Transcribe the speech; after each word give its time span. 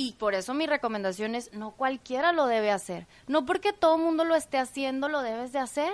Y 0.00 0.12
por 0.12 0.36
eso 0.36 0.54
mi 0.54 0.68
recomendación 0.68 1.34
es, 1.34 1.52
no 1.52 1.72
cualquiera 1.72 2.30
lo 2.30 2.46
debe 2.46 2.70
hacer. 2.70 3.08
No 3.26 3.44
porque 3.44 3.72
todo 3.72 3.96
el 3.96 4.02
mundo 4.02 4.24
lo 4.24 4.36
esté 4.36 4.56
haciendo, 4.56 5.08
lo 5.08 5.22
debes 5.22 5.50
de 5.52 5.58
hacer. 5.58 5.92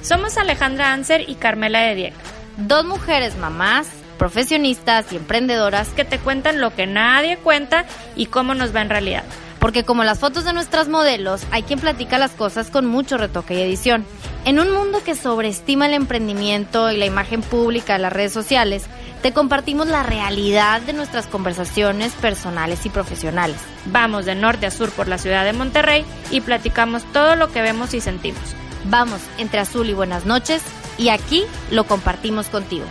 Somos 0.00 0.38
Alejandra 0.38 0.92
Anser 0.92 1.28
y 1.28 1.34
Carmela 1.34 1.80
de 1.80 1.96
Diego. 1.96 2.16
Dos 2.56 2.84
mujeres 2.84 3.36
mamás, 3.36 3.88
profesionistas 4.16 5.12
y 5.12 5.16
emprendedoras 5.16 5.88
que 5.88 6.04
te 6.04 6.20
cuentan 6.20 6.60
lo 6.60 6.72
que 6.72 6.86
nadie 6.86 7.36
cuenta 7.38 7.84
y 8.14 8.26
cómo 8.26 8.54
nos 8.54 8.72
va 8.72 8.82
en 8.82 8.90
realidad. 8.90 9.24
Porque 9.58 9.82
como 9.82 10.04
las 10.04 10.20
fotos 10.20 10.44
de 10.44 10.52
nuestras 10.52 10.88
modelos, 10.88 11.42
hay 11.50 11.64
quien 11.64 11.80
platica 11.80 12.18
las 12.18 12.30
cosas 12.30 12.70
con 12.70 12.86
mucho 12.86 13.16
retoque 13.16 13.54
y 13.54 13.62
edición. 13.62 14.04
En 14.44 14.58
un 14.58 14.72
mundo 14.72 15.02
que 15.04 15.14
sobreestima 15.14 15.86
el 15.86 15.94
emprendimiento 15.94 16.90
y 16.90 16.96
la 16.96 17.06
imagen 17.06 17.42
pública 17.42 17.92
de 17.92 18.00
las 18.00 18.12
redes 18.12 18.32
sociales, 18.32 18.86
te 19.22 19.32
compartimos 19.32 19.86
la 19.86 20.02
realidad 20.02 20.82
de 20.82 20.92
nuestras 20.92 21.28
conversaciones 21.28 22.12
personales 22.14 22.84
y 22.86 22.90
profesionales. 22.90 23.56
Vamos 23.86 24.26
de 24.26 24.34
norte 24.34 24.66
a 24.66 24.72
sur 24.72 24.90
por 24.90 25.06
la 25.06 25.16
ciudad 25.16 25.44
de 25.44 25.52
Monterrey 25.52 26.04
y 26.32 26.40
platicamos 26.40 27.04
todo 27.12 27.36
lo 27.36 27.52
que 27.52 27.62
vemos 27.62 27.94
y 27.94 28.00
sentimos. 28.00 28.42
Vamos 28.84 29.20
entre 29.38 29.60
azul 29.60 29.88
y 29.88 29.94
buenas 29.94 30.26
noches 30.26 30.62
y 30.98 31.10
aquí 31.10 31.44
lo 31.70 31.84
compartimos 31.84 32.48
contigo. 32.48 32.84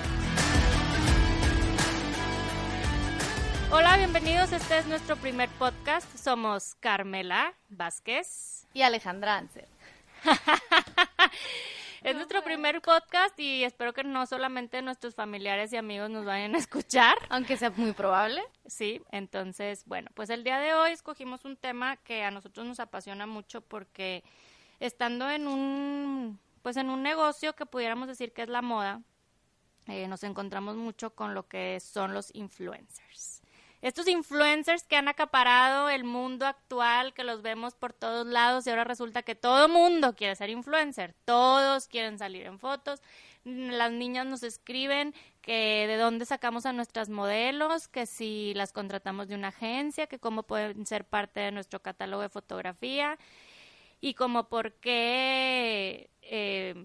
Hola, 3.69 3.97
bienvenidos. 3.97 4.53
Este 4.53 4.77
es 4.77 4.85
nuestro 4.87 5.17
primer 5.17 5.49
podcast. 5.49 6.07
Somos 6.17 6.75
Carmela 6.79 7.53
Vázquez 7.67 8.67
y 8.73 8.83
Alejandra 8.83 9.37
Anser. 9.37 9.67
Es 12.03 12.15
nuestro 12.15 12.43
primer 12.43 12.81
podcast 12.81 13.39
y 13.39 13.63
espero 13.63 13.93
que 13.93 14.03
no 14.03 14.25
solamente 14.25 14.81
nuestros 14.81 15.13
familiares 15.13 15.71
y 15.71 15.77
amigos 15.77 16.09
nos 16.09 16.25
vayan 16.25 16.55
a 16.55 16.57
escuchar. 16.57 17.15
Aunque 17.29 17.57
sea 17.57 17.69
muy 17.69 17.91
probable. 17.91 18.41
Sí, 18.65 19.03
entonces, 19.11 19.85
bueno, 19.85 20.09
pues 20.15 20.31
el 20.31 20.43
día 20.43 20.57
de 20.57 20.73
hoy 20.73 20.91
escogimos 20.93 21.45
un 21.45 21.57
tema 21.57 21.97
que 21.97 22.23
a 22.23 22.31
nosotros 22.31 22.65
nos 22.65 22.79
apasiona 22.79 23.27
mucho 23.27 23.61
porque 23.61 24.23
estando 24.79 25.29
en 25.29 25.47
un, 25.47 26.39
pues 26.63 26.75
en 26.77 26.89
un 26.89 27.03
negocio 27.03 27.55
que 27.55 27.67
pudiéramos 27.67 28.07
decir 28.07 28.33
que 28.33 28.41
es 28.41 28.49
la 28.49 28.63
moda, 28.63 29.03
eh, 29.85 30.07
nos 30.07 30.23
encontramos 30.23 30.77
mucho 30.77 31.13
con 31.13 31.35
lo 31.35 31.47
que 31.47 31.79
son 31.79 32.15
los 32.15 32.33
influencers 32.33 33.30
estos 33.81 34.07
influencers 34.07 34.83
que 34.83 34.95
han 34.95 35.07
acaparado 35.07 35.89
el 35.89 36.03
mundo 36.03 36.45
actual, 36.45 37.13
que 37.13 37.23
los 37.23 37.41
vemos 37.41 37.73
por 37.73 37.93
todos 37.93 38.27
lados 38.27 38.65
y 38.65 38.69
ahora 38.69 38.83
resulta 38.83 39.23
que 39.23 39.35
todo 39.35 39.67
mundo 39.67 40.15
quiere 40.15 40.35
ser 40.35 40.49
influencer, 40.49 41.15
todos 41.25 41.87
quieren 41.87 42.19
salir 42.19 42.45
en 42.45 42.59
fotos. 42.59 43.01
Las 43.43 43.91
niñas 43.91 44.27
nos 44.27 44.43
escriben 44.43 45.15
que 45.41 45.85
de 45.87 45.97
dónde 45.97 46.25
sacamos 46.25 46.67
a 46.67 46.73
nuestras 46.73 47.09
modelos, 47.09 47.87
que 47.87 48.05
si 48.05 48.53
las 48.53 48.71
contratamos 48.71 49.27
de 49.27 49.35
una 49.35 49.47
agencia, 49.47 50.05
que 50.05 50.19
cómo 50.19 50.43
pueden 50.43 50.85
ser 50.85 51.05
parte 51.05 51.39
de 51.39 51.51
nuestro 51.51 51.81
catálogo 51.81 52.21
de 52.21 52.29
fotografía 52.29 53.17
y 53.99 54.13
como 54.13 54.47
por 54.47 54.73
qué 54.73 56.11
eh, 56.21 56.75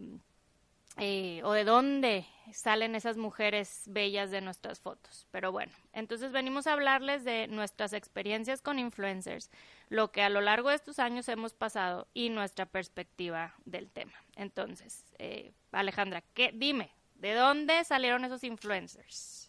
eh, 0.98 1.42
o 1.44 1.52
de 1.52 1.64
dónde 1.64 2.26
salen 2.52 2.94
esas 2.94 3.16
mujeres 3.16 3.82
bellas 3.86 4.30
de 4.30 4.40
nuestras 4.40 4.80
fotos. 4.80 5.26
Pero 5.30 5.52
bueno, 5.52 5.72
entonces 5.92 6.32
venimos 6.32 6.66
a 6.66 6.72
hablarles 6.72 7.24
de 7.24 7.48
nuestras 7.48 7.92
experiencias 7.92 8.62
con 8.62 8.78
influencers, 8.78 9.50
lo 9.88 10.10
que 10.10 10.22
a 10.22 10.30
lo 10.30 10.40
largo 10.40 10.70
de 10.70 10.76
estos 10.76 10.98
años 10.98 11.28
hemos 11.28 11.52
pasado 11.52 12.08
y 12.14 12.30
nuestra 12.30 12.66
perspectiva 12.66 13.54
del 13.64 13.90
tema. 13.90 14.14
Entonces, 14.36 15.04
eh, 15.18 15.52
Alejandra, 15.72 16.22
¿qué, 16.34 16.52
dime, 16.54 16.90
¿de 17.14 17.34
dónde 17.34 17.84
salieron 17.84 18.24
esos 18.24 18.42
influencers? 18.44 19.45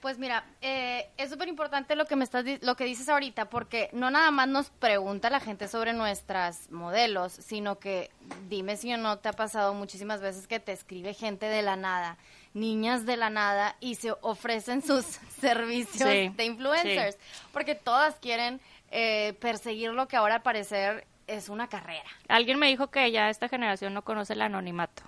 Pues 0.00 0.18
mira, 0.18 0.44
eh, 0.62 1.10
es 1.18 1.28
súper 1.28 1.48
importante 1.48 1.94
lo 1.94 2.06
que 2.06 2.16
me 2.16 2.24
estás 2.24 2.44
lo 2.62 2.74
que 2.74 2.84
dices 2.84 3.08
ahorita, 3.08 3.50
porque 3.50 3.90
no 3.92 4.10
nada 4.10 4.30
más 4.30 4.48
nos 4.48 4.70
pregunta 4.70 5.28
la 5.28 5.40
gente 5.40 5.68
sobre 5.68 5.92
nuestras 5.92 6.70
modelos, 6.70 7.32
sino 7.32 7.78
que 7.78 8.10
dime 8.48 8.76
si 8.78 8.92
o 8.94 8.96
no 8.96 9.18
te 9.18 9.28
ha 9.28 9.32
pasado 9.32 9.74
muchísimas 9.74 10.22
veces 10.22 10.46
que 10.46 10.58
te 10.58 10.72
escribe 10.72 11.12
gente 11.12 11.46
de 11.46 11.60
la 11.60 11.76
nada, 11.76 12.16
niñas 12.54 13.04
de 13.04 13.18
la 13.18 13.28
nada, 13.28 13.76
y 13.80 13.96
se 13.96 14.12
ofrecen 14.22 14.82
sus 14.82 15.04
servicios 15.40 16.08
de 16.08 16.44
influencers, 16.44 17.18
porque 17.52 17.74
todas 17.74 18.14
quieren 18.16 18.58
eh, 18.90 19.34
perseguir 19.38 19.90
lo 19.90 20.08
que 20.08 20.16
ahora 20.16 20.36
al 20.36 20.42
parecer 20.42 21.06
es 21.26 21.50
una 21.50 21.68
carrera. 21.68 22.08
Alguien 22.28 22.58
me 22.58 22.68
dijo 22.68 22.86
que 22.86 23.12
ya 23.12 23.28
esta 23.28 23.48
generación 23.48 23.92
no 23.92 24.02
conoce 24.02 24.32
el 24.32 24.40
anonimato. 24.40 25.02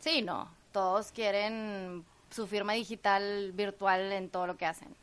Sí, 0.00 0.22
no, 0.22 0.48
todos 0.72 1.12
quieren 1.12 2.04
su 2.32 2.46
firma 2.46 2.72
digital 2.72 3.52
virtual 3.52 4.12
en 4.12 4.28
todo 4.28 4.46
lo 4.46 4.56
que 4.56 4.66
hacen. 4.66 4.94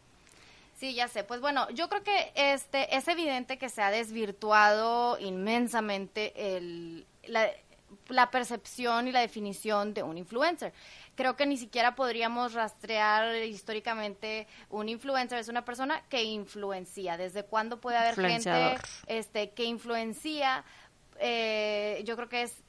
Sí, 0.80 0.94
ya 0.94 1.10
sé. 1.10 1.26
Pues 1.26 1.42
bueno, 1.42 1.70
yo 1.72 1.90
creo 1.90 2.04
que 2.04 2.32
este 2.36 2.96
es 2.96 3.08
evidente 3.10 3.58
que 3.58 3.68
se 3.68 3.82
ha 3.82 3.92
desvirtuado 3.92 5.20
inmensamente 5.20 6.56
el, 6.56 7.06
la, 7.28 7.50
la 8.08 8.32
percepción 8.32 9.08
y 9.08 9.12
la 9.12 9.20
definición 9.20 9.94
de 9.94 10.04
un 10.04 10.18
influencer. 10.18 10.74
Creo 11.16 11.36
que 11.36 11.46
ni 11.46 11.58
siquiera 11.58 11.96
podríamos 11.96 12.54
rastrear 12.54 13.36
históricamente 13.44 14.48
un 14.70 14.88
influencer 14.88 15.40
es 15.40 15.50
una 15.50 15.66
persona 15.66 16.02
que 16.08 16.24
influencia. 16.24 17.18
¿Desde 17.18 17.44
cuándo 17.44 17.82
puede 17.82 17.98
haber 17.98 18.16
gente 18.16 18.78
este 19.08 19.50
que 19.50 19.66
influencia? 19.66 20.64
Eh, 21.20 22.02
yo 22.06 22.16
creo 22.16 22.30
que 22.30 22.44
es 22.44 22.64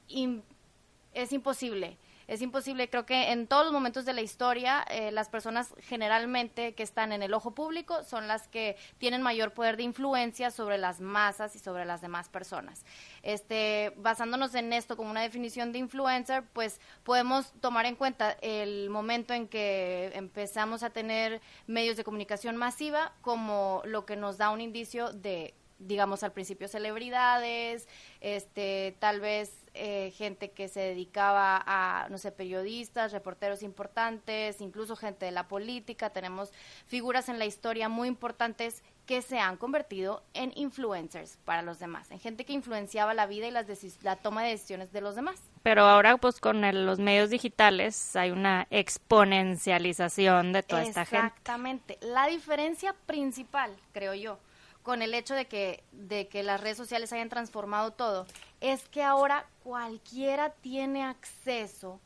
es 1.15 1.33
imposible 1.33 1.97
es 2.31 2.43
imposible. 2.43 2.89
Creo 2.89 3.07
que 3.07 3.33
en 3.33 3.49
todos 3.49 3.65
los 3.65 3.73
momentos 3.73 4.05
de 4.05 4.13
la 4.13 4.21
historia, 4.21 4.87
eh, 4.89 5.11
las 5.11 5.29
personas 5.29 5.75
generalmente 5.81 6.75
que 6.75 6.85
están 6.85 7.11
en 7.11 7.25
el 7.25 7.35
ojo 7.35 7.57
público 7.57 8.05
son 8.05 8.29
las 8.29 8.47
que 8.47 8.77
tienen 8.99 9.21
mayor 9.21 9.53
poder 9.53 9.77
de 9.77 9.83
influencia 9.83 10.53
sobre 10.53 10.79
las 10.79 11.01
masas 11.01 11.57
y 11.57 11.59
sobre 11.59 11.85
las 11.85 12.01
demás 12.01 12.29
personas. 12.29 12.85
Este, 13.25 13.93
basándonos 13.97 14.55
en 14.55 14.73
esto 14.73 14.97
como 14.97 15.11
una 15.11 15.23
definición 15.23 15.73
de 15.73 15.81
influencer, 15.81 16.45
pues 16.53 16.81
podemos 17.03 17.53
tomar 17.61 17.85
en 17.85 17.97
cuenta 17.97 18.37
el 18.43 18.91
momento 18.91 19.35
en 19.35 19.49
que 19.49 20.13
empezamos 20.15 20.85
a 20.85 20.91
tener 20.91 21.41
medios 21.67 21.97
de 21.97 22.05
comunicación 22.05 22.57
masiva 22.57 23.13
como 23.23 23.83
lo 23.85 24.07
que 24.07 24.15
nos 24.15 24.39
da 24.39 24.51
un 24.51 24.61
indicio 24.61 25.13
de 25.13 25.53
digamos 25.81 26.23
al 26.23 26.33
principio 26.33 26.69
celebridades, 26.69 27.89
este, 28.21 28.95
tal 28.99 29.19
vez 29.19 29.51
eh, 29.75 30.13
gente 30.17 30.51
que 30.51 30.69
se 30.69 30.81
dedicaba 30.81 31.63
a, 31.65 32.09
no 32.11 32.19
sé, 32.19 32.33
periodistas, 32.33 33.13
reporteros 33.13 33.63
importantes, 33.63 34.61
incluso 34.61 34.97
gente 34.97 35.27
de 35.27 35.33
la 35.33 35.49
política. 35.49 36.11
Tenemos 36.11 36.53
figuras 36.87 37.29
en 37.29 37.39
la 37.39 37.47
historia 37.47 37.89
muy 37.89 38.09
importantes 38.09 38.83
que 39.07 39.23
se 39.23 39.39
han 39.39 39.57
convertido 39.57 40.23
en 40.35 40.53
influencers 40.55 41.37
para 41.45 41.63
los 41.63 41.79
demás, 41.79 42.11
en 42.11 42.21
gente 42.21 42.45
que 42.45 42.53
influenciaba 42.53 43.13
la 43.13 43.27
vida 43.27 43.49
y 43.49 43.51
las 43.51 43.67
la 44.03 44.17
toma 44.17 44.45
de 44.45 44.51
decisiones 44.51 44.93
de 44.93 45.01
los 45.01 45.17
demás. 45.17 45.41
Pero 45.63 45.83
ahora, 45.83 46.17
pues 46.17 46.41
con 46.41 46.61
los 46.87 46.99
medios 46.99 47.31
digitales 47.31 48.15
hay 48.17 48.31
una 48.31 48.67
exponencialización 48.71 50.53
de 50.53 50.63
toda 50.63 50.83
esta 50.83 51.05
gente. 51.05 51.27
Exactamente. 51.27 51.99
La 52.03 52.27
diferencia 52.27 52.95
principal, 53.07 53.77
creo 53.93 54.15
yo, 54.15 54.39
con 54.83 55.03
el 55.03 55.15
hecho 55.15 55.35
de 55.35 55.47
que, 55.47 55.85
de 55.93 56.29
que 56.29 56.43
las 56.43 56.61
redes 56.61 56.77
sociales 56.77 57.13
hayan 57.13 57.29
transformado 57.29 57.93
todo, 57.93 58.27
es 58.61 58.89
que 58.89 59.03
ahora 59.03 59.47
cualquiera 59.63 60.51
tiene 60.51 61.05
acceso 61.05 62.01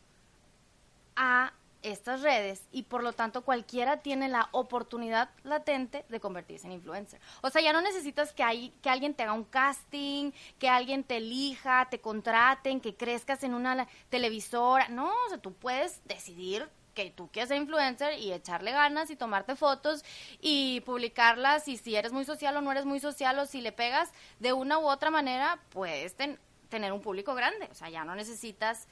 a 1.17 1.53
estas 1.85 2.23
redes 2.23 2.63
y 2.73 2.85
por 2.85 3.03
lo 3.03 3.13
tanto 3.13 3.43
cualquiera 3.43 3.99
tiene 3.99 4.29
la 4.29 4.49
oportunidad 4.53 5.29
latente 5.45 6.05
de 6.09 6.19
convertirse 6.19 6.67
en 6.67 6.73
influencer. 6.73 7.21
O 7.43 7.51
sea, 7.51 7.61
ya 7.63 7.73
no 7.73 7.83
necesitas 7.83 8.33
que, 8.33 8.43
hay, 8.43 8.71
que 8.83 8.89
alguien 8.89 9.15
te 9.15 9.23
haga 9.23 9.35
un 9.35 9.45
casting, 9.45 10.33
que 10.59 10.69
alguien 10.69 11.05
te 11.05 11.19
elija, 11.19 11.89
te 11.91 12.01
contraten, 12.01 12.81
que 12.81 12.97
crezcas 12.97 13.45
en 13.45 13.55
una 13.55 13.87
televisora. 14.09 14.89
No, 14.89 15.09
o 15.09 15.29
sea, 15.29 15.39
tú 15.39 15.53
puedes 15.53 16.01
decidir 16.07 16.69
que 16.95 17.11
tú 17.11 17.29
quieres 17.29 17.49
ser 17.49 17.59
influencer 17.59 18.19
y 18.19 18.33
echarle 18.33 18.73
ganas 18.73 19.11
y 19.11 19.17
tomarte 19.17 19.57
fotos 19.57 20.05
y 20.41 20.81
publicarlas 20.83 21.69
y 21.69 21.77
si 21.77 21.97
eres 21.97 22.13
muy 22.13 22.25
social 22.25 22.57
o 22.57 22.61
no 22.61 22.73
eres 22.73 22.85
muy 22.85 23.01
social 23.01 23.39
o 23.39 23.47
si 23.47 23.61
le 23.61 23.73
pegas 23.73 24.13
de 24.39 24.53
una 24.53 24.79
u 24.79 24.89
otra 24.89 25.11
manera, 25.11 25.59
puedes 25.71 26.15
tener 26.17 26.93
un 26.93 27.03
público 27.03 27.35
grande. 27.35 27.69
O 27.71 27.75
sea, 27.75 27.91
ya 27.91 28.05
no 28.05 28.15
necesitas 28.15 28.87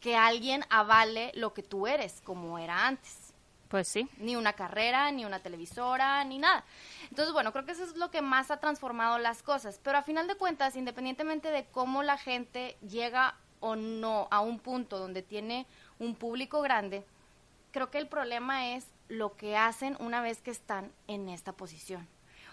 que 0.00 0.16
alguien 0.16 0.64
avale 0.70 1.32
lo 1.34 1.54
que 1.54 1.62
tú 1.62 1.86
eres 1.86 2.20
como 2.22 2.58
era 2.58 2.86
antes. 2.86 3.32
Pues 3.68 3.86
sí. 3.86 4.08
Ni 4.18 4.34
una 4.34 4.54
carrera, 4.54 5.10
ni 5.10 5.24
una 5.24 5.40
televisora, 5.40 6.24
ni 6.24 6.38
nada. 6.38 6.64
Entonces, 7.10 7.34
bueno, 7.34 7.52
creo 7.52 7.66
que 7.66 7.72
eso 7.72 7.84
es 7.84 7.96
lo 7.96 8.10
que 8.10 8.22
más 8.22 8.50
ha 8.50 8.60
transformado 8.60 9.18
las 9.18 9.42
cosas. 9.42 9.78
Pero 9.82 9.98
a 9.98 10.02
final 10.02 10.26
de 10.26 10.36
cuentas, 10.36 10.74
independientemente 10.74 11.50
de 11.50 11.66
cómo 11.66 12.02
la 12.02 12.16
gente 12.16 12.78
llega 12.80 13.36
o 13.60 13.76
no 13.76 14.28
a 14.30 14.40
un 14.40 14.58
punto 14.58 14.98
donde 14.98 15.22
tiene 15.22 15.66
un 15.98 16.14
público 16.14 16.62
grande, 16.62 17.04
creo 17.70 17.90
que 17.90 17.98
el 17.98 18.08
problema 18.08 18.74
es 18.74 18.86
lo 19.08 19.36
que 19.36 19.56
hacen 19.56 19.96
una 20.00 20.20
vez 20.20 20.40
que 20.40 20.50
están 20.50 20.92
en 21.06 21.28
esta 21.28 21.52
posición. 21.52 22.06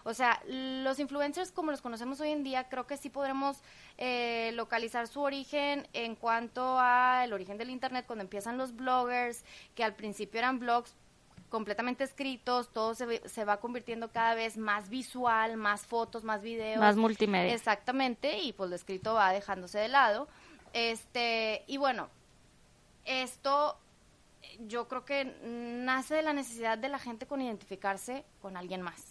O 0.07 0.13
sea, 0.13 0.39
los 0.45 0.99
influencers 0.99 1.51
como 1.51 1.71
los 1.71 1.81
conocemos 1.81 2.21
hoy 2.21 2.29
en 2.29 2.43
día, 2.43 2.69
creo 2.69 2.85
que 2.85 2.95
sí 2.95 3.09
podremos 3.09 3.57
eh, 3.97 4.51
localizar 4.53 5.07
su 5.07 5.21
origen 5.21 5.87
en 5.93 6.15
cuanto 6.15 6.79
al 6.79 7.33
origen 7.33 7.57
del 7.57 7.71
Internet, 7.71 8.05
cuando 8.05 8.21
empiezan 8.23 8.55
los 8.55 8.75
bloggers, 8.75 9.43
que 9.73 9.83
al 9.83 9.95
principio 9.95 10.37
eran 10.37 10.59
blogs 10.59 10.95
completamente 11.49 12.03
escritos, 12.03 12.71
todo 12.71 12.93
se, 12.93 13.27
se, 13.27 13.45
va 13.45 13.59
convirtiendo 13.59 14.11
cada 14.11 14.35
vez 14.35 14.57
más 14.57 14.89
visual, 14.89 15.57
más 15.57 15.87
fotos, 15.87 16.23
más 16.23 16.43
videos. 16.43 16.79
Más 16.79 16.97
multimedia. 16.97 17.53
Exactamente, 17.53 18.39
y 18.39 18.53
pues 18.53 18.69
lo 18.69 18.75
escrito 18.75 19.15
va 19.15 19.31
dejándose 19.31 19.79
de 19.79 19.87
lado. 19.87 20.27
Este, 20.73 21.63
y 21.65 21.77
bueno, 21.77 22.09
esto 23.05 23.79
yo 24.67 24.87
creo 24.87 25.05
que 25.05 25.25
nace 25.43 26.15
de 26.15 26.21
la 26.21 26.33
necesidad 26.33 26.77
de 26.77 26.89
la 26.89 26.99
gente 26.99 27.25
con 27.25 27.41
identificarse 27.41 28.23
con 28.41 28.57
alguien 28.57 28.81
más. 28.81 29.03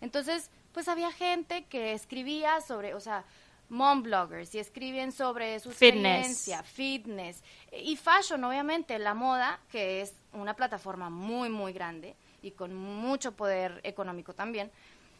Entonces, 0.00 0.50
pues 0.72 0.88
había 0.88 1.12
gente 1.12 1.64
que 1.64 1.92
escribía 1.92 2.60
sobre, 2.60 2.94
o 2.94 3.00
sea, 3.00 3.24
mom 3.68 4.02
bloggers 4.02 4.54
y 4.54 4.58
escriben 4.58 5.12
sobre 5.12 5.60
su 5.60 5.70
experiencia, 5.70 6.62
fitness 6.62 7.42
y 7.72 7.96
fashion, 7.96 8.42
obviamente, 8.44 8.98
la 8.98 9.14
moda, 9.14 9.60
que 9.70 10.02
es 10.02 10.12
una 10.32 10.54
plataforma 10.54 11.08
muy, 11.08 11.48
muy 11.48 11.72
grande 11.72 12.16
y 12.42 12.50
con 12.52 12.74
mucho 12.74 13.32
poder 13.32 13.80
económico 13.84 14.34
también. 14.34 14.70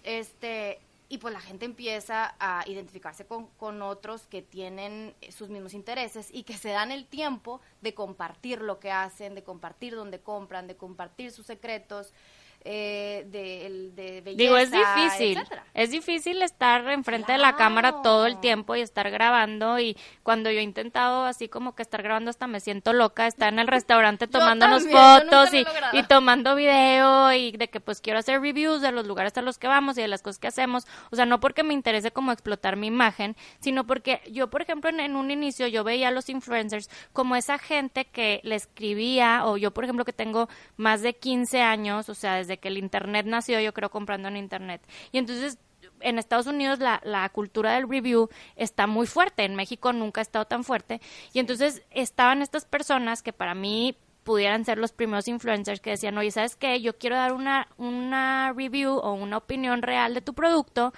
Este, 0.02 0.80
y 1.10 1.18
pues 1.18 1.34
la 1.34 1.40
gente 1.40 1.64
empieza 1.64 2.36
a 2.38 2.62
identificarse 2.68 3.26
con, 3.26 3.48
con, 3.58 3.82
otros 3.82 4.28
que 4.28 4.42
tienen 4.42 5.12
sus 5.30 5.48
mismos 5.48 5.74
intereses 5.74 6.28
y 6.32 6.44
que 6.44 6.56
se 6.56 6.68
dan 6.70 6.92
el 6.92 7.04
tiempo 7.04 7.60
de 7.80 7.94
compartir 7.94 8.60
lo 8.60 8.78
que 8.78 8.92
hacen, 8.92 9.34
de 9.34 9.42
compartir 9.42 9.96
dónde 9.96 10.20
compran, 10.20 10.68
de 10.68 10.76
compartir 10.76 11.32
sus 11.32 11.46
secretos, 11.46 12.14
eh, 12.62 13.24
de, 13.26 13.90
de, 13.94 14.20
belleza, 14.20 14.36
Digo, 14.36 14.56
es 14.58 14.70
difícil. 14.70 15.42
Es 15.72 15.90
difícil 15.90 16.42
estar 16.42 16.86
enfrente 16.90 17.32
de 17.32 17.38
la 17.38 17.56
cámara 17.56 18.02
todo 18.02 18.26
el 18.26 18.38
tiempo 18.40 18.76
y 18.76 18.82
estar 18.82 19.10
grabando. 19.10 19.78
Y 19.78 19.96
cuando 20.22 20.50
yo 20.50 20.58
he 20.58 20.62
intentado 20.62 21.24
así 21.24 21.48
como 21.48 21.74
que 21.74 21.82
estar 21.82 22.02
grabando, 22.02 22.28
hasta 22.28 22.46
me 22.46 22.60
siento 22.60 22.92
loca. 22.92 23.26
Estar 23.26 23.52
en 23.52 23.60
el 23.60 23.66
restaurante 23.80 24.26
tomándonos 24.26 24.86
fotos 24.86 25.54
y, 25.54 25.64
y, 25.92 26.02
tomando 26.02 26.54
video 26.54 27.32
y 27.32 27.52
de 27.52 27.68
que 27.68 27.80
pues 27.80 28.00
quiero 28.00 28.18
hacer 28.18 28.40
reviews 28.40 28.82
de 28.82 28.92
los 28.92 29.06
lugares 29.06 29.36
a 29.38 29.42
los 29.42 29.58
que 29.58 29.66
vamos 29.66 29.96
y 29.96 30.02
de 30.02 30.08
las 30.08 30.22
cosas 30.22 30.38
que 30.38 30.48
hacemos. 30.48 30.86
O 31.10 31.16
sea, 31.16 31.24
no 31.24 31.40
porque 31.40 31.62
me 31.62 31.72
interese 31.72 32.10
como 32.10 32.30
explotar 32.30 32.76
mi 32.76 32.88
imagen, 32.88 33.36
sino 33.60 33.86
porque 33.86 34.20
yo, 34.30 34.50
por 34.50 34.60
ejemplo, 34.62 34.90
en, 34.90 35.00
en 35.00 35.16
un 35.16 35.30
inicio 35.30 35.66
yo 35.66 35.82
veía 35.82 36.08
a 36.08 36.10
los 36.10 36.28
influencers 36.28 36.90
como 37.12 37.36
esa 37.36 37.58
gente 37.58 38.04
que 38.04 38.40
le 38.42 38.54
escribía, 38.54 39.46
o 39.46 39.56
yo, 39.56 39.72
por 39.72 39.84
ejemplo, 39.84 40.04
que 40.04 40.12
tengo 40.12 40.48
más 40.76 41.00
de 41.02 41.14
15 41.14 41.62
años, 41.62 42.08
o 42.08 42.14
sea, 42.14 42.34
desde 42.34 42.49
que 42.58 42.68
el 42.68 42.78
Internet 42.78 43.26
nació, 43.26 43.60
yo 43.60 43.72
creo, 43.74 43.90
comprando 43.90 44.28
en 44.28 44.36
Internet. 44.36 44.82
Y 45.12 45.18
entonces 45.18 45.58
en 46.00 46.18
Estados 46.18 46.46
Unidos 46.46 46.78
la, 46.78 47.28
cultura 47.32 47.74
del 47.74 47.88
review 47.88 48.28
está 48.56 48.86
muy 48.86 49.06
fuerte, 49.06 49.44
en 49.44 49.54
México 49.54 49.92
nunca 49.92 50.20
ha 50.20 50.22
estado 50.22 50.44
tan 50.44 50.64
fuerte. 50.64 51.00
Y 51.32 51.38
entonces 51.38 51.82
estaban 51.90 52.42
estas 52.42 52.64
personas 52.64 53.22
que 53.22 53.32
para 53.32 53.54
mí 53.54 53.96
pudieran 54.24 54.64
ser 54.64 54.78
los 54.78 54.92
primeros 54.92 55.28
influencers 55.28 55.80
que 55.80 55.90
decían, 55.90 56.16
oye, 56.18 56.30
¿sabes 56.30 56.56
qué? 56.56 56.80
Yo 56.80 56.96
quiero 56.98 57.16
dar 57.16 57.32
una, 57.32 57.68
una 57.78 58.52
review 58.56 58.92
o 58.92 59.12
una 59.12 59.38
opinión 59.38 59.82
real 59.82 60.14
de 60.14 60.20
tu 60.20 60.34
producto. 60.34 60.92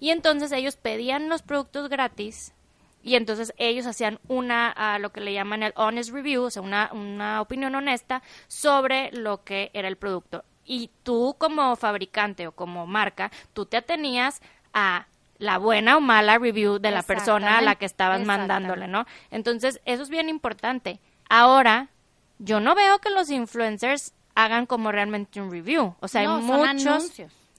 Y 0.00 0.10
entonces 0.10 0.52
ellos 0.52 0.76
pedían 0.76 1.28
los 1.28 1.42
productos 1.42 1.88
gratis 1.88 2.52
y 3.02 3.16
entonces 3.16 3.52
ellos 3.58 3.86
hacían 3.86 4.18
una, 4.28 4.70
a 4.70 4.98
lo 4.98 5.12
que 5.12 5.20
le 5.20 5.32
llaman 5.32 5.62
el 5.62 5.72
honest 5.76 6.10
review, 6.10 6.44
o 6.44 6.50
sea, 6.50 6.62
una, 6.62 6.90
una 6.92 7.40
opinión 7.42 7.74
honesta 7.74 8.22
sobre 8.48 9.12
lo 9.12 9.44
que 9.44 9.70
era 9.74 9.88
el 9.88 9.96
producto 9.96 10.44
y 10.64 10.90
tú 11.02 11.36
como 11.38 11.76
fabricante 11.76 12.46
o 12.46 12.52
como 12.52 12.86
marca, 12.86 13.30
tú 13.52 13.66
te 13.66 13.76
atenías 13.76 14.40
a 14.72 15.06
la 15.38 15.58
buena 15.58 15.96
o 15.96 16.00
mala 16.00 16.38
review 16.38 16.78
de 16.78 16.90
la 16.90 17.02
persona 17.02 17.58
a 17.58 17.60
la 17.60 17.74
que 17.74 17.86
estabas 17.86 18.24
mandándole, 18.24 18.88
¿no? 18.88 19.06
Entonces, 19.30 19.80
eso 19.84 20.02
es 20.02 20.08
bien 20.08 20.28
importante. 20.28 21.00
Ahora, 21.28 21.88
yo 22.38 22.60
no 22.60 22.74
veo 22.74 22.98
que 23.00 23.10
los 23.10 23.30
influencers 23.30 24.14
hagan 24.34 24.66
como 24.66 24.92
realmente 24.92 25.40
un 25.40 25.50
review. 25.50 25.94
O 26.00 26.08
sea, 26.08 26.22
hay 26.22 26.28
muchos. 26.28 27.12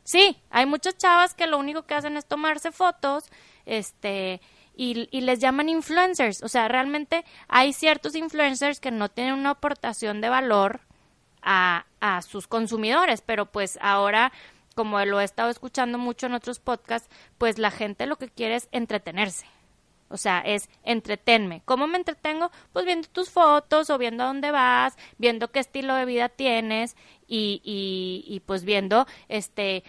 Sí, 0.03 0.37
hay 0.51 0.65
muchas 0.67 0.97
chavas 0.97 1.33
que 1.33 1.47
lo 1.47 1.57
único 1.57 1.83
que 1.83 1.95
hacen 1.95 2.15
es 2.15 2.25
tomarse 2.25 2.71
fotos, 2.71 3.23
este, 3.65 4.39
y, 4.75 5.09
y, 5.09 5.21
les 5.21 5.39
llaman 5.39 5.67
influencers. 5.67 6.43
O 6.43 6.47
sea, 6.47 6.67
realmente 6.67 7.25
hay 7.47 7.73
ciertos 7.73 8.13
influencers 8.13 8.79
que 8.79 8.91
no 8.91 9.09
tienen 9.09 9.33
una 9.33 9.51
aportación 9.51 10.21
de 10.21 10.29
valor 10.29 10.81
a, 11.45 11.85
sus 12.27 12.47
consumidores, 12.47 13.21
pero 13.21 13.47
pues 13.47 13.79
ahora 13.81 14.31
como 14.75 15.03
lo 15.05 15.21
he 15.21 15.23
estado 15.23 15.49
escuchando 15.49 15.97
mucho 15.97 16.25
en 16.25 16.33
otros 16.33 16.59
podcasts, 16.59 17.09
pues 17.37 17.57
la 17.57 17.71
gente 17.71 18.05
lo 18.05 18.17
que 18.17 18.29
quiere 18.29 18.55
es 18.55 18.67
entretenerse. 18.71 19.45
O 20.09 20.17
sea, 20.17 20.39
es 20.39 20.69
entretenme. 20.83 21.61
¿Cómo 21.65 21.87
me 21.87 21.97
entretengo? 21.97 22.51
Pues 22.73 22.85
viendo 22.85 23.07
tus 23.07 23.29
fotos 23.29 23.89
o 23.89 23.97
viendo 23.97 24.23
a 24.23 24.27
dónde 24.27 24.51
vas, 24.51 24.97
viendo 25.17 25.51
qué 25.51 25.59
estilo 25.59 25.95
de 25.95 26.05
vida 26.05 26.29
tienes 26.29 26.95
y, 27.27 27.61
y, 27.63 28.23
y 28.27 28.41
pues 28.41 28.65
viendo 28.65 29.07
este 29.29 29.83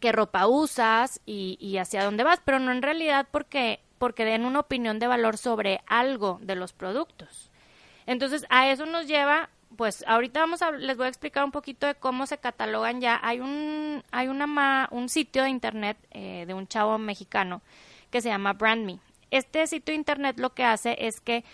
qué 0.00 0.12
ropa 0.12 0.46
usas 0.46 1.20
y, 1.26 1.56
y, 1.60 1.78
hacia 1.78 2.04
dónde 2.04 2.24
vas, 2.24 2.40
pero 2.44 2.58
no 2.58 2.72
en 2.72 2.82
realidad 2.82 3.26
porque, 3.30 3.80
porque 3.98 4.24
den 4.24 4.44
una 4.44 4.60
opinión 4.60 4.98
de 4.98 5.06
valor 5.06 5.36
sobre 5.36 5.80
algo 5.86 6.38
de 6.42 6.56
los 6.56 6.72
productos. 6.72 7.50
Entonces, 8.06 8.44
a 8.48 8.68
eso 8.70 8.86
nos 8.86 9.06
lleva 9.06 9.50
pues 9.76 10.04
ahorita 10.06 10.40
vamos 10.40 10.62
a, 10.62 10.70
les 10.70 10.96
voy 10.96 11.06
a 11.06 11.08
explicar 11.08 11.44
un 11.44 11.52
poquito 11.52 11.86
de 11.86 11.94
cómo 11.94 12.26
se 12.26 12.38
catalogan 12.38 13.00
ya. 13.00 13.18
Hay 13.22 13.40
un, 13.40 14.02
hay 14.10 14.28
una 14.28 14.88
un 14.90 15.08
sitio 15.08 15.42
de 15.42 15.50
internet 15.50 15.96
eh, 16.10 16.44
de 16.46 16.54
un 16.54 16.66
chavo 16.66 16.98
mexicano 16.98 17.62
que 18.10 18.20
se 18.20 18.28
llama 18.28 18.52
BrandMe. 18.52 18.98
Este 19.30 19.66
sitio 19.66 19.92
de 19.92 19.96
internet 19.96 20.38
lo 20.38 20.54
que 20.54 20.64
hace 20.64 20.96
es 21.06 21.20
que 21.20 21.44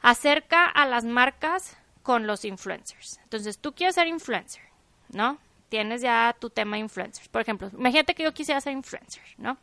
acerca 0.00 0.66
a 0.66 0.86
las 0.86 1.04
marcas 1.04 1.76
con 2.02 2.26
los 2.26 2.44
influencers. 2.44 3.20
Entonces, 3.24 3.58
tú 3.58 3.74
quieres 3.74 3.94
ser 3.94 4.06
influencer, 4.06 4.62
¿no? 5.08 5.38
Tienes 5.70 6.02
ya 6.02 6.36
tu 6.38 6.50
tema 6.50 6.78
influencers. 6.78 7.28
Por 7.28 7.40
ejemplo, 7.40 7.70
imagínate 7.72 8.14
que 8.14 8.22
yo 8.22 8.34
quisiera 8.34 8.60
ser 8.60 8.74
influencer, 8.74 9.22
¿no? 9.38 9.56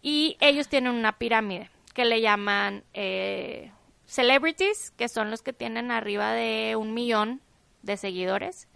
Y 0.00 0.36
ellos 0.40 0.68
tienen 0.68 0.94
una 0.94 1.18
pirámide 1.18 1.70
que 1.92 2.04
le 2.04 2.20
llaman 2.20 2.84
eh, 2.94 3.72
celebrities, 4.08 4.90
que 4.96 5.08
son 5.08 5.30
los 5.30 5.42
que 5.42 5.52
tienen 5.52 5.92
arriba 5.92 6.32
de 6.32 6.74
un 6.76 6.94
millón 6.94 7.40
de 7.82 7.96
seguidores. 7.96 8.66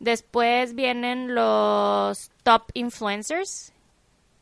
Después 0.00 0.74
vienen 0.74 1.34
los 1.34 2.30
top 2.42 2.64
influencers, 2.74 3.72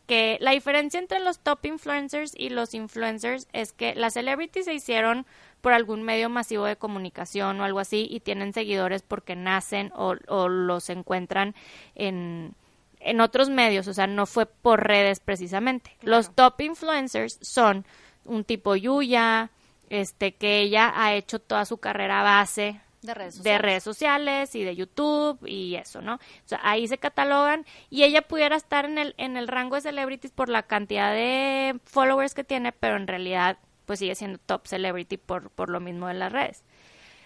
que 0.06 0.38
la 0.40 0.52
diferencia 0.52 0.98
entre 0.98 1.20
los 1.20 1.38
top 1.38 1.66
influencers 1.66 2.32
y 2.34 2.48
los 2.48 2.72
influencers 2.74 3.46
es 3.52 3.72
que 3.72 3.94
las 3.94 4.14
celebrities 4.14 4.64
se 4.64 4.74
hicieron 4.74 5.26
por 5.60 5.74
algún 5.74 6.02
medio 6.02 6.30
masivo 6.30 6.64
de 6.64 6.76
comunicación 6.76 7.60
o 7.60 7.64
algo 7.64 7.78
así 7.78 8.08
y 8.10 8.20
tienen 8.20 8.54
seguidores 8.54 9.02
porque 9.02 9.36
nacen 9.36 9.92
o, 9.94 10.14
los 10.48 10.88
encuentran 10.88 11.54
en, 11.94 12.54
en 13.00 13.20
otros 13.20 13.50
medios, 13.50 13.86
o 13.86 13.94
sea, 13.94 14.06
no 14.06 14.24
fue 14.24 14.46
por 14.46 14.82
redes 14.82 15.20
precisamente. 15.20 15.94
Los 16.00 16.34
top 16.34 16.58
influencers 16.62 17.38
son 17.42 17.84
un 18.24 18.44
tipo 18.44 18.74
Yuya, 18.76 19.50
este, 19.90 20.34
que 20.34 20.60
ella 20.60 20.92
ha 20.94 21.14
hecho 21.14 21.38
toda 21.38 21.66
su 21.66 21.76
carrera 21.76 22.22
base 22.22 22.80
de 23.02 23.14
redes, 23.14 23.34
sociales. 23.34 23.44
de 23.44 23.58
redes 23.58 23.82
sociales 23.82 24.54
y 24.54 24.62
de 24.62 24.76
YouTube 24.76 25.46
y 25.46 25.74
eso, 25.74 26.00
¿no? 26.00 26.14
O 26.14 26.18
sea, 26.46 26.60
ahí 26.62 26.86
se 26.88 26.98
catalogan 26.98 27.66
y 27.90 28.04
ella 28.04 28.22
pudiera 28.22 28.56
estar 28.56 28.84
en 28.84 28.98
el, 28.98 29.14
en 29.18 29.36
el 29.36 29.48
rango 29.48 29.76
de 29.76 29.82
celebrities 29.82 30.32
por 30.32 30.48
la 30.48 30.62
cantidad 30.62 31.12
de 31.12 31.78
followers 31.84 32.34
que 32.34 32.44
tiene, 32.44 32.72
pero 32.72 32.96
en 32.96 33.06
realidad 33.06 33.58
pues 33.84 33.98
sigue 33.98 34.14
siendo 34.14 34.38
top 34.38 34.66
celebrity 34.66 35.16
por, 35.16 35.50
por 35.50 35.68
lo 35.68 35.80
mismo 35.80 36.06
de 36.08 36.14
las 36.14 36.32
redes. 36.32 36.62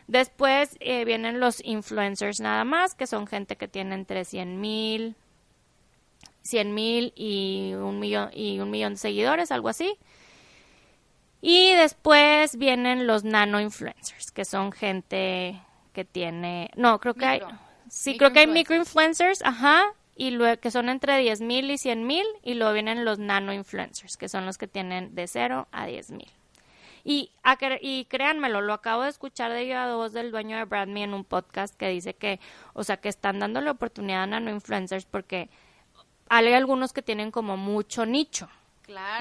Después 0.06 0.76
eh, 0.80 1.04
vienen 1.04 1.40
los 1.40 1.64
influencers 1.64 2.40
nada 2.40 2.64
más, 2.64 2.94
que 2.94 3.06
son 3.06 3.26
gente 3.26 3.56
que 3.56 3.68
tiene 3.68 3.94
entre 3.94 4.24
100 4.24 4.60
mil, 4.60 5.16
100 6.42 6.74
mil 6.74 7.12
y 7.16 7.72
un 7.74 7.98
millón, 7.98 8.30
y 8.34 8.60
un 8.60 8.70
millón 8.70 8.94
de 8.94 8.98
seguidores, 8.98 9.50
algo 9.50 9.68
así. 9.68 9.98
Y 11.46 11.74
después 11.74 12.56
vienen 12.56 13.06
los 13.06 13.22
nano 13.22 13.60
influencers, 13.60 14.30
que 14.30 14.46
son 14.46 14.72
gente 14.72 15.60
que 15.92 16.06
tiene, 16.06 16.70
no, 16.74 16.98
creo 17.00 17.12
que 17.12 17.26
hay, 17.26 17.42
sí, 17.86 18.16
creo 18.16 18.32
que 18.32 18.40
hay 18.40 18.46
micro 18.46 18.74
influencers, 18.74 19.42
ajá, 19.42 19.84
y 20.16 20.30
luego 20.30 20.58
que 20.58 20.70
son 20.70 20.88
entre 20.88 21.18
10 21.18 21.42
mil 21.42 21.70
y 21.70 21.76
100 21.76 22.06
mil, 22.06 22.24
y 22.42 22.54
luego 22.54 22.72
vienen 22.72 23.04
los 23.04 23.18
nano 23.18 23.52
influencers, 23.52 24.16
que 24.16 24.30
son 24.30 24.46
los 24.46 24.56
que 24.56 24.66
tienen 24.68 25.14
de 25.14 25.26
0 25.26 25.68
a 25.70 25.84
10 25.84 26.12
mil. 26.12 26.30
Y, 27.04 27.30
y 27.82 28.06
créanmelo, 28.06 28.62
lo 28.62 28.72
acabo 28.72 29.02
de 29.02 29.10
escuchar 29.10 29.52
de 29.52 29.66
viva 29.66 29.94
voz 29.94 30.14
del 30.14 30.30
dueño 30.30 30.56
de 30.56 30.64
Brand 30.64 30.96
en 30.96 31.12
un 31.12 31.24
podcast 31.24 31.76
que 31.76 31.88
dice 31.90 32.14
que, 32.14 32.40
o 32.72 32.84
sea, 32.84 32.96
que 32.96 33.10
están 33.10 33.38
dándole 33.38 33.68
oportunidad 33.68 34.22
a 34.22 34.40
no 34.40 34.50
influencers 34.50 35.04
porque 35.04 35.50
hay 36.30 36.54
algunos 36.54 36.94
que 36.94 37.02
tienen 37.02 37.30
como 37.30 37.58
mucho 37.58 38.06
nicho. 38.06 38.48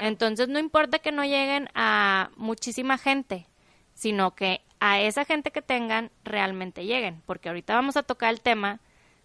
Entonces 0.02 0.48
no 0.48 0.58
importa 0.58 0.98
que 0.98 1.12
no 1.12 1.24
lleguen 1.24 1.68
a 1.74 2.30
muchísima 2.36 2.98
gente, 2.98 3.46
sino 3.94 4.34
que 4.34 4.62
a 4.80 5.00
esa 5.00 5.24
gente 5.24 5.50
que 5.50 5.62
tengan 5.62 6.10
realmente 6.24 6.84
lleguen, 6.84 7.22
porque 7.26 7.48
ahorita 7.48 7.74
vamos 7.74 7.96
a 7.96 8.02
tocar 8.02 8.30
el 8.30 8.40
tema 8.40 8.80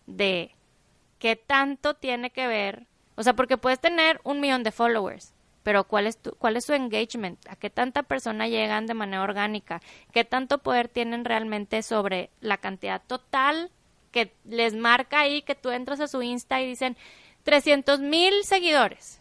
de 0.06 0.56
qué 1.18 1.36
tanto 1.36 1.96
tiene 1.96 2.30
que 2.32 2.48
ver, 2.48 2.88
o 3.16 3.24
sea, 3.24 3.34
porque 3.34 3.58
puedes 3.58 3.80
tener 3.80 4.22
un 4.24 4.40
millón 4.40 4.64
de 4.64 4.72
followers, 4.72 5.34
pero 5.64 5.84
¿cuál 5.84 6.08
es, 6.08 6.18
tu, 6.18 6.32
cuál 6.32 6.56
es 6.56 6.66
su 6.66 6.74
engagement? 6.74 7.46
¿A 7.50 7.56
qué 7.56 7.70
tanta 7.70 8.04
persona 8.04 8.48
llegan 8.48 8.88
de 8.88 8.94
manera 8.94 9.22
orgánica? 9.22 9.82
¿Qué 10.14 10.24
tanto 10.24 10.60
poder 10.60 10.88
tienen 10.88 11.26
realmente 11.26 11.84
sobre 11.84 12.30
la 12.40 12.58
cantidad 12.58 13.02
total 13.06 13.70
que 14.12 14.34
les 14.46 14.74
marca 14.74 15.20
ahí 15.20 15.42
que 15.42 15.56
tú 15.56 15.70
entras 15.70 16.00
a 16.00 16.08
su 16.08 16.22
Insta 16.22 16.62
y 16.62 16.68
dicen 16.68 16.96
300 17.44 18.00
mil 18.00 18.34
seguidores? 18.44 19.19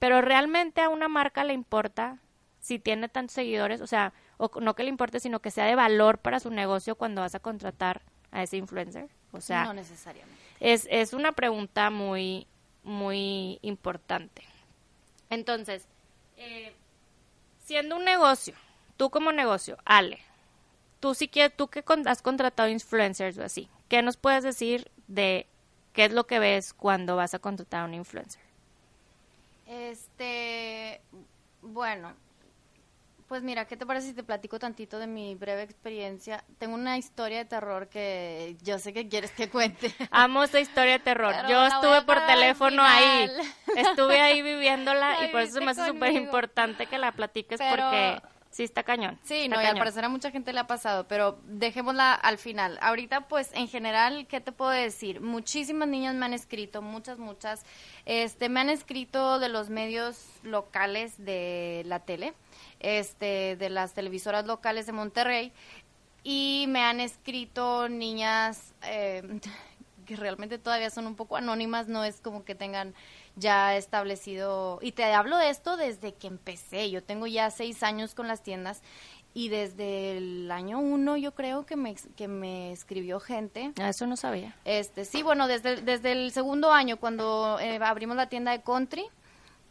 Pero 0.00 0.20
realmente 0.22 0.80
a 0.80 0.88
una 0.88 1.08
marca 1.08 1.44
le 1.44 1.52
importa 1.52 2.18
si 2.58 2.78
tiene 2.78 3.08
tantos 3.08 3.34
seguidores, 3.34 3.80
o 3.80 3.86
sea, 3.86 4.12
o 4.38 4.50
no 4.60 4.74
que 4.74 4.82
le 4.82 4.88
importe, 4.88 5.20
sino 5.20 5.40
que 5.40 5.50
sea 5.50 5.66
de 5.66 5.76
valor 5.76 6.18
para 6.18 6.40
su 6.40 6.50
negocio 6.50 6.96
cuando 6.96 7.20
vas 7.20 7.34
a 7.36 7.40
contratar 7.40 8.02
a 8.32 8.42
ese 8.42 8.56
influencer. 8.56 9.08
O 9.32 9.40
sea, 9.40 9.64
no 9.64 9.74
necesariamente. 9.74 10.36
Es, 10.58 10.88
es 10.90 11.12
una 11.12 11.32
pregunta 11.32 11.90
muy, 11.90 12.46
muy 12.82 13.58
importante. 13.62 14.42
Entonces, 15.28 15.86
eh, 16.36 16.74
siendo 17.64 17.96
un 17.96 18.04
negocio, 18.04 18.54
tú 18.96 19.10
como 19.10 19.32
negocio, 19.32 19.78
Ale, 19.84 20.18
tú 20.98 21.14
sí 21.14 21.28
que, 21.28 21.50
tú 21.50 21.68
que 21.68 21.84
has 22.06 22.22
contratado 22.22 22.68
influencers 22.68 23.38
o 23.38 23.44
así, 23.44 23.68
¿qué 23.88 24.02
nos 24.02 24.16
puedes 24.16 24.44
decir 24.44 24.90
de 25.06 25.46
qué 25.92 26.06
es 26.06 26.12
lo 26.12 26.26
que 26.26 26.38
ves 26.38 26.72
cuando 26.74 27.16
vas 27.16 27.34
a 27.34 27.38
contratar 27.38 27.82
a 27.82 27.84
un 27.84 27.94
influencer? 27.94 28.49
Este, 29.70 31.00
bueno, 31.62 32.12
pues 33.28 33.44
mira, 33.44 33.66
¿qué 33.66 33.76
te 33.76 33.86
parece 33.86 34.08
si 34.08 34.14
te 34.14 34.24
platico 34.24 34.58
tantito 34.58 34.98
de 34.98 35.06
mi 35.06 35.36
breve 35.36 35.62
experiencia? 35.62 36.42
Tengo 36.58 36.74
una 36.74 36.98
historia 36.98 37.38
de 37.38 37.44
terror 37.44 37.86
que 37.86 38.56
yo 38.62 38.80
sé 38.80 38.92
que 38.92 39.08
quieres 39.08 39.30
que 39.30 39.48
cuente. 39.48 39.94
Amo 40.10 40.42
esa 40.42 40.58
historia 40.58 40.94
de 40.94 40.98
terror. 40.98 41.32
yo 41.48 41.64
estuve 41.64 42.02
por 42.02 42.26
teléfono 42.26 42.82
ahí. 42.82 43.30
Estuve 43.76 44.20
ahí 44.20 44.42
viviéndola 44.42 45.24
y 45.24 45.28
por 45.28 45.42
eso 45.42 45.60
me 45.60 45.70
hace 45.70 45.86
súper 45.86 46.14
importante 46.14 46.86
que 46.86 46.98
la 46.98 47.12
platiques 47.12 47.60
porque 47.70 48.20
sí 48.50 48.64
está 48.64 48.82
cañón. 48.82 49.18
Sí, 49.22 49.48
no, 49.48 49.60
y 49.60 49.64
al 49.64 49.76
parecer 49.76 50.04
a 50.04 50.08
mucha 50.08 50.30
gente 50.30 50.52
le 50.52 50.60
ha 50.60 50.66
pasado, 50.66 51.06
pero 51.08 51.38
dejémosla 51.44 52.14
al 52.14 52.38
final. 52.38 52.78
Ahorita, 52.82 53.28
pues, 53.28 53.50
en 53.54 53.68
general, 53.68 54.26
¿qué 54.26 54.40
te 54.40 54.52
puedo 54.52 54.70
decir? 54.70 55.20
Muchísimas 55.20 55.88
niñas 55.88 56.14
me 56.14 56.26
han 56.26 56.34
escrito, 56.34 56.82
muchas, 56.82 57.18
muchas. 57.18 57.64
Este, 58.06 58.48
me 58.48 58.60
han 58.60 58.70
escrito 58.70 59.38
de 59.38 59.48
los 59.48 59.70
medios 59.70 60.26
locales 60.42 61.24
de 61.24 61.82
la 61.86 62.00
tele 62.00 62.34
este, 62.80 63.56
de 63.56 63.70
las 63.70 63.92
televisoras 63.92 64.46
locales 64.46 64.86
de 64.86 64.92
Monterrey 64.92 65.52
y 66.24 66.64
me 66.68 66.82
han 66.82 67.00
escrito 67.00 67.88
niñas 67.88 68.74
eh, 68.82 69.22
que 70.06 70.16
realmente 70.16 70.58
todavía 70.58 70.90
son 70.90 71.06
un 71.06 71.14
poco 71.14 71.36
anónimas, 71.36 71.86
no 71.86 72.04
es 72.04 72.20
como 72.20 72.44
que 72.44 72.54
tengan 72.54 72.94
ya 73.40 73.76
establecido, 73.76 74.78
y 74.80 74.92
te 74.92 75.04
hablo 75.04 75.36
de 75.38 75.50
esto 75.50 75.76
desde 75.76 76.14
que 76.14 76.28
empecé, 76.28 76.90
yo 76.90 77.02
tengo 77.02 77.26
ya 77.26 77.50
seis 77.50 77.82
años 77.82 78.14
con 78.14 78.28
las 78.28 78.42
tiendas 78.42 78.82
y 79.32 79.48
desde 79.48 80.16
el 80.16 80.50
año 80.50 80.80
uno 80.80 81.16
yo 81.16 81.34
creo 81.34 81.64
que 81.64 81.76
me, 81.76 81.94
que 82.16 82.28
me 82.28 82.72
escribió 82.72 83.20
gente. 83.20 83.72
Ah, 83.80 83.88
eso 83.88 84.06
no 84.06 84.16
sabía. 84.16 84.56
Este, 84.64 85.04
sí, 85.04 85.22
bueno, 85.22 85.46
desde, 85.46 85.82
desde 85.82 86.12
el 86.12 86.32
segundo 86.32 86.72
año 86.72 86.96
cuando 86.98 87.58
eh, 87.60 87.78
abrimos 87.82 88.16
la 88.16 88.28
tienda 88.28 88.52
de 88.52 88.62
Country, 88.62 89.04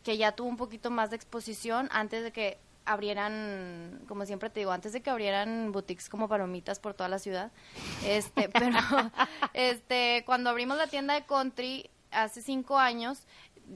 que 0.03 0.17
ya 0.17 0.31
tuvo 0.31 0.47
un 0.47 0.57
poquito 0.57 0.91
más 0.91 1.09
de 1.09 1.17
exposición 1.17 1.89
antes 1.91 2.23
de 2.23 2.31
que 2.31 2.57
abrieran, 2.85 4.01
como 4.07 4.25
siempre 4.25 4.49
te 4.49 4.61
digo, 4.61 4.71
antes 4.71 4.93
de 4.93 5.01
que 5.01 5.09
abrieran 5.09 5.71
boutiques 5.71 6.09
como 6.09 6.27
palomitas 6.27 6.79
por 6.79 6.93
toda 6.93 7.09
la 7.09 7.19
ciudad, 7.19 7.51
este, 8.05 8.49
pero 8.53 8.79
este, 9.53 10.23
cuando 10.25 10.49
abrimos 10.49 10.77
la 10.77 10.87
tienda 10.87 11.13
de 11.13 11.25
country 11.25 11.89
hace 12.11 12.41
cinco 12.41 12.77
años, 12.77 13.27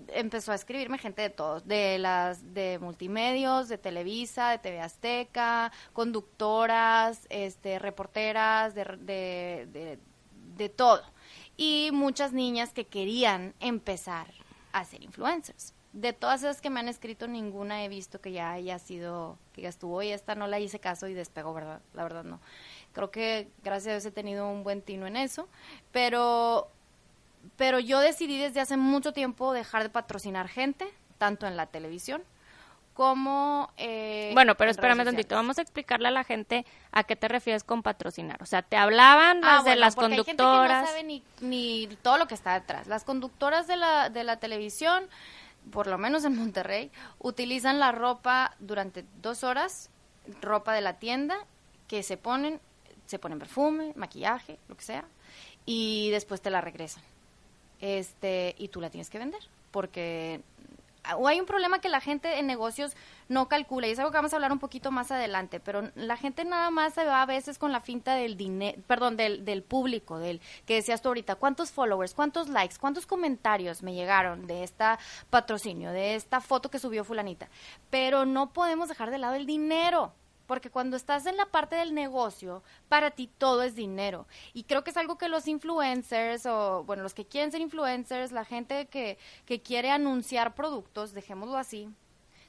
empezó 0.10 0.52
a 0.52 0.56
escribirme 0.56 0.98
gente 0.98 1.22
de 1.22 1.30
todos, 1.30 1.68
de 1.68 1.98
las 2.00 2.54
de 2.54 2.80
multimedios, 2.80 3.70
de 3.70 3.78
Televisa, 3.78 4.50
de 4.52 4.58
TV 4.60 4.82
Azteca, 4.82 5.72
conductoras, 5.94 7.26
este, 7.30 7.80
reporteras, 7.80 8.76
de, 8.76 8.86
de, 9.02 10.00
de, 10.56 10.70
todo. 10.70 11.04
Y 11.58 11.90
muchas 11.94 12.34
niñas 12.34 12.72
que 12.74 12.86
querían 12.86 13.54
empezar 13.60 14.28
a 14.72 14.86
ser 14.86 15.04
influencers 15.04 15.74
de 15.94 16.12
todas 16.12 16.42
esas 16.42 16.60
que 16.60 16.72
me 16.72 16.80
han 16.80 16.90
escrito, 16.90 17.28
ninguna 17.28 17.86
he 17.86 17.88
visto 17.88 18.20
que 18.20 18.32
ya 18.32 18.52
haya 18.52 18.80
sido, 18.80 19.38
que 19.54 19.62
ya 19.62 19.70
estuvo 19.70 20.02
y 20.02 20.10
esta 20.10 20.34
no 20.34 20.48
la 20.48 20.60
hice 20.60 20.80
caso 20.80 21.08
y 21.08 21.14
despegó, 21.14 21.54
¿verdad? 21.54 21.82
La 21.94 22.02
verdad 22.04 22.24
no. 22.24 22.40
Creo 22.94 23.12
que 23.12 23.52
gracias 23.64 23.88
a 23.88 23.92
Dios 23.92 24.06
he 24.06 24.12
tenido 24.12 24.50
un 24.50 24.64
buen 24.64 24.82
tino 24.82 25.06
en 25.06 25.16
eso, 25.16 25.48
pero, 25.92 26.72
pero 27.56 27.80
yo 27.80 28.00
decidí 28.00 28.38
desde 28.38 28.60
hace 28.60 28.78
mucho 28.78 29.14
tiempo 29.14 29.54
dejar 29.54 29.84
de 29.84 29.90
patrocinar 29.90 30.48
gente, 30.48 30.88
tanto 31.18 31.48
en 31.48 31.58
la 31.58 31.68
televisión 31.68 32.24
como... 32.94 33.72
Eh, 33.78 34.32
bueno, 34.34 34.56
pero 34.56 34.70
espérame 34.70 35.04
tantito, 35.04 35.36
vamos 35.36 35.58
a 35.58 35.64
explicarle 35.64 36.10
a 36.10 36.12
la 36.12 36.24
gente 36.24 36.64
a 36.92 37.04
qué 37.04 37.16
te 37.16 37.28
refieres 37.28 37.64
con 37.64 37.82
patrocinar. 37.82 38.42
O 38.44 38.46
sea, 38.46 38.62
te 38.62 38.78
hablaban 38.78 39.44
ah, 39.44 39.56
las 39.56 39.66
de 39.66 39.76
las 39.76 39.96
conductoras... 39.96 40.28
Hay 40.28 40.36
gente 40.36 40.44
que 40.44 40.82
no 40.82 40.88
sabe 40.88 41.04
ni, 41.04 41.24
ni 41.42 41.88
todo 42.04 42.18
lo 42.20 42.28
que 42.28 42.36
está 42.36 42.54
detrás. 42.54 42.86
Las 42.86 43.04
conductoras 43.04 43.66
de 43.66 43.78
la, 43.78 44.10
de 44.10 44.24
la 44.24 44.38
televisión 44.38 45.10
por 45.72 45.88
lo 45.88 45.98
menos 45.98 46.26
en 46.26 46.36
Monterrey, 46.36 46.92
utilizan 47.20 47.80
la 47.80 47.92
ropa 47.92 48.56
durante 48.60 49.06
dos 49.22 49.44
horas, 49.44 49.90
ropa 50.42 50.74
de 50.74 50.82
la 50.82 51.00
tienda, 51.00 51.36
que 51.88 52.04
se 52.04 52.18
ponen, 52.18 52.60
se 53.06 53.20
ponen 53.20 53.40
perfume, 53.40 53.94
maquillaje, 53.96 54.60
lo 54.68 54.76
que 54.76 54.84
sea, 54.84 55.06
y 55.66 56.10
después 56.12 56.42
te 56.42 56.50
la 56.50 56.62
regresan. 56.62 57.04
Este, 57.84 58.56
y 58.58 58.70
tú 58.70 58.80
la 58.80 58.90
tienes 58.90 59.10
que 59.10 59.20
vender, 59.20 59.42
porque 59.70 60.40
o 61.18 61.28
hay 61.28 61.38
un 61.42 61.46
problema 61.46 61.80
que 61.80 61.90
la 61.90 62.00
gente 62.00 62.40
en 62.40 62.48
negocios 62.48 62.96
no 63.28 63.50
calcula, 63.50 63.88
y 63.88 63.92
es 63.92 64.00
algo 64.00 64.10
que 64.10 64.20
vamos 64.20 64.32
a 64.32 64.38
hablar 64.38 64.54
un 64.54 64.60
poquito 64.60 64.90
más 64.90 65.12
adelante, 65.12 65.60
pero 65.60 65.92
la 65.96 66.16
gente 66.16 66.46
nada 66.46 66.70
más 66.70 66.94
se 66.94 67.04
va 67.04 67.22
a 67.22 67.26
veces 67.26 67.58
con 67.58 67.74
la 67.74 67.82
finta 67.82 68.16
del 68.16 68.38
dinero, 68.38 68.82
perdón, 68.88 69.18
del, 69.18 69.44
del 69.44 69.64
público, 69.64 70.18
del 70.18 70.40
que 70.66 70.76
decías 70.76 71.02
tú 71.02 71.10
ahorita, 71.10 71.36
cuántos 71.36 71.72
followers, 71.72 72.14
cuántos 72.14 72.48
likes, 72.48 72.78
cuántos 72.80 73.06
comentarios 73.06 73.84
me 73.84 73.94
llegaron 73.94 74.48
de 74.48 74.64
esta 74.64 74.98
patrocinio, 75.30 75.92
de 75.92 76.16
esta 76.16 76.40
foto 76.40 76.72
que 76.72 76.80
subió 76.80 77.04
fulanita, 77.04 77.50
pero 77.90 78.26
no 78.26 78.54
podemos 78.54 78.88
dejar 78.88 79.12
de 79.12 79.18
lado 79.18 79.36
el 79.36 79.46
dinero 79.46 80.14
porque 80.46 80.70
cuando 80.70 80.98
estás 80.98 81.26
en 81.26 81.38
la 81.38 81.46
parte 81.46 81.76
del 81.76 81.94
negocio, 81.94 82.64
para 82.90 83.12
ti 83.12 83.30
todo 83.38 83.64
es 83.64 83.76
dinero. 83.76 84.28
Y 84.54 84.64
creo 84.64 84.84
que 84.84 84.92
es 84.92 84.98
algo 84.98 85.18
que 85.18 85.30
los 85.30 85.48
influencers, 85.48 86.46
o 86.46 86.84
bueno, 86.86 87.04
los 87.04 87.14
que 87.14 87.26
quieren 87.26 87.52
ser 87.52 87.62
influencers, 87.62 88.32
la 88.32 88.46
gente 88.46 88.88
que, 88.88 89.18
que 89.46 89.62
quiere 89.62 89.92
anunciar 89.92 90.56
productos, 90.56 91.14
dejémoslo 91.14 91.58
así, 91.58 91.90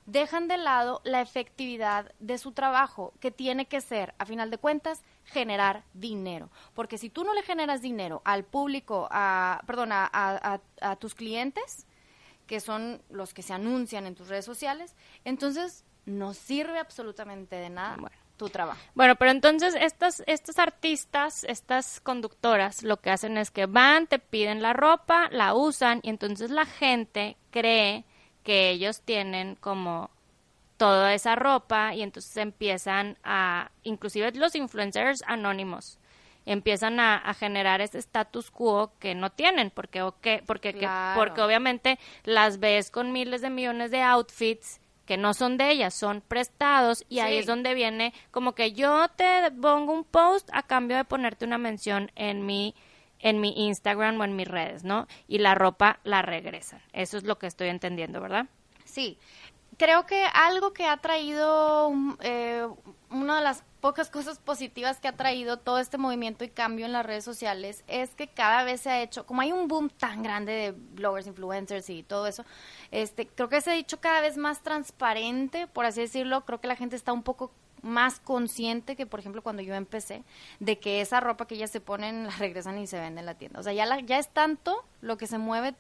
dejan 0.07 0.49
de 0.49 0.59
lado 0.59 1.01
la 1.05 1.21
efectividad 1.21 2.13
de 2.19 2.39
su 2.39 2.53
trabajo, 2.53 3.15
que 3.21 3.31
tiene 3.31 3.67
que 3.67 3.81
ser, 3.81 4.15
a 4.19 4.27
final 4.27 4.51
de 4.51 4.59
cuentas, 4.59 5.03
generar 5.25 5.85
dinero. 5.95 6.51
Porque 6.75 6.99
si 6.99 7.09
tú 7.09 7.25
no 7.25 7.35
le 7.35 7.43
generas 7.43 7.81
dinero 7.81 8.21
al 8.25 8.45
público, 8.45 9.09
a, 9.11 9.63
perdón, 9.67 9.93
a, 9.93 10.11
a, 10.13 10.61
a 10.81 10.97
tus 10.97 11.15
clientes, 11.15 11.87
que 12.47 12.61
son 12.61 13.03
los 13.11 13.35
que 13.35 13.43
se 13.43 13.53
anuncian 13.53 14.07
en 14.07 14.15
tus 14.15 14.29
redes 14.29 14.45
sociales, 14.45 14.95
entonces 15.25 15.85
no 16.07 16.35
sirve 16.35 16.79
absolutamente 16.79 17.57
de 17.57 17.71
nada 17.71 17.97
tu 18.37 18.49
trabajo. 18.49 18.81
Bueno, 18.95 19.15
pero 19.17 19.31
entonces 19.31 19.77
estas, 19.79 20.23
estas 20.27 20.59
artistas, 20.59 21.45
estas 21.45 22.01
conductoras, 22.01 22.83
lo 22.83 22.97
que 22.97 23.11
hacen 23.11 23.39
es 23.39 23.51
que 23.51 23.67
van, 23.67 24.07
te 24.07 24.19
piden 24.19 24.61
la 24.61 24.73
ropa, 24.73 25.29
la 25.31 25.55
usan 25.55 26.01
y 26.03 26.11
entonces 26.11 26.51
la 26.51 26.67
gente 26.67 27.37
cree 27.51 28.05
que 28.43 28.71
ellos 28.71 29.03
tienen 29.03 29.55
como 29.57 30.11
toda 30.77 31.15
esa 31.15 31.37
ropa 31.37 31.95
y 31.95 32.03
entonces 32.03 32.37
empiezan 32.37 33.17
a, 33.23 33.71
inclusive 33.83 34.33
los 34.33 34.55
influencers 34.55 35.23
anónimos, 35.27 35.99
empiezan 36.47 37.01
a, 37.01 37.35
generar 37.35 37.81
ese 37.81 37.99
status 37.99 38.51
quo 38.51 38.93
que 38.99 39.15
no 39.15 39.31
tienen, 39.31 39.71
porque, 39.71 40.03
okay, 40.03 40.41
porque, 40.47 40.73
porque 41.17 41.41
obviamente 41.41 41.99
las 42.25 42.59
ves 42.59 42.91
con 42.91 43.13
miles 43.13 43.41
de 43.41 43.51
millones 43.51 43.91
de 43.91 44.03
outfits 44.03 44.81
que 45.07 45.17
no 45.17 45.35
son 45.35 45.57
de 45.57 45.71
ellas, 45.71 45.95
son 45.95 46.23
prestados 46.23 47.05
y 47.09 47.19
ahí 47.19 47.37
es 47.37 47.47
donde 47.47 47.75
viene 47.75 48.15
como 48.31 48.55
que 48.55 48.73
yo 48.73 49.09
te 49.17 49.51
pongo 49.51 49.93
un 49.93 50.05
post 50.05 50.49
a 50.53 50.63
cambio 50.63 50.97
de 50.97 51.05
ponerte 51.05 51.45
una 51.45 51.59
mención 51.59 52.11
en 52.15 52.47
mi 52.47 52.75
en 53.21 53.41
mi 53.41 53.55
Instagram 53.67 54.21
o 54.21 54.25
en 54.25 54.37
mis 54.37 54.47
redes, 54.47 54.85
¿no? 54.85 55.07
Y 55.27 55.39
la 55.39 55.55
ropa 55.55 55.99
la 56.05 56.21
regresan. 56.21 56.83
Eso 56.93 57.17
es 57.17 57.25
lo 57.25 57.39
que 57.39 57.47
estoy 57.47 57.69
entendiendo, 57.69 58.21
¿verdad? 58.21 58.47
Sí. 58.85 59.19
Creo 59.79 60.07
que 60.07 60.25
algo 60.33 60.73
que 60.73 60.87
ha 60.87 60.97
traído 60.99 61.93
eh, 62.21 62.67
una 63.11 63.37
de 63.37 63.43
las 63.43 63.65
pocas 63.81 64.09
cosas 64.09 64.39
positivas 64.39 64.99
que 64.99 65.09
ha 65.09 65.17
traído 65.17 65.59
todo 65.59 65.79
este 65.79 65.99
movimiento 65.99 66.43
y 66.45 66.49
cambio 66.49 66.87
en 66.87 66.93
las 66.93 67.05
redes 67.05 67.25
sociales 67.25 67.85
es 67.87 68.15
que 68.15 68.29
cada 68.29 68.65
vez 68.65 68.81
se 68.81 68.91
ha 68.91 69.03
hecho, 69.03 69.27
como 69.27 69.43
hay 69.43 69.53
un 69.53 69.69
boom 69.69 69.91
tan 69.91 70.23
grande 70.23 70.53
de 70.53 70.73
bloggers, 70.73 71.27
influencers 71.27 71.91
y 71.91 72.03
todo 72.03 72.27
eso, 72.27 72.45
este, 72.91 73.27
creo 73.27 73.49
que 73.49 73.61
se 73.61 73.73
ha 73.73 73.77
hecho 73.77 74.01
cada 74.01 74.21
vez 74.21 74.37
más 74.37 74.63
transparente, 74.63 75.67
por 75.67 75.85
así 75.85 76.01
decirlo, 76.01 76.45
creo 76.45 76.61
que 76.61 76.69
la 76.69 76.77
gente 76.77 76.97
está 76.97 77.13
un 77.13 77.23
poco 77.23 77.51
más 77.83 78.21
consciente 78.21 78.97
que, 78.97 79.05
por 79.05 79.21
ejemplo, 79.21 79.43
cuando 79.43 79.61
yo 79.61 79.75
empecé, 79.75 80.25
de 80.61 80.79
que 80.79 81.03
esa 81.03 81.21
ropa 81.21 81.47
que 81.47 81.55
ellas 81.55 81.71
se 81.71 81.81
ponen 81.81 82.25
la 82.25 82.37
regresan 82.37 82.79
y 82.79 82.87
se 82.87 82.99
vende 82.99 83.21
en 83.21 83.27
la 83.27 83.35
tienda. 83.35 83.61
O 83.61 83.63
sea, 83.63 83.75
ya, 83.75 83.85
la, 83.85 84.01
ya 84.01 84.19
es 84.19 84.29
tanto 84.31 84.83
lo 85.03 85.19
que 85.19 85.27
se 85.27 85.37
mueve 85.37 85.75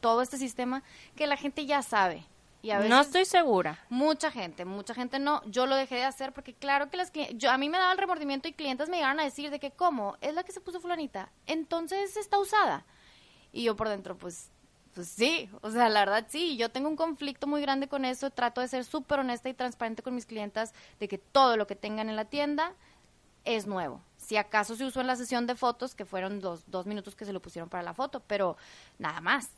todo 0.00 0.22
este 0.22 0.38
sistema 0.38 0.82
que 1.14 1.26
la 1.26 1.36
gente 1.36 1.66
ya 1.66 1.82
sabe 1.82 2.24
no 2.62 3.00
estoy 3.00 3.24
segura. 3.24 3.78
Mucha 3.88 4.30
gente, 4.30 4.64
mucha 4.64 4.94
gente 4.94 5.18
no. 5.18 5.42
Yo 5.46 5.66
lo 5.66 5.74
dejé 5.74 5.96
de 5.96 6.04
hacer 6.04 6.32
porque 6.32 6.54
claro 6.54 6.90
que 6.90 6.96
las 6.96 7.12
yo 7.34 7.50
a 7.50 7.58
mí 7.58 7.68
me 7.68 7.78
daba 7.78 7.92
el 7.92 7.98
remordimiento 7.98 8.48
y 8.48 8.52
clientes 8.52 8.88
me 8.88 8.96
llegaron 8.96 9.20
a 9.20 9.24
decir 9.24 9.50
de 9.50 9.58
que 9.58 9.70
cómo, 9.72 10.16
es 10.20 10.34
la 10.34 10.44
que 10.44 10.52
se 10.52 10.60
puso 10.60 10.80
fulanita, 10.80 11.30
entonces 11.46 12.16
está 12.16 12.38
usada. 12.38 12.84
Y 13.52 13.64
yo 13.64 13.76
por 13.76 13.88
dentro, 13.88 14.16
pues, 14.16 14.48
pues 14.94 15.08
sí, 15.08 15.50
o 15.60 15.70
sea, 15.70 15.88
la 15.88 16.00
verdad 16.00 16.26
sí, 16.28 16.56
yo 16.56 16.70
tengo 16.70 16.88
un 16.88 16.96
conflicto 16.96 17.46
muy 17.46 17.60
grande 17.60 17.88
con 17.88 18.04
eso, 18.04 18.30
trato 18.30 18.60
de 18.60 18.68
ser 18.68 18.84
súper 18.84 19.20
honesta 19.20 19.48
y 19.48 19.54
transparente 19.54 20.02
con 20.02 20.14
mis 20.14 20.26
clientas 20.26 20.72
de 21.00 21.08
que 21.08 21.18
todo 21.18 21.56
lo 21.56 21.66
que 21.66 21.76
tengan 21.76 22.08
en 22.08 22.16
la 22.16 22.26
tienda 22.26 22.72
es 23.44 23.66
nuevo. 23.66 24.00
Si 24.16 24.36
acaso 24.36 24.76
se 24.76 24.84
usó 24.84 25.00
en 25.00 25.08
la 25.08 25.16
sesión 25.16 25.46
de 25.46 25.56
fotos, 25.56 25.94
que 25.94 26.04
fueron 26.04 26.40
dos, 26.40 26.62
dos 26.68 26.86
minutos 26.86 27.16
que 27.16 27.24
se 27.24 27.32
lo 27.32 27.42
pusieron 27.42 27.68
para 27.68 27.82
la 27.82 27.92
foto, 27.92 28.20
pero 28.20 28.56
nada 28.98 29.20
más 29.20 29.50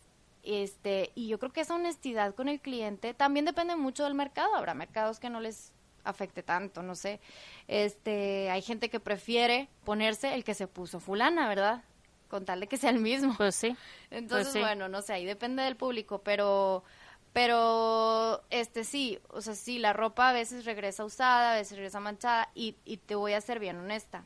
este, 0.44 1.10
y 1.14 1.28
yo 1.28 1.38
creo 1.38 1.52
que 1.52 1.62
esa 1.62 1.74
honestidad 1.74 2.34
con 2.34 2.48
el 2.48 2.60
cliente 2.60 3.14
también 3.14 3.44
depende 3.44 3.76
mucho 3.76 4.04
del 4.04 4.14
mercado. 4.14 4.54
Habrá 4.54 4.74
mercados 4.74 5.18
que 5.18 5.30
no 5.30 5.40
les 5.40 5.72
afecte 6.04 6.42
tanto, 6.42 6.82
no 6.82 6.94
sé. 6.94 7.20
Este, 7.66 8.50
hay 8.50 8.62
gente 8.62 8.90
que 8.90 9.00
prefiere 9.00 9.68
ponerse 9.84 10.34
el 10.34 10.44
que 10.44 10.54
se 10.54 10.66
puso 10.66 11.00
fulana, 11.00 11.48
¿verdad? 11.48 11.82
Con 12.28 12.44
tal 12.44 12.60
de 12.60 12.66
que 12.66 12.76
sea 12.76 12.90
el 12.90 13.00
mismo. 13.00 13.34
Pues 13.36 13.54
sí. 13.54 13.76
Entonces, 14.10 14.52
pues 14.52 14.64
bueno, 14.64 14.88
no 14.88 15.02
sé, 15.02 15.14
ahí 15.14 15.24
depende 15.24 15.62
del 15.62 15.76
público, 15.76 16.20
pero 16.22 16.84
pero 17.32 18.44
este 18.50 18.84
sí, 18.84 19.18
o 19.30 19.40
sea, 19.40 19.56
sí, 19.56 19.80
la 19.80 19.92
ropa 19.92 20.28
a 20.28 20.32
veces 20.32 20.64
regresa 20.64 21.04
usada, 21.04 21.54
a 21.54 21.56
veces 21.56 21.76
regresa 21.76 21.98
manchada 21.98 22.48
y, 22.54 22.76
y 22.84 22.98
te 22.98 23.16
voy 23.16 23.32
a 23.32 23.40
ser 23.40 23.58
bien 23.58 23.76
honesta. 23.76 24.24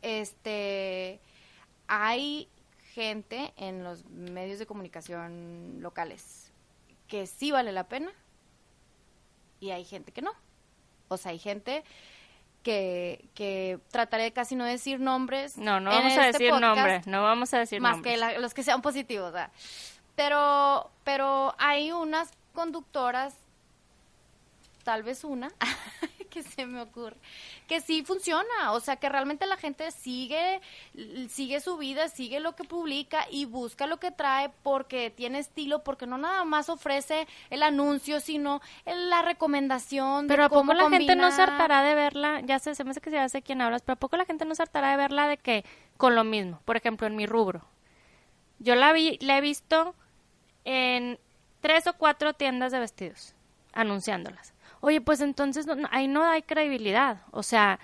Este 0.00 1.20
hay 1.86 2.48
gente 2.94 3.52
en 3.56 3.82
los 3.82 4.04
medios 4.06 4.60
de 4.60 4.66
comunicación 4.66 5.78
locales 5.80 6.52
que 7.08 7.26
sí 7.26 7.50
vale 7.50 7.72
la 7.72 7.88
pena 7.88 8.12
y 9.60 9.70
hay 9.70 9.84
gente 9.84 10.12
que 10.12 10.22
no. 10.22 10.32
O 11.08 11.16
sea, 11.16 11.32
hay 11.32 11.38
gente 11.38 11.84
que, 12.62 13.28
que 13.34 13.80
trataré 13.90 14.24
de 14.24 14.32
casi 14.32 14.54
no 14.54 14.64
decir 14.64 15.00
nombres. 15.00 15.58
No, 15.58 15.80
no 15.80 15.90
vamos 15.90 16.12
a 16.16 16.28
este 16.28 16.44
decir 16.44 16.60
nombres, 16.60 17.06
no 17.06 17.22
vamos 17.22 17.52
a 17.52 17.58
decir 17.58 17.80
más 17.80 18.00
que 18.00 18.16
los 18.16 18.54
que 18.54 18.62
sean 18.62 18.80
positivos. 18.80 19.34
Pero, 20.14 20.90
pero 21.02 21.54
hay 21.58 21.90
unas 21.90 22.30
conductoras, 22.54 23.34
tal 24.84 25.02
vez 25.02 25.24
una, 25.24 25.52
que 26.34 26.42
se 26.42 26.66
me 26.66 26.80
ocurre, 26.80 27.16
que 27.68 27.80
sí 27.80 28.02
funciona, 28.02 28.72
o 28.72 28.80
sea, 28.80 28.96
que 28.96 29.08
realmente 29.08 29.46
la 29.46 29.56
gente 29.56 29.92
sigue, 29.92 30.60
sigue 31.28 31.60
su 31.60 31.76
vida, 31.76 32.08
sigue 32.08 32.40
lo 32.40 32.56
que 32.56 32.64
publica 32.64 33.26
y 33.30 33.44
busca 33.44 33.86
lo 33.86 33.98
que 33.98 34.10
trae 34.10 34.50
porque 34.64 35.10
tiene 35.10 35.38
estilo, 35.38 35.84
porque 35.84 36.06
no 36.06 36.18
nada 36.18 36.44
más 36.44 36.68
ofrece 36.68 37.28
el 37.50 37.62
anuncio, 37.62 38.18
sino 38.18 38.60
la 38.84 39.22
recomendación. 39.22 40.26
Pero 40.26 40.44
¿a 40.44 40.48
poco 40.48 40.74
la 40.74 40.90
gente 40.90 41.14
no 41.14 41.30
se 41.30 41.42
hartará 41.42 41.82
de 41.82 41.94
verla? 41.94 42.40
Ya 42.40 42.58
sé, 42.58 42.74
se 42.74 42.82
me 42.82 42.90
hace 42.90 43.00
que 43.00 43.10
se 43.10 43.18
hace 43.18 43.42
quien 43.42 43.60
hablas, 43.60 43.82
pero 43.82 43.94
¿a 43.94 44.00
poco 44.00 44.16
la 44.16 44.24
gente 44.24 44.44
no 44.44 44.56
se 44.56 44.62
hartará 44.62 44.90
de 44.90 44.96
verla 44.96 45.28
de 45.28 45.36
que 45.36 45.64
con 45.96 46.16
lo 46.16 46.24
mismo? 46.24 46.60
Por 46.64 46.76
ejemplo, 46.76 47.06
en 47.06 47.14
mi 47.14 47.26
rubro. 47.26 47.64
Yo 48.58 48.74
la, 48.74 48.92
vi, 48.92 49.18
la 49.20 49.38
he 49.38 49.40
visto 49.40 49.94
en 50.64 51.20
tres 51.60 51.86
o 51.86 51.92
cuatro 51.92 52.34
tiendas 52.34 52.72
de 52.72 52.80
vestidos 52.80 53.34
anunciándolas 53.72 54.53
oye, 54.84 55.00
pues 55.00 55.22
entonces 55.22 55.66
ahí 55.90 56.08
no 56.08 56.22
hay 56.24 56.42
credibilidad. 56.42 57.22
O 57.30 57.42
sea, 57.42 57.80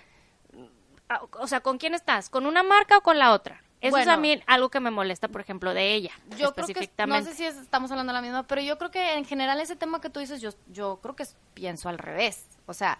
o 1.38 1.46
sea, 1.46 1.60
¿con 1.60 1.78
quién 1.78 1.94
estás? 1.94 2.28
¿Con 2.28 2.44
una 2.44 2.62
marca 2.62 2.98
o 2.98 3.00
con 3.00 3.18
la 3.18 3.32
otra? 3.32 3.62
Eso 3.80 3.96
es 3.96 4.06
a 4.06 4.18
mí 4.18 4.38
algo 4.46 4.68
que 4.68 4.80
me 4.80 4.90
molesta, 4.90 5.28
por 5.28 5.40
ejemplo, 5.40 5.72
de 5.72 5.94
ella. 5.94 6.12
Yo 6.36 6.52
creo 6.52 6.66
que, 6.66 6.90
no 7.06 7.22
sé 7.22 7.32
si 7.32 7.46
estamos 7.46 7.90
hablando 7.90 8.12
de 8.12 8.18
la 8.18 8.20
misma, 8.20 8.42
pero 8.42 8.60
yo 8.60 8.76
creo 8.76 8.90
que 8.90 9.14
en 9.14 9.24
general 9.24 9.58
ese 9.60 9.76
tema 9.76 10.02
que 10.02 10.10
tú 10.10 10.20
dices, 10.20 10.42
yo, 10.42 10.50
yo 10.68 11.00
creo 11.02 11.16
que 11.16 11.24
pienso 11.54 11.88
al 11.88 11.96
revés. 11.96 12.46
O 12.66 12.74
sea, 12.74 12.98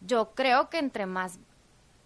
yo 0.00 0.34
creo 0.34 0.70
que 0.70 0.78
entre 0.78 1.04
más, 1.04 1.38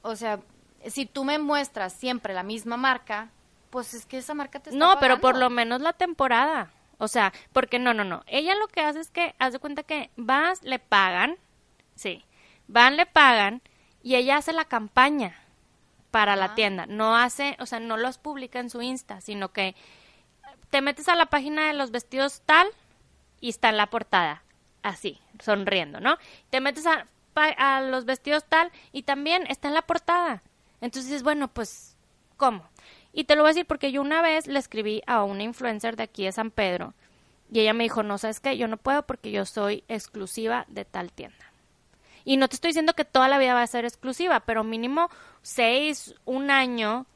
o 0.03 0.16
sea, 0.16 0.40
si 0.88 1.07
tú 1.07 1.22
me 1.22 1.38
muestras 1.38 1.92
siempre 1.92 2.35
la 2.35 2.42
misma 2.42 2.77
marca, 2.77 3.31
pues 3.70 3.94
es 3.94 4.07
que 4.07 4.18
esa 4.18 4.35
marca 4.35 4.59
te 4.59 4.70
está 4.70 4.79
No, 4.79 4.98
pero 4.98 5.20
por 5.20 5.38
lo 5.38 5.51
menos 5.51 5.81
la 5.81 5.92
temporada. 5.92 6.72
O 6.98 7.08
sea, 7.08 7.32
porque 7.52 7.78
no, 7.78 7.94
no, 7.94 8.04
no. 8.04 8.22
Ella 8.26 8.54
lo 8.56 8.68
que 8.68 8.80
hace 8.80 9.00
es 9.00 9.11
que, 9.11 9.34
haz 9.38 9.52
de 9.52 9.61
cuenta 9.61 9.84
que 9.84 10.11
vas, 10.16 10.62
le 10.62 10.78
pagan, 10.78 11.37
sí, 11.94 12.24
van, 12.66 12.96
le 12.96 13.06
pagan 13.06 13.62
y 14.02 14.16
ella 14.16 14.37
hace 14.37 14.52
la 14.52 14.64
campaña 14.64 15.37
para 16.11 16.37
la 16.37 16.54
tienda. 16.54 16.87
No 16.87 17.16
hace, 17.16 17.56
o 17.61 17.66
sea, 17.66 17.80
no 17.80 17.96
los 17.96 18.18
publica 18.18 18.58
en 18.58 18.70
su 18.70 18.82
Insta, 18.82 19.20
sino 19.20 19.52
que 19.52 19.76
te 20.70 20.82
metes 20.82 21.08
a 21.08 21.14
la 21.14 21.26
página 21.26 21.68
de 21.68 21.74
los 21.74 21.90
vestidos 21.90 22.42
tal 22.44 22.66
y 23.40 23.48
está 23.48 23.68
en 23.68 23.76
la 23.76 23.88
portada, 23.88 24.42
así, 24.82 25.20
sonriendo, 25.40 26.00
¿no? 26.00 26.18
Te 26.50 26.61
metes 26.61 26.87
a, 26.87 27.06
a 27.34 27.80
los 27.80 28.04
vestidos 28.04 28.44
tal 28.44 28.72
y 28.92 29.04
también 29.04 29.44
está 29.48 29.68
en 29.68 29.74
la 29.74 29.82
portada. 29.82 30.42
Entonces, 30.80 31.22
bueno, 31.22 31.48
pues, 31.48 31.96
¿cómo? 32.37 32.68
Y 33.12 33.25
te 33.25 33.35
lo 33.35 33.42
voy 33.42 33.49
a 33.49 33.55
decir 33.55 33.66
porque 33.66 33.92
yo 33.92 34.01
una 34.01 34.23
vez 34.23 34.47
le 34.47 34.59
escribí 34.59 35.03
a 35.07 35.25
una 35.25 35.42
influencer 35.42 35.97
de 35.97 36.05
aquí 36.05 36.25
de 36.25 36.33
San 36.33 36.51
Pedro 36.51 36.94
y 37.51 37.61
ella 37.61 37.73
me 37.73 37.85
dijo, 37.85 38.03
no, 38.03 38.18
sabes 38.18 38.40
qué, 38.40 38.57
yo 38.57 38.68
no 38.68 38.77
puedo 38.77 39.05
porque 39.05 39.31
yo 39.31 39.44
soy 39.44 39.85
exclusiva 39.88 40.66
de 40.68 40.85
tal 40.85 41.12
tienda. 41.12 41.53
Y 42.25 42.37
no 42.37 42.49
te 42.49 42.57
estoy 42.57 42.71
diciendo 42.71 42.92
que 42.92 43.07
toda 43.07 43.29
la 43.29 43.38
vida 43.38 43.55
va 43.55 43.62
a 43.62 43.66
ser 43.66 43.85
exclusiva, 43.85 44.40
pero 44.40 44.64
mínimo 44.64 45.09
seis, 45.40 46.14
un 46.27 46.51
año, 46.51 47.07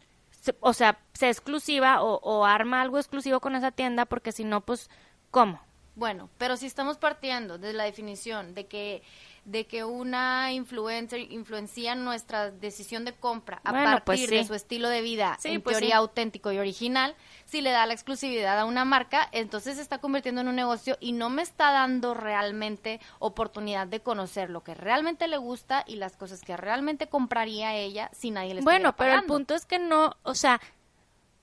o 0.61 0.73
sea, 0.73 0.99
sea 1.13 1.29
exclusiva 1.29 2.03
o, 2.03 2.45
arma 2.47 2.81
algo 2.81 2.99
exclusivo 2.99 3.41
con 3.41 3.55
esa 3.55 3.73
tienda 3.73 4.07
porque 4.07 4.33
si 4.33 4.45
no, 4.45 4.63
pues, 4.63 4.89
¿cómo? 5.31 5.61
Bueno, 5.97 6.31
pero 6.39 6.57
si 6.57 6.65
estamos 6.65 6.97
partiendo 6.97 7.59
de 7.59 7.75
la 7.75 7.85
definición 7.85 8.55
de 8.55 8.67
que 8.67 9.03
de 9.45 9.67
que 9.67 9.85
una 9.85 10.53
influencer 10.53 11.21
influencia 11.33 11.95
nuestra 11.95 12.51
decisión 12.51 13.05
de 13.05 13.13
compra 13.13 13.61
a 13.65 13.73
pues 13.73 13.85
partir 13.85 14.31
de 14.31 14.45
su 14.45 14.55
estilo 14.55 14.89
de 14.89 15.03
vida 15.03 15.37
en 15.43 15.61
pues 15.61 15.77
teoría 15.77 15.97
auténtico 15.97 16.53
y 16.53 16.59
original, 16.59 17.17
si 17.45 17.61
le 17.61 17.71
da 17.71 17.87
la 17.87 17.93
exclusividad 17.93 18.59
a 18.59 18.65
una 18.65 18.85
marca, 18.85 19.29
entonces 19.33 19.77
se 19.77 19.83
está 19.83 19.99
convirtiendo 19.99 20.43
en 20.43 20.49
un 20.49 20.57
negocio 20.57 20.97
y 21.01 21.13
no 21.13 21.29
me 21.29 21.43
está 21.43 21.73
dando 21.73 22.15
realmente 22.15 23.01
oportunidad 23.19 23.89
de 23.89 24.01
conocer 24.01 24.49
lo 24.49 24.63
que 24.63 24.75
realmente 24.75 25.27
le 25.27 25.39
gusta 25.39 25.85
y 25.89 25.97
las 25.97 26.17
cosas 26.17 26.43
que 26.43 26.57
realmente 26.57 27.09
compraría 27.09 27.75
ella 27.75 28.11
si 28.13 28.31
nadie 28.31 28.55
le 28.55 28.61
Bueno, 28.61 28.95
pero 28.95 29.15
el 29.15 29.25
punto 29.25 29.55
es 29.55 29.67
que 29.67 29.81
no, 29.81 30.17
o 30.23 30.35
sea, 30.35 30.61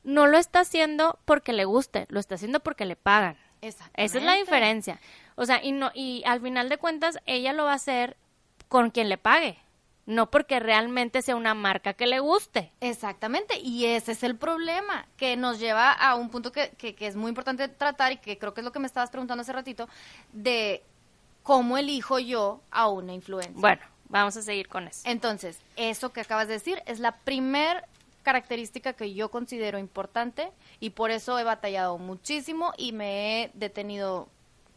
no 0.03 0.25
lo 0.27 0.37
está 0.37 0.61
haciendo 0.61 1.19
porque 1.25 1.51
le 1.51 1.65
guste, 1.65 2.05
lo 2.09 2.19
está 2.19 2.35
haciendo 2.35 2.61
porque 2.61 2.85
le 2.85 2.95
pagan. 2.95 3.37
Esa 3.61 3.89
es 3.95 4.23
la 4.23 4.35
diferencia. 4.35 4.99
O 5.39 5.45
sea, 5.45 5.63
y, 5.63 5.71
no, 5.71 5.89
y 5.93 6.21
al 6.25 6.41
final 6.41 6.67
de 6.67 6.77
cuentas 6.77 7.17
ella 7.25 7.53
lo 7.53 7.63
va 7.63 7.71
a 7.71 7.75
hacer 7.75 8.17
con 8.67 8.89
quien 8.89 9.07
le 9.07 9.17
pague, 9.17 9.57
no 10.05 10.29
porque 10.29 10.59
realmente 10.59 11.21
sea 11.21 11.37
una 11.37 11.53
marca 11.53 11.93
que 11.93 12.07
le 12.07 12.19
guste. 12.19 12.73
Exactamente, 12.81 13.57
y 13.57 13.85
ese 13.85 14.11
es 14.11 14.23
el 14.23 14.35
problema, 14.35 15.07
que 15.15 15.37
nos 15.37 15.57
lleva 15.57 15.93
a 15.93 16.15
un 16.15 16.29
punto 16.29 16.51
que, 16.51 16.71
que, 16.71 16.93
es 17.07 17.15
muy 17.15 17.29
importante 17.29 17.69
tratar 17.69 18.11
y 18.11 18.17
que 18.17 18.37
creo 18.37 18.53
que 18.53 18.59
es 18.59 18.65
lo 18.65 18.73
que 18.73 18.79
me 18.79 18.87
estabas 18.87 19.11
preguntando 19.11 19.41
hace 19.43 19.53
ratito, 19.53 19.87
de 20.33 20.83
cómo 21.41 21.77
elijo 21.77 22.19
yo 22.19 22.59
a 22.69 22.89
una 22.89 23.13
influencia. 23.13 23.53
Bueno, 23.55 23.81
vamos 24.09 24.35
a 24.35 24.41
seguir 24.41 24.67
con 24.67 24.89
eso. 24.89 25.03
Entonces, 25.05 25.57
eso 25.77 26.11
que 26.11 26.19
acabas 26.19 26.49
de 26.49 26.55
decir 26.55 26.83
es 26.85 26.99
la 26.99 27.13
primer 27.13 27.85
característica 28.23 28.91
que 28.91 29.13
yo 29.13 29.31
considero 29.31 29.79
importante 29.79 30.51
y 30.81 30.89
por 30.89 31.11
eso 31.11 31.39
he 31.39 31.45
batallado 31.45 31.97
muchísimo 31.97 32.73
y 32.77 32.91
me 32.91 33.43
he 33.43 33.51
detenido 33.53 34.27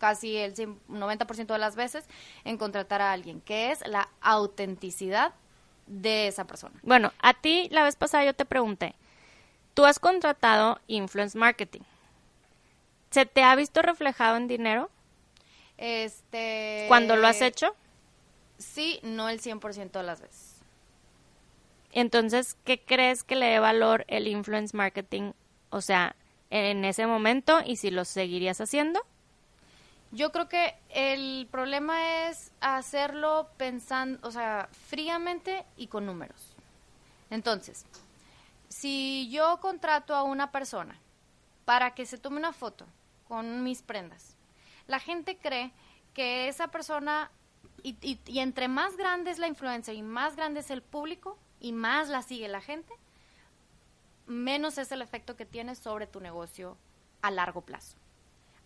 casi 0.02 0.36
el 0.36 0.52
90% 0.56 1.46
de 1.46 1.58
las 1.58 1.76
veces 1.76 2.04
en 2.42 2.58
contratar 2.58 3.00
a 3.00 3.12
alguien, 3.12 3.40
que 3.40 3.70
es 3.70 3.86
la 3.86 4.08
autenticidad 4.20 5.32
de 5.86 6.26
esa 6.26 6.44
persona. 6.44 6.74
Bueno, 6.82 7.12
a 7.20 7.34
ti 7.34 7.68
la 7.70 7.84
vez 7.84 7.94
pasada 7.94 8.24
yo 8.24 8.34
te 8.34 8.44
pregunté, 8.44 8.96
tú 9.74 9.84
has 9.84 10.00
contratado 10.00 10.80
influence 10.88 11.38
marketing. 11.38 11.82
¿Se 13.12 13.26
te 13.26 13.44
ha 13.44 13.54
visto 13.54 13.80
reflejado 13.80 14.36
en 14.38 14.48
dinero? 14.48 14.90
Este... 15.78 16.86
¿Cuando 16.88 17.14
lo 17.14 17.28
has 17.28 17.40
hecho? 17.40 17.72
Sí, 18.58 18.98
no 19.04 19.28
el 19.28 19.40
100% 19.40 19.92
de 19.92 20.02
las 20.02 20.20
veces. 20.20 20.56
Entonces, 21.92 22.56
¿qué 22.64 22.80
crees 22.80 23.22
que 23.22 23.36
le 23.36 23.46
dé 23.46 23.60
valor 23.60 24.04
el 24.08 24.26
influence 24.26 24.76
marketing? 24.76 25.30
O 25.70 25.80
sea, 25.80 26.16
en 26.50 26.84
ese 26.84 27.06
momento 27.06 27.60
y 27.64 27.76
si 27.76 27.92
lo 27.92 28.04
seguirías 28.04 28.60
haciendo? 28.60 29.00
Yo 30.12 30.30
creo 30.30 30.46
que 30.46 30.76
el 30.90 31.48
problema 31.50 32.28
es 32.28 32.52
hacerlo 32.60 33.48
pensando, 33.56 34.26
o 34.28 34.30
sea, 34.30 34.68
fríamente 34.88 35.64
y 35.78 35.86
con 35.86 36.04
números. 36.04 36.54
Entonces, 37.30 37.86
si 38.68 39.30
yo 39.30 39.58
contrato 39.60 40.14
a 40.14 40.22
una 40.22 40.52
persona 40.52 40.98
para 41.64 41.94
que 41.94 42.04
se 42.04 42.18
tome 42.18 42.36
una 42.36 42.52
foto 42.52 42.86
con 43.26 43.62
mis 43.62 43.80
prendas, 43.80 44.36
la 44.86 45.00
gente 45.00 45.38
cree 45.38 45.72
que 46.12 46.46
esa 46.48 46.68
persona, 46.68 47.30
y, 47.82 47.96
y, 48.26 48.38
entre 48.40 48.68
más 48.68 48.98
grande 48.98 49.30
es 49.30 49.38
la 49.38 49.48
influencia 49.48 49.94
y 49.94 50.02
más 50.02 50.36
grande 50.36 50.60
es 50.60 50.70
el 50.70 50.82
público 50.82 51.38
y 51.58 51.72
más 51.72 52.10
la 52.10 52.20
sigue 52.20 52.48
la 52.48 52.60
gente, 52.60 52.92
menos 54.26 54.76
es 54.76 54.92
el 54.92 55.00
efecto 55.00 55.36
que 55.36 55.46
tiene 55.46 55.74
sobre 55.74 56.06
tu 56.06 56.20
negocio 56.20 56.76
a 57.22 57.30
largo 57.30 57.62
plazo. 57.62 57.96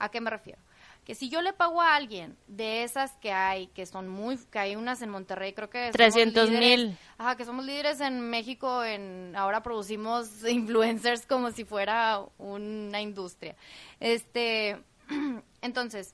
¿A 0.00 0.08
qué 0.08 0.20
me 0.20 0.30
refiero? 0.30 0.65
Que 1.06 1.14
si 1.14 1.28
yo 1.28 1.40
le 1.40 1.52
pago 1.52 1.80
a 1.80 1.94
alguien 1.94 2.36
de 2.48 2.82
esas 2.82 3.12
que 3.18 3.30
hay, 3.30 3.68
que 3.68 3.86
son 3.86 4.08
muy, 4.08 4.38
que 4.38 4.58
hay 4.58 4.74
unas 4.74 5.00
en 5.02 5.10
Monterrey, 5.10 5.52
creo 5.52 5.70
que... 5.70 5.92
300 5.92 6.50
mil. 6.50 6.98
Ajá, 7.16 7.36
que 7.36 7.44
somos 7.44 7.64
líderes 7.64 8.00
en 8.00 8.28
México, 8.28 8.82
en 8.82 9.32
ahora 9.36 9.62
producimos 9.62 10.44
influencers 10.48 11.24
como 11.24 11.52
si 11.52 11.64
fuera 11.64 12.20
una 12.38 13.00
industria. 13.00 13.54
Este, 14.00 14.82
entonces, 15.62 16.12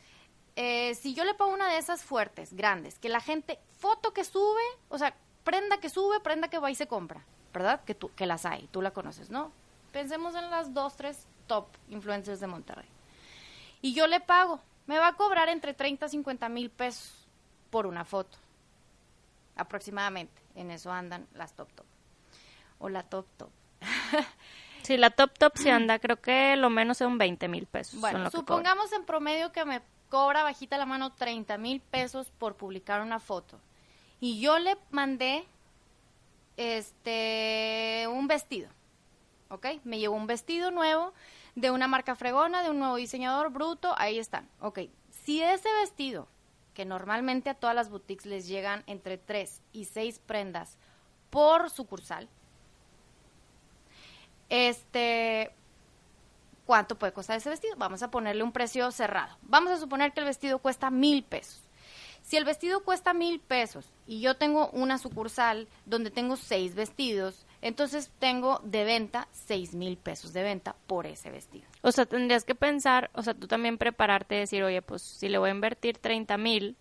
eh, 0.56 0.94
si 0.94 1.14
yo 1.14 1.24
le 1.24 1.32
pago 1.32 1.54
una 1.54 1.72
de 1.72 1.78
esas 1.78 2.04
fuertes, 2.04 2.52
grandes, 2.52 2.98
que 2.98 3.08
la 3.08 3.20
gente, 3.20 3.58
foto 3.78 4.12
que 4.12 4.24
sube, 4.24 4.60
o 4.90 4.98
sea, 4.98 5.16
prenda 5.42 5.78
que 5.78 5.88
sube, 5.88 6.20
prenda 6.20 6.48
que 6.48 6.58
va 6.58 6.70
y 6.70 6.74
se 6.74 6.86
compra, 6.86 7.24
¿verdad? 7.54 7.82
Que, 7.86 7.94
tú, 7.94 8.10
que 8.14 8.26
las 8.26 8.44
hay, 8.44 8.68
tú 8.70 8.82
la 8.82 8.90
conoces, 8.90 9.30
¿no? 9.30 9.52
Pensemos 9.90 10.34
en 10.34 10.50
las 10.50 10.74
dos, 10.74 10.96
tres 10.96 11.26
top 11.46 11.68
influencers 11.88 12.40
de 12.40 12.46
Monterrey. 12.46 12.88
Y 13.80 13.94
yo 13.94 14.06
le 14.06 14.20
pago 14.20 14.60
me 14.86 14.98
va 14.98 15.08
a 15.08 15.14
cobrar 15.14 15.48
entre 15.48 15.74
30 15.74 16.06
y 16.06 16.08
50 16.08 16.48
mil 16.48 16.70
pesos 16.70 17.26
por 17.70 17.86
una 17.86 18.04
foto. 18.04 18.38
Aproximadamente. 19.56 20.40
En 20.54 20.70
eso 20.70 20.92
andan 20.92 21.26
las 21.34 21.54
top 21.54 21.72
top. 21.72 21.86
O 22.78 22.88
la 22.88 23.02
top 23.02 23.26
top. 23.36 23.50
sí, 24.82 24.96
la 24.96 25.10
top 25.10 25.38
top 25.38 25.56
se 25.56 25.70
anda, 25.70 25.98
creo 25.98 26.20
que 26.20 26.56
lo 26.56 26.70
menos 26.70 26.98
son 26.98 27.18
20 27.18 27.48
mil 27.48 27.66
pesos. 27.66 28.00
Bueno, 28.00 28.30
supongamos 28.30 28.92
en 28.92 29.04
promedio 29.04 29.52
que 29.52 29.64
me 29.64 29.80
cobra 30.08 30.42
bajita 30.42 30.76
la 30.76 30.86
mano 30.86 31.12
30 31.12 31.56
mil 31.58 31.80
pesos 31.80 32.30
por 32.38 32.56
publicar 32.56 33.00
una 33.00 33.18
foto. 33.18 33.58
Y 34.20 34.40
yo 34.40 34.58
le 34.58 34.76
mandé 34.90 35.44
este 36.56 38.06
un 38.08 38.28
vestido. 38.28 38.68
¿Ok? 39.48 39.66
Me 39.84 39.98
llevo 39.98 40.16
un 40.16 40.26
vestido 40.26 40.70
nuevo 40.70 41.12
de 41.54 41.70
una 41.70 41.88
marca 41.88 42.14
fregona, 42.14 42.62
de 42.62 42.70
un 42.70 42.78
nuevo 42.78 42.96
diseñador 42.96 43.50
bruto, 43.50 43.94
ahí 43.98 44.18
están. 44.18 44.48
Ok, 44.60 44.80
si 45.10 45.42
ese 45.42 45.68
vestido, 45.80 46.28
que 46.74 46.84
normalmente 46.84 47.50
a 47.50 47.54
todas 47.54 47.76
las 47.76 47.90
boutiques 47.90 48.26
les 48.26 48.46
llegan 48.48 48.82
entre 48.86 49.18
3 49.18 49.60
y 49.72 49.84
6 49.84 50.20
prendas 50.20 50.78
por 51.30 51.70
sucursal, 51.70 52.28
este, 54.48 55.50
¿cuánto 56.66 56.98
puede 56.98 57.12
costar 57.12 57.36
ese 57.36 57.50
vestido? 57.50 57.74
Vamos 57.76 58.02
a 58.02 58.10
ponerle 58.10 58.42
un 58.42 58.52
precio 58.52 58.90
cerrado. 58.90 59.36
Vamos 59.42 59.72
a 59.72 59.78
suponer 59.78 60.12
que 60.12 60.20
el 60.20 60.26
vestido 60.26 60.58
cuesta 60.58 60.90
mil 60.90 61.22
pesos. 61.24 61.62
Si 62.22 62.36
el 62.36 62.44
vestido 62.44 62.84
cuesta 62.84 63.14
mil 63.14 63.40
pesos 63.40 63.86
y 64.06 64.20
yo 64.20 64.36
tengo 64.36 64.70
una 64.70 64.98
sucursal 64.98 65.68
donde 65.86 66.10
tengo 66.10 66.36
seis 66.36 66.74
vestidos, 66.74 67.46
entonces 67.62 68.10
tengo 68.18 68.60
de 68.64 68.84
venta 68.84 69.28
seis 69.30 69.72
mil 69.72 69.96
pesos 69.96 70.32
de 70.32 70.42
venta 70.42 70.74
por 70.88 71.06
ese 71.06 71.30
vestido. 71.30 71.64
O 71.82 71.92
sea, 71.92 72.06
tendrías 72.06 72.44
que 72.44 72.56
pensar, 72.56 73.08
o 73.14 73.22
sea, 73.22 73.34
tú 73.34 73.46
también 73.46 73.78
prepararte 73.78 74.34
y 74.34 74.38
decir, 74.40 74.64
oye, 74.64 74.82
pues 74.82 75.00
si 75.00 75.28
le 75.28 75.38
voy 75.38 75.50
a 75.50 75.52
invertir 75.52 75.96
30 75.98 76.36
mil, 76.38 76.76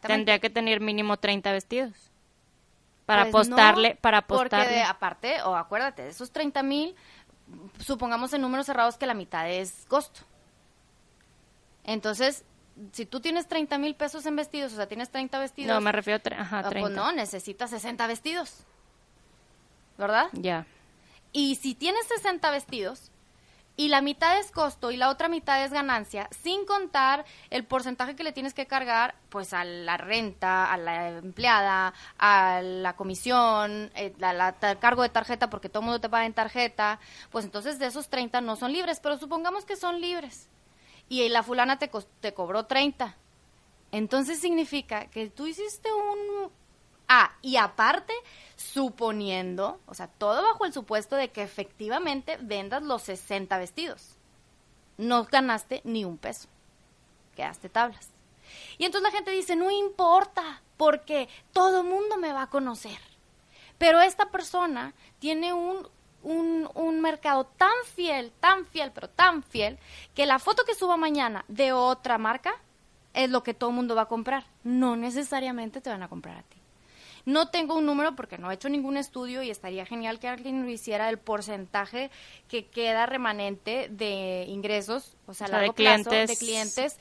tendría 0.00 0.38
que 0.38 0.48
tener 0.48 0.80
mínimo 0.80 1.18
30 1.18 1.52
vestidos. 1.52 1.92
Para 3.04 3.30
pues 3.30 3.48
apostarle, 3.48 3.96
para 4.00 4.18
apostarle. 4.18 4.64
Porque 4.64 4.82
aparte, 4.82 5.42
o 5.42 5.54
acuérdate, 5.54 6.02
de 6.02 6.08
esos 6.08 6.32
30 6.32 6.62
mil, 6.62 6.96
supongamos 7.78 8.32
en 8.32 8.40
números 8.40 8.66
cerrados 8.66 8.96
que 8.96 9.06
la 9.06 9.14
mitad 9.14 9.48
es 9.48 9.84
costo. 9.88 10.20
Entonces, 11.84 12.44
si 12.92 13.04
tú 13.04 13.20
tienes 13.20 13.46
30 13.46 13.76
mil 13.76 13.94
pesos 13.94 14.24
en 14.24 14.36
vestidos, 14.36 14.72
o 14.72 14.76
sea, 14.76 14.88
tienes 14.88 15.10
30 15.10 15.38
vestidos. 15.38 15.74
No, 15.74 15.80
me 15.82 15.92
refiero 15.92 16.20
a 16.34 16.40
ajá, 16.40 16.68
30. 16.70 16.78
Ah, 16.78 16.80
pues 16.80 16.92
no, 16.94 17.12
necesitas 17.12 17.70
60 17.70 18.06
vestidos. 18.06 18.64
¿Verdad? 19.98 20.28
Ya. 20.32 20.66
Y 21.32 21.56
si 21.56 21.74
tienes 21.74 22.06
60 22.06 22.50
vestidos 22.50 23.10
y 23.76 23.88
la 23.88 24.00
mitad 24.00 24.38
es 24.38 24.50
costo 24.50 24.90
y 24.90 24.96
la 24.96 25.10
otra 25.10 25.28
mitad 25.28 25.62
es 25.62 25.70
ganancia, 25.70 26.30
sin 26.42 26.64
contar 26.64 27.26
el 27.50 27.64
porcentaje 27.64 28.16
que 28.16 28.24
le 28.24 28.32
tienes 28.32 28.54
que 28.54 28.66
cargar, 28.66 29.14
pues 29.28 29.52
a 29.52 29.64
la 29.64 29.98
renta, 29.98 30.72
a 30.72 30.78
la 30.78 31.18
empleada, 31.18 31.92
a 32.18 32.62
la 32.62 32.96
comisión, 32.96 33.90
eh, 33.94 34.14
cargo 34.80 35.02
de 35.02 35.10
tarjeta, 35.10 35.50
porque 35.50 35.68
todo 35.68 35.80
el 35.80 35.86
mundo 35.86 36.00
te 36.00 36.08
paga 36.08 36.24
en 36.24 36.32
tarjeta, 36.32 37.00
pues 37.30 37.44
entonces 37.44 37.78
de 37.78 37.86
esos 37.86 38.08
30 38.08 38.40
no 38.40 38.56
son 38.56 38.72
libres, 38.72 39.00
pero 39.00 39.18
supongamos 39.18 39.66
que 39.66 39.76
son 39.76 40.00
libres. 40.00 40.48
Y 41.08 41.28
la 41.28 41.42
fulana 41.42 41.78
te, 41.78 41.90
te 42.20 42.32
cobró 42.32 42.64
30. 42.64 43.14
Entonces 43.92 44.40
significa 44.40 45.06
que 45.06 45.28
tú 45.28 45.46
hiciste 45.46 45.88
un 45.92 46.50
Ah, 47.08 47.32
y 47.42 47.56
aparte, 47.56 48.12
suponiendo, 48.56 49.80
o 49.86 49.94
sea, 49.94 50.08
todo 50.08 50.42
bajo 50.42 50.64
el 50.64 50.72
supuesto 50.72 51.16
de 51.16 51.30
que 51.30 51.42
efectivamente 51.42 52.36
vendas 52.40 52.82
los 52.82 53.02
60 53.02 53.56
vestidos. 53.58 54.16
No 54.96 55.24
ganaste 55.24 55.82
ni 55.84 56.04
un 56.04 56.18
peso. 56.18 56.48
Quedaste 57.36 57.68
tablas. 57.68 58.08
Y 58.78 58.84
entonces 58.84 59.10
la 59.10 59.16
gente 59.16 59.30
dice, 59.30 59.56
no 59.56 59.70
importa, 59.70 60.62
porque 60.76 61.28
todo 61.52 61.82
mundo 61.82 62.16
me 62.16 62.32
va 62.32 62.42
a 62.42 62.50
conocer. 62.50 62.98
Pero 63.78 64.00
esta 64.00 64.30
persona 64.30 64.94
tiene 65.18 65.52
un, 65.52 65.86
un, 66.22 66.68
un, 66.74 67.00
mercado 67.00 67.44
tan 67.44 67.74
fiel, 67.94 68.32
tan 68.40 68.64
fiel, 68.66 68.90
pero 68.92 69.08
tan 69.08 69.42
fiel, 69.42 69.78
que 70.14 70.26
la 70.26 70.38
foto 70.38 70.64
que 70.64 70.74
suba 70.74 70.96
mañana 70.96 71.44
de 71.48 71.72
otra 71.72 72.16
marca 72.18 72.54
es 73.12 73.30
lo 73.30 73.42
que 73.42 73.54
todo 73.54 73.70
el 73.70 73.76
mundo 73.76 73.94
va 73.94 74.02
a 74.02 74.08
comprar. 74.08 74.44
No 74.64 74.96
necesariamente 74.96 75.80
te 75.80 75.90
van 75.90 76.02
a 76.02 76.08
comprar 76.08 76.38
a 76.38 76.42
ti. 76.42 76.55
No 77.26 77.48
tengo 77.48 77.74
un 77.74 77.84
número 77.84 78.14
porque 78.14 78.38
no 78.38 78.50
he 78.50 78.54
hecho 78.54 78.68
ningún 78.68 78.96
estudio 78.96 79.42
y 79.42 79.50
estaría 79.50 79.84
genial 79.84 80.20
que 80.20 80.28
alguien 80.28 80.62
lo 80.62 80.70
hiciera 80.70 81.10
el 81.10 81.18
porcentaje 81.18 82.10
que 82.48 82.66
queda 82.66 83.04
remanente 83.04 83.88
de 83.90 84.44
ingresos, 84.48 85.16
o 85.26 85.34
sea, 85.34 85.48
largo 85.48 85.72
de 85.72 85.74
plazo, 85.74 86.10
clientes. 86.10 86.28
de 86.28 86.46
clientes 86.46 86.98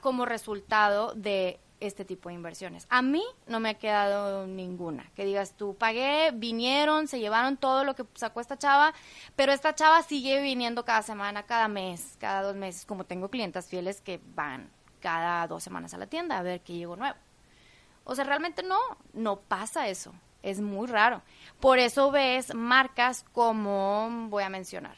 como 0.00 0.24
resultado 0.24 1.12
de 1.14 1.60
este 1.80 2.04
tipo 2.04 2.28
de 2.28 2.36
inversiones. 2.36 2.86
A 2.88 3.02
mí 3.02 3.22
no 3.46 3.60
me 3.60 3.70
ha 3.70 3.74
quedado 3.74 4.46
ninguna. 4.46 5.10
Que 5.14 5.24
digas 5.26 5.54
tú, 5.54 5.74
pagué, 5.74 6.30
vinieron, 6.32 7.06
se 7.06 7.20
llevaron 7.20 7.56
todo 7.58 7.84
lo 7.84 7.94
que 7.94 8.04
sacó 8.14 8.40
esta 8.40 8.56
chava, 8.56 8.94
pero 9.36 9.52
esta 9.52 9.74
chava 9.74 10.02
sigue 10.02 10.40
viniendo 10.40 10.84
cada 10.84 11.02
semana, 11.02 11.42
cada 11.42 11.68
mes, 11.68 12.16
cada 12.18 12.42
dos 12.42 12.56
meses, 12.56 12.86
como 12.86 13.04
tengo 13.04 13.28
clientas 13.28 13.66
fieles 13.66 14.00
que 14.00 14.18
van 14.34 14.70
cada 15.00 15.46
dos 15.46 15.62
semanas 15.62 15.92
a 15.92 15.98
la 15.98 16.06
tienda 16.06 16.38
a 16.38 16.42
ver 16.42 16.62
qué 16.62 16.74
llegó 16.74 16.96
nuevo. 16.96 17.16
O 18.04 18.14
sea, 18.14 18.24
realmente 18.24 18.62
no, 18.62 18.78
no 19.12 19.36
pasa 19.40 19.88
eso. 19.88 20.12
Es 20.42 20.60
muy 20.60 20.88
raro. 20.88 21.22
Por 21.60 21.78
eso 21.78 22.10
ves 22.10 22.54
marcas 22.54 23.24
como, 23.32 24.26
voy 24.28 24.42
a 24.42 24.48
mencionar, 24.48 24.96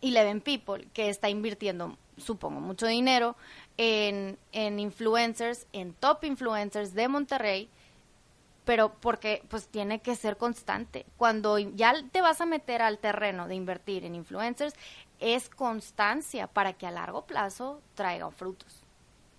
Eleven 0.00 0.40
People, 0.40 0.86
que 0.92 1.08
está 1.08 1.28
invirtiendo, 1.28 1.96
supongo, 2.16 2.60
mucho 2.60 2.86
dinero 2.86 3.36
en, 3.76 4.38
en 4.52 4.78
influencers, 4.78 5.66
en 5.72 5.92
top 5.94 6.24
influencers 6.24 6.94
de 6.94 7.08
Monterrey, 7.08 7.68
pero 8.64 8.92
porque 9.00 9.42
pues 9.48 9.68
tiene 9.68 10.00
que 10.00 10.14
ser 10.14 10.36
constante. 10.36 11.06
Cuando 11.16 11.58
ya 11.58 11.94
te 12.12 12.20
vas 12.20 12.40
a 12.40 12.46
meter 12.46 12.82
al 12.82 12.98
terreno 12.98 13.48
de 13.48 13.56
invertir 13.56 14.04
en 14.04 14.14
influencers, 14.14 14.74
es 15.18 15.48
constancia 15.48 16.46
para 16.46 16.72
que 16.74 16.86
a 16.86 16.90
largo 16.90 17.26
plazo 17.26 17.80
traigan 17.94 18.32
frutos. 18.32 18.82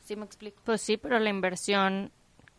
¿Sí 0.03 0.15
me 0.15 0.25
explico? 0.25 0.61
Pues 0.65 0.81
sí, 0.81 0.97
pero 0.97 1.19
la 1.19 1.29
inversión 1.29 2.11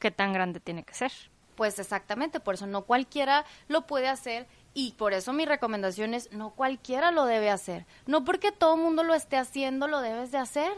qué 0.05 0.11
tan 0.11 0.35
grande 0.35 0.61
tiene 0.61 0.83
que 0.83 0.93
ser. 0.93 1.13
Pues 1.55 1.79
exactamente, 1.79 2.39
por 2.39 2.57
eso 2.57 2.67
no 2.67 2.83
cualquiera 2.83 3.47
lo 3.69 3.87
puede 3.87 4.09
hacer 4.09 4.47
y 4.75 4.93
por 4.93 5.15
eso 5.15 5.33
mi 5.33 5.47
recomendación 5.47 6.13
es 6.13 6.31
no 6.31 6.51
cualquiera 6.51 7.11
lo 7.11 7.25
debe 7.25 7.49
hacer. 7.49 7.87
No 8.05 8.23
porque 8.23 8.53
todo 8.53 8.75
el 8.75 8.83
mundo 8.83 9.03
lo 9.03 9.15
esté 9.15 9.39
haciendo 9.39 9.89
lo 9.89 10.03
debes 10.03 10.31
de 10.31 10.37
hacer. 10.37 10.73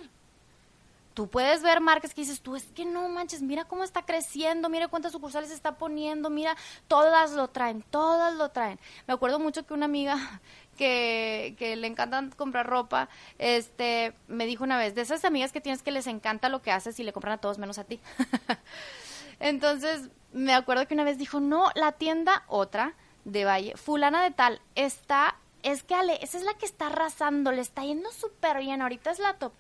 Tú 1.13 1.29
puedes 1.29 1.61
ver 1.63 1.81
marcas 1.81 2.15
que 2.15 2.21
dices, 2.21 2.41
tú 2.41 2.55
es 2.55 2.67
que 2.67 2.85
no 2.85 3.09
manches, 3.09 3.43
mira 3.43 3.65
cómo 3.65 3.83
está 3.83 4.03
creciendo, 4.03 4.69
mira 4.69 4.87
cuántas 4.87 5.11
sucursales 5.11 5.51
está 5.51 5.77
poniendo, 5.77 6.31
mira, 6.31 6.57
todas 6.87 7.33
lo 7.33 7.49
traen, 7.49 7.83
todas 7.91 8.33
lo 8.35 8.51
traen. 8.51 8.79
Me 9.09 9.15
acuerdo 9.15 9.41
mucho 9.41 9.67
que 9.67 9.75
una 9.75 9.87
amiga 9.87 10.41
que, 10.77 11.57
que 11.59 11.75
le 11.75 11.89
encantan 11.89 12.31
comprar 12.31 12.69
ropa, 12.69 13.09
este, 13.39 14.15
me 14.29 14.47
dijo 14.47 14.63
una 14.63 14.79
vez, 14.79 14.95
de 14.95 15.03
esas 15.03 15.25
amigas 15.25 15.51
que 15.51 15.61
tienes 15.61 15.83
que 15.83 15.91
les 15.91 16.07
encanta 16.07 16.49
lo 16.49 16.63
que 16.63 16.71
haces 16.71 17.01
y 17.01 17.03
le 17.03 17.13
compran 17.13 17.35
a 17.35 17.39
todos 17.39 17.59
menos 17.59 17.79
a 17.79 17.85
ti. 17.85 17.99
Entonces, 19.41 20.11
me 20.33 20.55
acuerdo 20.55 20.87
que 20.87 20.95
una 20.95 21.05
vez 21.05 21.19
dijo, 21.19 21.41
no, 21.41 21.71
la 21.75 21.93
tienda, 21.93 22.45
otra, 22.49 22.95
de 23.25 23.45
Valle, 23.45 23.77
fulana 23.77 24.23
de 24.23 24.31
tal, 24.31 24.61
está, 24.75 25.37
es 25.63 25.83
que 25.83 25.95
Ale, 25.95 26.19
esa 26.23 26.39
es 26.39 26.45
la 26.45 26.55
que 26.55 26.67
está 26.67 26.87
arrasando, 26.87 27.53
le 27.53 27.61
está 27.61 27.85
yendo 27.85 28.11
súper 28.13 28.59
bien, 28.59 28.83
ahorita 28.83 29.11
es 29.11 29.19
la 29.19 29.35
top. 29.35 29.53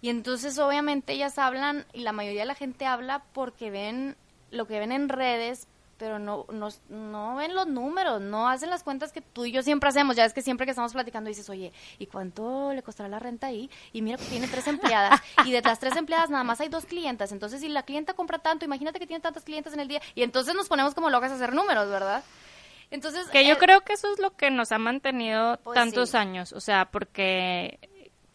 Y 0.00 0.10
entonces 0.10 0.58
obviamente 0.58 1.14
ellas 1.14 1.38
hablan 1.38 1.84
y 1.92 2.00
la 2.00 2.12
mayoría 2.12 2.42
de 2.42 2.46
la 2.46 2.54
gente 2.54 2.86
habla 2.86 3.24
porque 3.32 3.70
ven 3.70 4.16
lo 4.50 4.66
que 4.66 4.78
ven 4.78 4.92
en 4.92 5.08
redes, 5.08 5.66
pero 5.98 6.18
no, 6.18 6.46
no, 6.52 6.68
no 6.88 7.36
ven 7.36 7.54
los 7.54 7.66
números, 7.66 8.20
no 8.20 8.48
hacen 8.48 8.70
las 8.70 8.82
cuentas 8.82 9.12
que 9.12 9.20
tú 9.20 9.44
y 9.44 9.52
yo 9.52 9.62
siempre 9.62 9.88
hacemos. 9.88 10.16
Ya 10.16 10.24
es 10.24 10.32
que 10.34 10.42
siempre 10.42 10.66
que 10.66 10.70
estamos 10.70 10.92
platicando 10.92 11.28
dices, 11.28 11.48
oye, 11.48 11.72
¿y 11.98 12.06
cuánto 12.06 12.72
le 12.72 12.82
costará 12.82 13.08
la 13.08 13.18
renta 13.18 13.46
ahí? 13.48 13.70
Y 13.92 14.02
mira 14.02 14.18
que 14.18 14.24
tiene 14.24 14.48
tres 14.48 14.66
empleadas. 14.66 15.20
y 15.44 15.52
de 15.52 15.62
las 15.62 15.78
tres 15.78 15.96
empleadas 15.96 16.30
nada 16.30 16.44
más 16.44 16.60
hay 16.60 16.68
dos 16.68 16.84
clientas. 16.84 17.32
Entonces, 17.32 17.60
si 17.60 17.68
la 17.68 17.82
clienta 17.84 18.14
compra 18.14 18.38
tanto, 18.38 18.64
imagínate 18.64 18.98
que 18.98 19.06
tiene 19.06 19.20
tantas 19.20 19.44
clientes 19.44 19.72
en 19.72 19.80
el 19.80 19.88
día. 19.88 20.00
Y 20.14 20.22
entonces 20.22 20.54
nos 20.54 20.68
ponemos 20.68 20.94
como 20.94 21.10
locas 21.10 21.32
a 21.32 21.36
hacer 21.36 21.54
números, 21.54 21.88
¿verdad? 21.88 22.22
Entonces, 22.90 23.26
que 23.28 23.44
yo 23.44 23.54
eh, 23.54 23.58
creo 23.58 23.80
que 23.80 23.94
eso 23.94 24.12
es 24.12 24.18
lo 24.20 24.36
que 24.36 24.50
nos 24.50 24.70
ha 24.70 24.78
mantenido 24.78 25.58
Pues 25.64 25.74
tantos 25.74 26.10
sí. 26.10 26.16
años, 26.16 26.52
o 26.52 26.60
sea, 26.60 26.84
porque 26.84 27.80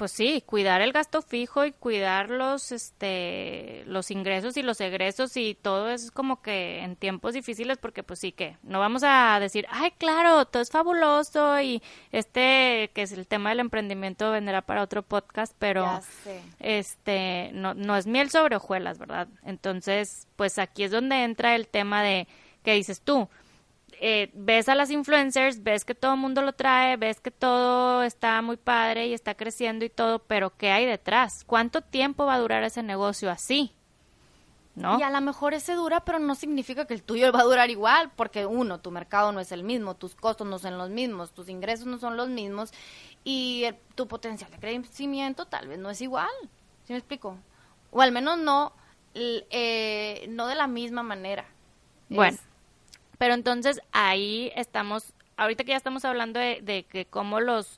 pues 0.01 0.13
sí, 0.13 0.41
cuidar 0.43 0.81
el 0.81 0.93
gasto 0.93 1.21
fijo 1.21 1.63
y 1.63 1.73
cuidar 1.73 2.31
los 2.31 2.71
este 2.71 3.83
los 3.85 4.09
ingresos 4.09 4.57
y 4.57 4.63
los 4.63 4.81
egresos 4.81 5.37
y 5.37 5.53
todo 5.53 5.91
es 5.91 6.09
como 6.09 6.41
que 6.41 6.79
en 6.79 6.95
tiempos 6.95 7.35
difíciles 7.35 7.77
porque 7.77 8.01
pues 8.01 8.17
sí 8.19 8.31
que 8.31 8.57
no 8.63 8.79
vamos 8.79 9.03
a 9.05 9.37
decir, 9.39 9.67
"Ay, 9.69 9.91
claro, 9.99 10.45
todo 10.45 10.63
es 10.63 10.71
fabuloso" 10.71 11.61
y 11.61 11.83
este 12.11 12.89
que 12.95 13.03
es 13.03 13.11
el 13.11 13.27
tema 13.27 13.51
del 13.51 13.59
emprendimiento 13.59 14.31
vendrá 14.31 14.63
para 14.63 14.81
otro 14.81 15.03
podcast, 15.03 15.55
pero 15.59 16.01
este 16.57 17.51
no, 17.53 17.75
no 17.75 17.95
es 17.95 18.07
miel 18.07 18.31
sobre 18.31 18.55
hojuelas, 18.55 18.97
¿verdad? 18.97 19.27
Entonces, 19.43 20.27
pues 20.35 20.57
aquí 20.57 20.83
es 20.83 20.89
donde 20.89 21.23
entra 21.23 21.53
el 21.53 21.67
tema 21.67 22.01
de 22.01 22.27
que 22.63 22.73
dices 22.73 23.01
tú, 23.01 23.29
eh, 24.03 24.31
ves 24.33 24.67
a 24.67 24.73
las 24.75 24.89
influencers, 24.89 25.61
ves 25.61 25.85
que 25.85 25.93
todo 25.95 26.15
el 26.15 26.19
mundo 26.19 26.41
lo 26.41 26.53
trae, 26.53 26.97
ves 26.97 27.19
que 27.21 27.29
todo 27.31 28.01
está 28.03 28.41
muy 28.41 28.57
padre 28.57 29.05
y 29.07 29.13
está 29.13 29.35
creciendo 29.35 29.85
y 29.85 29.89
todo, 29.89 30.19
pero 30.19 30.49
¿qué 30.57 30.71
hay 30.71 30.85
detrás? 30.87 31.43
¿Cuánto 31.45 31.81
tiempo 31.81 32.25
va 32.25 32.33
a 32.33 32.39
durar 32.39 32.63
ese 32.63 32.81
negocio 32.81 33.29
así? 33.29 33.73
¿No? 34.73 34.97
Y 34.99 35.03
a 35.03 35.09
lo 35.09 35.19
mejor 35.21 35.53
ese 35.53 35.73
dura, 35.75 35.99
pero 36.05 36.17
no 36.17 36.33
significa 36.33 36.85
que 36.85 36.93
el 36.93 37.03
tuyo 37.03 37.31
va 37.31 37.41
a 37.41 37.43
durar 37.43 37.69
igual, 37.69 38.09
porque 38.15 38.45
uno, 38.45 38.79
tu 38.79 38.89
mercado 38.89 39.31
no 39.33 39.39
es 39.39 39.51
el 39.51 39.63
mismo, 39.63 39.95
tus 39.95 40.15
costos 40.15 40.47
no 40.47 40.57
son 40.59 40.77
los 40.77 40.89
mismos, 40.89 41.31
tus 41.33 41.49
ingresos 41.49 41.85
no 41.85 41.99
son 41.99 42.17
los 42.17 42.29
mismos 42.29 42.71
y 43.23 43.65
el- 43.65 43.75
tu 43.95 44.07
potencial 44.07 44.49
de 44.49 44.57
crecimiento 44.57 45.45
tal 45.45 45.67
vez 45.67 45.77
no 45.77 45.89
es 45.89 46.01
igual. 46.01 46.29
¿Sí 46.85 46.93
me 46.93 46.97
explico? 46.99 47.37
O 47.91 48.01
al 48.01 48.11
menos 48.13 48.39
no, 48.39 48.73
eh, 49.13 50.25
no 50.29 50.47
de 50.47 50.55
la 50.55 50.67
misma 50.67 51.03
manera. 51.03 51.45
Bueno, 52.09 52.35
Es- 52.37 52.50
pero 53.21 53.35
entonces 53.35 53.79
ahí 53.91 54.51
estamos, 54.55 55.13
ahorita 55.37 55.63
que 55.63 55.69
ya 55.73 55.77
estamos 55.77 56.05
hablando 56.05 56.39
de, 56.39 56.57
de 56.63 56.85
que 56.85 57.05
cómo 57.05 57.39
los, 57.39 57.77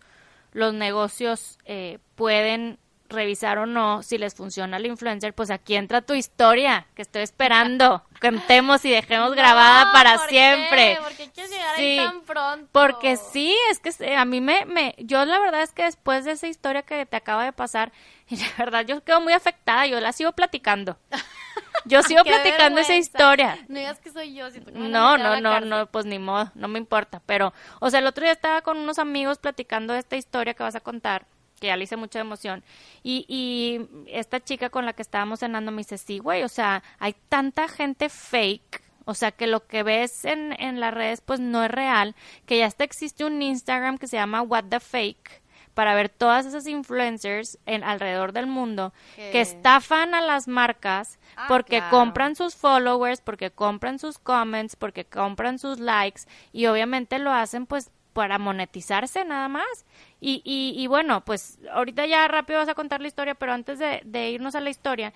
los 0.54 0.74
negocios 0.74 1.60
eh, 1.66 2.00
pueden 2.16 2.80
revisar 3.10 3.58
o 3.58 3.66
no 3.66 4.04
si 4.04 4.18
les 4.18 4.36
funciona 4.36 4.78
el 4.78 4.86
influencer, 4.86 5.34
pues 5.34 5.52
aquí 5.52 5.76
entra 5.76 6.02
tu 6.02 6.14
historia, 6.14 6.88
que 6.96 7.02
estoy 7.02 7.24
esperando. 7.24 8.06
Contemos 8.22 8.86
y 8.86 8.92
dejemos 8.92 9.36
grabada 9.36 9.92
para 9.92 10.16
¿por 10.16 10.28
qué? 10.28 10.30
siempre. 10.30 10.98
¿Por 11.02 11.12
qué 11.12 11.30
quieres 11.30 11.52
llegar 11.52 11.76
Sí, 11.76 11.82
ahí 11.82 11.98
tan 11.98 12.22
pronto? 12.22 12.70
Porque 12.72 13.18
sí, 13.18 13.54
es 13.70 13.82
que 13.82 14.16
a 14.16 14.24
mí 14.24 14.40
me, 14.40 14.64
me, 14.64 14.96
yo 14.98 15.26
la 15.26 15.40
verdad 15.40 15.64
es 15.64 15.74
que 15.74 15.84
después 15.84 16.24
de 16.24 16.32
esa 16.32 16.48
historia 16.48 16.84
que 16.84 17.06
te 17.06 17.18
acaba 17.18 17.44
de 17.44 17.52
pasar, 17.52 17.92
y 18.30 18.38
la 18.38 18.48
verdad 18.58 18.86
yo 18.86 19.04
quedo 19.04 19.20
muy 19.20 19.34
afectada, 19.34 19.88
yo 19.88 20.00
la 20.00 20.14
sigo 20.14 20.32
platicando. 20.32 20.98
Yo 21.86 22.04
sigo 22.04 22.24
platicando 22.24 22.80
esa 22.80 22.96
historia. 22.96 23.58
No 23.68 23.80
digas 23.80 24.00
que 24.00 24.12
soy 24.12 24.34
yo. 24.34 24.50
siento 24.52 24.72
que 24.72 24.80
me 24.80 24.90
No, 24.90 25.18
no, 25.18 25.40
no, 25.40 25.60
no, 25.60 25.86
pues 25.88 26.06
ni 26.06 26.20
modo, 26.20 26.52
no 26.56 26.68
me 26.68 26.80
importa. 26.80 27.22
Pero, 27.26 27.54
o 27.80 27.90
sea, 27.90 28.00
el 28.00 28.08
otro 28.08 28.24
día 28.24 28.34
estaba 28.34 28.62
con 28.62 28.78
unos 28.78 29.00
amigos 29.00 29.38
platicando 29.38 29.94
de 29.94 30.00
esta 30.00 30.16
historia 30.16 30.54
que 30.54 30.64
vas 30.64 30.76
a 30.76 30.80
contar, 30.80 31.26
que 31.60 31.68
ya 31.68 31.78
le 31.78 31.84
hice 31.84 31.96
mucha 31.96 32.20
emoción. 32.20 32.64
Y, 33.04 33.26
y 33.28 34.08
esta 34.08 34.40
chica 34.40 34.70
con 34.70 34.86
la 34.86 34.94
que 34.94 35.02
estábamos 35.02 35.40
cenando 35.40 35.72
me 35.72 35.80
dice, 35.80 35.98
sí, 35.98 36.20
güey, 36.20 36.44
o 36.44 36.50
sea, 36.50 36.84
hay 37.00 37.16
tanta 37.30 37.68
gente 37.68 38.10
fake. 38.10 38.82
O 39.06 39.14
sea, 39.14 39.32
que 39.32 39.48
lo 39.48 39.68
que 39.68 39.84
ves 39.84 40.24
en, 40.24 40.54
en 40.62 40.80
las 40.80 40.94
redes, 40.94 41.20
pues 41.20 41.42
no 41.42 41.62
es 41.64 41.70
real. 41.70 42.16
Que 42.46 42.60
ya 42.60 42.68
hasta 42.68 42.86
existe 42.86 43.26
un 43.26 43.42
Instagram 43.42 43.98
que 43.98 44.08
se 44.08 44.16
llama 44.16 44.42
What 44.42 44.66
the 44.70 44.80
Fake 44.80 45.43
para 45.74 45.96
ver 45.96 46.10
todas 46.10 46.46
esas 46.46 46.68
influencers 46.68 47.58
en, 47.66 47.84
alrededor 47.84 48.32
del 48.32 48.48
mundo 48.48 48.94
Que- 49.16 49.32
que 49.32 49.42
estafan 49.42 50.14
a 50.16 50.22
las 50.22 50.48
marcas 50.48 51.20
Ah, 51.36 51.46
porque 51.48 51.78
claro. 51.80 51.90
compran 51.90 52.36
sus 52.36 52.56
followers, 52.56 53.22
porque 53.22 53.50
compran 53.52 53.98
sus 54.00 54.20
comments, 54.20 54.76
porque 54.76 55.06
compran 55.06 55.58
sus 55.60 55.80
likes 55.80 56.22
y 56.52 56.68
obviamente 56.68 57.18
lo 57.20 57.32
hacen 57.32 57.66
pues 57.66 57.90
para 58.14 58.38
monetizarse 58.38 59.26
nada 59.26 59.48
más. 59.48 59.86
Y, 60.22 60.42
y, 60.46 60.74
y 60.80 60.86
bueno, 60.86 61.22
pues 61.26 61.58
ahorita 61.72 62.06
ya 62.06 62.28
rápido 62.28 62.60
vas 62.60 62.70
a 62.70 62.76
contar 62.76 63.02
la 63.02 63.08
historia, 63.08 63.34
pero 63.34 63.54
antes 63.54 63.80
de, 63.80 64.02
de 64.06 64.30
irnos 64.30 64.54
a 64.54 64.60
la 64.62 64.70
historia, 64.70 65.12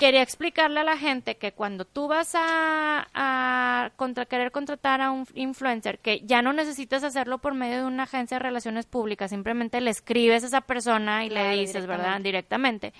quería 0.00 0.22
explicarle 0.22 0.80
a 0.80 0.84
la 0.84 0.96
gente 0.96 1.36
que 1.36 1.52
cuando 1.52 1.84
tú 1.84 2.08
vas 2.08 2.34
a, 2.34 3.06
a 3.12 3.90
contra, 3.96 4.24
querer 4.24 4.50
contratar 4.50 5.02
a 5.02 5.10
un 5.10 5.26
influencer, 5.34 5.98
que 5.98 6.22
ya 6.24 6.40
no 6.40 6.54
necesitas 6.54 7.04
hacerlo 7.04 7.36
por 7.36 7.52
medio 7.52 7.80
de 7.80 7.84
una 7.84 8.04
agencia 8.04 8.38
de 8.38 8.42
relaciones 8.42 8.86
públicas, 8.86 9.28
simplemente 9.28 9.78
le 9.82 9.90
escribes 9.90 10.42
a 10.42 10.46
esa 10.46 10.62
persona 10.62 11.26
y 11.26 11.28
Claro, 11.28 11.50
le 11.50 11.56
dices, 11.60 11.86
¿verdad? 11.86 12.18
Directamente. 12.22 12.94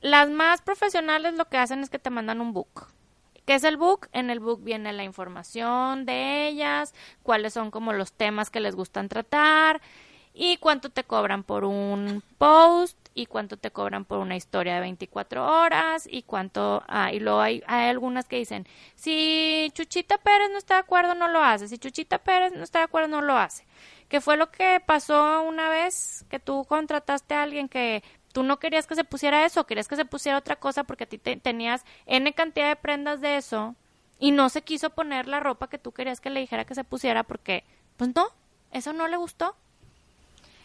Las 0.00 0.28
más 0.28 0.62
profesionales 0.62 1.34
lo 1.34 1.44
que 1.44 1.58
hacen 1.58 1.80
es 1.80 1.90
que 1.90 2.00
te 2.00 2.10
mandan 2.10 2.40
un 2.40 2.52
book. 2.52 2.88
¿Qué 3.44 3.54
es 3.54 3.62
el 3.62 3.76
book? 3.76 4.08
En 4.10 4.28
el 4.28 4.40
book 4.40 4.64
viene 4.64 4.92
la 4.92 5.04
información 5.04 6.06
de 6.06 6.48
ellas, 6.48 6.92
cuáles 7.22 7.52
son 7.52 7.70
como 7.70 7.92
los 7.92 8.12
temas 8.12 8.50
que 8.50 8.58
les 8.58 8.74
gustan 8.74 9.08
tratar 9.08 9.80
y 10.34 10.56
cuánto 10.56 10.90
te 10.90 11.04
cobran 11.04 11.44
por 11.44 11.64
un 11.64 12.24
post 12.36 12.98
y 13.16 13.26
cuánto 13.26 13.56
te 13.56 13.70
cobran 13.72 14.04
por 14.04 14.18
una 14.18 14.36
historia 14.36 14.74
de 14.74 14.80
24 14.82 15.44
horas 15.44 16.06
y 16.08 16.22
cuánto... 16.22 16.84
Ah, 16.86 17.12
y 17.12 17.18
luego 17.18 17.40
hay, 17.40 17.62
hay 17.66 17.88
algunas 17.88 18.28
que 18.28 18.36
dicen, 18.36 18.66
si 18.94 19.70
Chuchita 19.74 20.18
Pérez 20.18 20.50
no 20.52 20.58
está 20.58 20.74
de 20.74 20.80
acuerdo, 20.80 21.14
no 21.14 21.26
lo 21.26 21.42
hace. 21.42 21.66
Si 21.66 21.78
Chuchita 21.78 22.18
Pérez 22.18 22.52
no 22.52 22.62
está 22.62 22.80
de 22.80 22.84
acuerdo, 22.84 23.08
no 23.08 23.22
lo 23.22 23.36
hace. 23.36 23.66
¿Qué 24.08 24.20
fue 24.20 24.36
lo 24.36 24.50
que 24.50 24.80
pasó 24.84 25.42
una 25.42 25.68
vez 25.70 26.24
que 26.28 26.38
tú 26.38 26.64
contrataste 26.68 27.34
a 27.34 27.42
alguien 27.42 27.68
que 27.68 28.04
tú 28.32 28.42
no 28.42 28.58
querías 28.58 28.86
que 28.86 28.94
se 28.94 29.04
pusiera 29.04 29.46
eso, 29.46 29.66
querías 29.66 29.88
que 29.88 29.96
se 29.96 30.04
pusiera 30.04 30.36
otra 30.38 30.56
cosa 30.56 30.84
porque 30.84 31.04
a 31.04 31.08
ti 31.08 31.16
te- 31.16 31.36
tenías 31.38 31.84
N 32.04 32.30
cantidad 32.34 32.68
de 32.68 32.76
prendas 32.76 33.22
de 33.22 33.36
eso 33.38 33.74
y 34.18 34.30
no 34.30 34.50
se 34.50 34.60
quiso 34.62 34.90
poner 34.90 35.26
la 35.26 35.40
ropa 35.40 35.68
que 35.68 35.78
tú 35.78 35.92
querías 35.92 36.20
que 36.20 36.28
le 36.28 36.40
dijera 36.40 36.66
que 36.66 36.74
se 36.74 36.84
pusiera 36.84 37.22
porque, 37.22 37.64
pues 37.96 38.14
no, 38.14 38.26
eso 38.72 38.92
no 38.92 39.08
le 39.08 39.16
gustó. 39.16 39.56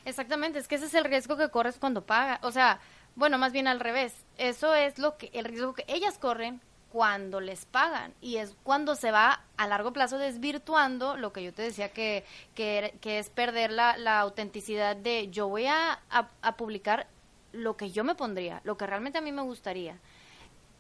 Exactamente, 0.05 0.59
es 0.59 0.67
que 0.67 0.75
ese 0.75 0.85
es 0.85 0.93
el 0.93 1.03
riesgo 1.05 1.37
que 1.37 1.49
corres 1.49 1.77
cuando 1.77 2.03
pagas. 2.03 2.39
O 2.43 2.51
sea, 2.51 2.79
bueno, 3.15 3.37
más 3.37 3.51
bien 3.53 3.67
al 3.67 3.79
revés. 3.79 4.13
Eso 4.37 4.73
es 4.73 4.97
lo 4.97 5.17
que 5.17 5.29
el 5.33 5.45
riesgo 5.45 5.73
que 5.73 5.85
ellas 5.87 6.17
corren 6.17 6.61
cuando 6.91 7.39
les 7.39 7.65
pagan 7.65 8.13
y 8.19 8.37
es 8.37 8.55
cuando 8.63 8.95
se 8.95 9.11
va 9.11 9.41
a 9.55 9.67
largo 9.67 9.93
plazo 9.93 10.17
desvirtuando 10.17 11.15
lo 11.15 11.31
que 11.31 11.41
yo 11.43 11.53
te 11.53 11.61
decía 11.61 11.89
que, 11.89 12.25
que, 12.53 12.93
que 12.99 13.19
es 13.19 13.29
perder 13.29 13.71
la, 13.71 13.95
la 13.97 14.19
autenticidad 14.19 14.95
de 14.97 15.29
yo 15.29 15.47
voy 15.47 15.67
a, 15.67 15.99
a, 16.09 16.27
a 16.41 16.57
publicar 16.57 17.07
lo 17.53 17.77
que 17.77 17.91
yo 17.91 18.03
me 18.03 18.15
pondría, 18.15 18.61
lo 18.65 18.77
que 18.77 18.87
realmente 18.87 19.19
a 19.19 19.21
mí 19.21 19.31
me 19.31 19.41
gustaría. 19.41 19.97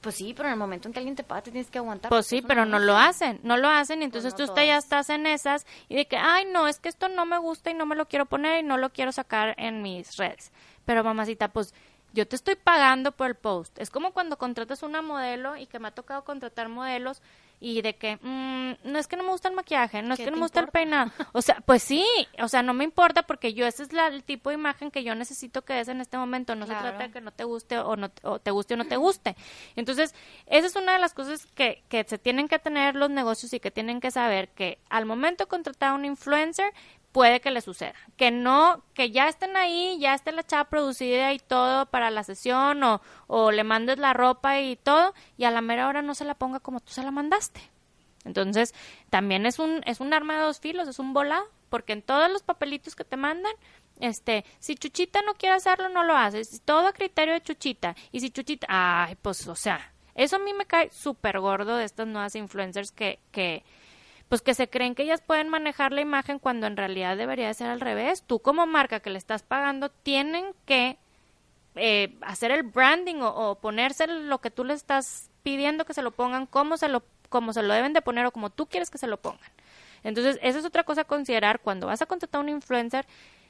Pues 0.01 0.15
sí, 0.15 0.33
pero 0.33 0.49
en 0.49 0.53
el 0.53 0.59
momento 0.59 0.87
en 0.87 0.93
que 0.93 0.99
alguien 0.99 1.15
te 1.15 1.23
paga 1.23 1.43
te 1.43 1.51
tienes 1.51 1.69
que 1.69 1.77
aguantar. 1.77 2.09
Pues 2.09 2.25
sí, 2.25 2.41
pero 2.41 2.65
no 2.65 2.79
lo 2.79 2.97
hacen, 2.97 3.39
no 3.43 3.55
lo 3.55 3.69
hacen 3.69 4.01
y 4.01 4.05
entonces 4.05 4.33
Pues 4.33 4.49
no 4.49 4.55
tú 4.55 4.61
ya 4.61 4.77
estás 4.77 5.09
en 5.11 5.27
esas 5.27 5.67
y 5.89 5.95
de 5.95 6.07
que, 6.07 6.17
ay, 6.17 6.45
no, 6.51 6.67
es 6.67 6.79
que 6.79 6.89
esto 6.89 7.07
no 7.07 7.25
me 7.25 7.37
gusta 7.37 7.69
y 7.69 7.75
no 7.75 7.85
me 7.85 7.95
lo 7.95 8.07
quiero 8.07 8.25
poner 8.25 8.63
y 8.63 8.67
no 8.67 8.77
lo 8.77 8.89
quiero 8.89 9.11
sacar 9.11 9.53
en 9.57 9.83
mis 9.83 10.17
redes. 10.17 10.51
Pero 10.85 11.03
mamacita, 11.03 11.49
pues 11.49 11.75
yo 12.13 12.27
te 12.27 12.35
estoy 12.35 12.55
pagando 12.55 13.11
por 13.11 13.27
el 13.27 13.35
post. 13.35 13.77
Es 13.79 13.91
como 13.91 14.11
cuando 14.11 14.37
contratas 14.37 14.81
una 14.81 15.03
modelo 15.03 15.55
y 15.55 15.67
que 15.67 15.79
me 15.79 15.89
ha 15.89 15.91
tocado 15.91 16.23
contratar 16.23 16.67
modelos 16.67 17.21
y 17.63 17.81
de 17.83 17.95
que, 17.95 18.17
mm, 18.19 18.89
no 18.91 18.97
es 18.97 19.07
que 19.07 19.15
no 19.15 19.23
me 19.23 19.29
gusta 19.29 19.47
el 19.47 19.53
maquillaje, 19.55 20.01
no 20.01 20.15
es 20.15 20.17
¿Qué 20.19 20.25
que 20.25 20.31
no 20.31 20.37
me 20.37 20.41
gusta 20.43 20.61
el 20.61 20.67
peinado. 20.69 21.11
O 21.31 21.41
sea, 21.43 21.61
pues 21.65 21.83
sí, 21.83 22.03
o 22.41 22.47
sea, 22.47 22.63
no 22.63 22.73
me 22.73 22.83
importa 22.83 23.21
porque 23.23 23.53
yo 23.53 23.67
ese 23.67 23.83
es 23.83 23.93
la- 23.93 24.07
el 24.07 24.23
tipo 24.23 24.49
de 24.49 24.55
imagen 24.55 24.89
que 24.89 25.03
yo 25.03 25.13
necesito 25.13 25.61
que 25.63 25.73
des 25.75 25.87
en 25.87 26.01
este 26.01 26.17
momento. 26.17 26.55
No 26.55 26.65
se 26.65 26.73
trata 26.73 26.97
de 27.03 27.11
que 27.11 27.21
no 27.21 27.31
te 27.31 27.43
guste 27.43 27.77
o 27.77 27.95
no 27.95 28.09
o 28.23 28.39
te 28.39 28.49
guste 28.51 28.73
o 28.73 28.77
no 28.77 28.85
te 28.87 28.97
guste. 28.97 29.35
Entonces, 29.75 30.15
esa 30.47 30.65
es 30.67 30.75
una 30.75 30.93
de 30.93 30.99
las 30.99 31.13
cosas 31.13 31.45
que, 31.53 31.83
que 31.87 32.03
se 32.03 32.17
tienen 32.17 32.47
que 32.47 32.57
tener 32.59 32.95
los 32.95 33.09
negocios 33.11 33.53
y 33.53 33.59
que 33.59 33.69
tienen 33.71 34.01
que 34.01 34.09
saber 34.11 34.49
que 34.49 34.79
al 34.89 35.05
momento 35.05 35.43
de 35.43 35.47
contratar 35.47 35.89
a 35.91 35.93
un 35.93 36.03
influencer 36.05 36.73
puede 37.11 37.41
que 37.41 37.51
le 37.51 37.61
suceda. 37.61 37.93
Que 38.17 38.31
no, 38.31 38.83
que 38.93 39.11
ya 39.11 39.27
estén 39.27 39.57
ahí, 39.57 39.97
ya 39.99 40.13
esté 40.13 40.31
la 40.31 40.43
chava 40.43 40.65
producida 40.65 41.33
y 41.33 41.39
todo 41.39 41.85
para 41.87 42.09
la 42.11 42.23
sesión 42.23 42.83
o, 42.83 43.01
o 43.27 43.51
le 43.51 43.63
mandes 43.63 43.97
la 43.97 44.13
ropa 44.13 44.59
y 44.59 44.75
todo 44.75 45.13
y 45.37 45.45
a 45.45 45.51
la 45.51 45.61
mera 45.61 45.87
hora 45.87 46.01
no 46.01 46.15
se 46.15 46.25
la 46.25 46.35
ponga 46.35 46.59
como 46.59 46.79
tú 46.79 46.91
se 46.91 47.03
la 47.03 47.11
mandaste. 47.11 47.61
Entonces, 48.23 48.73
también 49.09 49.45
es 49.45 49.59
un, 49.59 49.81
es 49.85 49.99
un 49.99 50.13
arma 50.13 50.35
de 50.35 50.43
dos 50.43 50.59
filos, 50.59 50.87
es 50.87 50.99
un 50.99 51.13
volado, 51.13 51.47
porque 51.69 51.93
en 51.93 52.01
todos 52.01 52.31
los 52.31 52.43
papelitos 52.43 52.95
que 52.95 53.03
te 53.03 53.17
mandan, 53.17 53.53
este, 53.99 54.45
si 54.59 54.75
Chuchita 54.75 55.21
no 55.23 55.33
quiere 55.35 55.55
hacerlo, 55.55 55.89
no 55.89 56.03
lo 56.03 56.15
haces. 56.15 56.61
Todo 56.65 56.87
a 56.87 56.93
criterio 56.93 57.33
de 57.33 57.41
Chuchita. 57.41 57.95
Y 58.11 58.19
si 58.19 58.29
Chuchita, 58.29 58.67
ay, 58.69 59.15
pues, 59.21 59.47
o 59.47 59.55
sea, 59.55 59.93
eso 60.15 60.35
a 60.35 60.39
mí 60.39 60.53
me 60.53 60.65
cae 60.65 60.89
súper 60.91 61.39
gordo 61.39 61.77
de 61.77 61.85
estas 61.85 62.07
nuevas 62.07 62.35
influencers 62.35 62.91
que, 62.91 63.19
que, 63.31 63.63
pues 64.31 64.41
que 64.41 64.53
se 64.53 64.69
creen 64.69 64.95
que 64.95 65.03
ellas 65.03 65.19
pueden 65.19 65.49
manejar 65.49 65.91
la 65.91 65.99
imagen 65.99 66.39
cuando 66.39 66.65
en 66.65 66.77
realidad 66.77 67.17
debería 67.17 67.47
de 67.47 67.53
ser 67.53 67.67
al 67.67 67.81
revés. 67.81 68.23
Tú 68.25 68.39
como 68.39 68.65
marca 68.65 69.01
que 69.01 69.09
le 69.09 69.17
estás 69.17 69.43
pagando, 69.43 69.89
tienen 69.89 70.53
que 70.65 70.97
eh, 71.75 72.15
hacer 72.21 72.51
el 72.51 72.63
branding 72.63 73.15
o, 73.23 73.55
ponerse 73.55 74.07
lo 74.07 74.39
que 74.39 74.49
tú 74.49 74.63
le 74.63 74.73
estás 74.73 75.29
pidiendo 75.43 75.83
que 75.83 75.93
se 75.93 76.01
lo 76.01 76.11
pongan, 76.11 76.45
cómo 76.45 76.77
se 76.77 76.87
lo, 76.87 77.03
cómo 77.27 77.51
se 77.51 77.61
lo 77.61 77.73
deben 77.73 77.91
de 77.91 78.01
poner 78.01 78.25
o 78.25 78.31
como 78.31 78.49
tú 78.49 78.67
quieres 78.67 78.89
que 78.89 78.97
se 78.97 79.05
lo 79.05 79.17
pongan. 79.17 79.51
Entonces, 80.01 80.39
esa 80.41 80.59
es 80.59 80.63
otra 80.63 80.85
cosa 80.85 81.01
a 81.01 81.03
considerar 81.03 81.59
cuando 81.59 81.87
vas 81.87 82.01
a 82.01 82.05
contratar 82.05 82.39
a 82.39 82.43
un 82.43 82.47
influencer. 82.47 83.05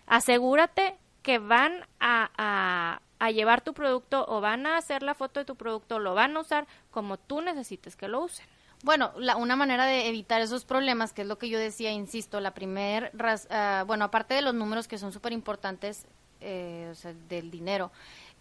Asegúrate 0.07 0.97
que 1.21 1.37
van 1.37 1.85
a, 1.99 2.99
a, 3.19 3.29
llevar 3.29 3.61
tu 3.61 3.75
producto 3.75 4.25
o 4.27 4.41
van 4.41 4.65
a 4.65 4.77
hacer 4.77 5.03
la 5.03 5.13
foto 5.13 5.41
de 5.41 5.45
tu 5.45 5.55
producto, 5.55 5.99
lo 5.99 6.15
van 6.15 6.35
a 6.35 6.39
usar 6.39 6.65
como 6.89 7.17
tú 7.17 7.41
necesites 7.41 7.95
que 7.95 8.07
lo 8.07 8.23
usen. 8.23 8.47
Bueno, 8.83 9.11
la, 9.17 9.37
una 9.37 9.55
manera 9.55 9.85
de 9.85 10.07
evitar 10.07 10.41
esos 10.41 10.65
problemas, 10.65 11.13
que 11.13 11.21
es 11.21 11.27
lo 11.27 11.37
que 11.37 11.49
yo 11.49 11.59
decía, 11.59 11.91
insisto, 11.91 12.39
la 12.39 12.53
primer, 12.53 13.11
uh, 13.13 13.85
bueno, 13.85 14.05
aparte 14.05 14.33
de 14.33 14.41
los 14.41 14.53
números 14.53 14.87
que 14.87 14.97
son 14.97 15.11
súper 15.11 15.33
importantes, 15.33 16.05
eh, 16.39 16.87
o 16.91 16.95
sea, 16.95 17.13
del 17.29 17.51
dinero, 17.51 17.91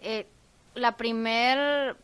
eh, 0.00 0.26
la 0.74 0.96
primer 0.96 1.96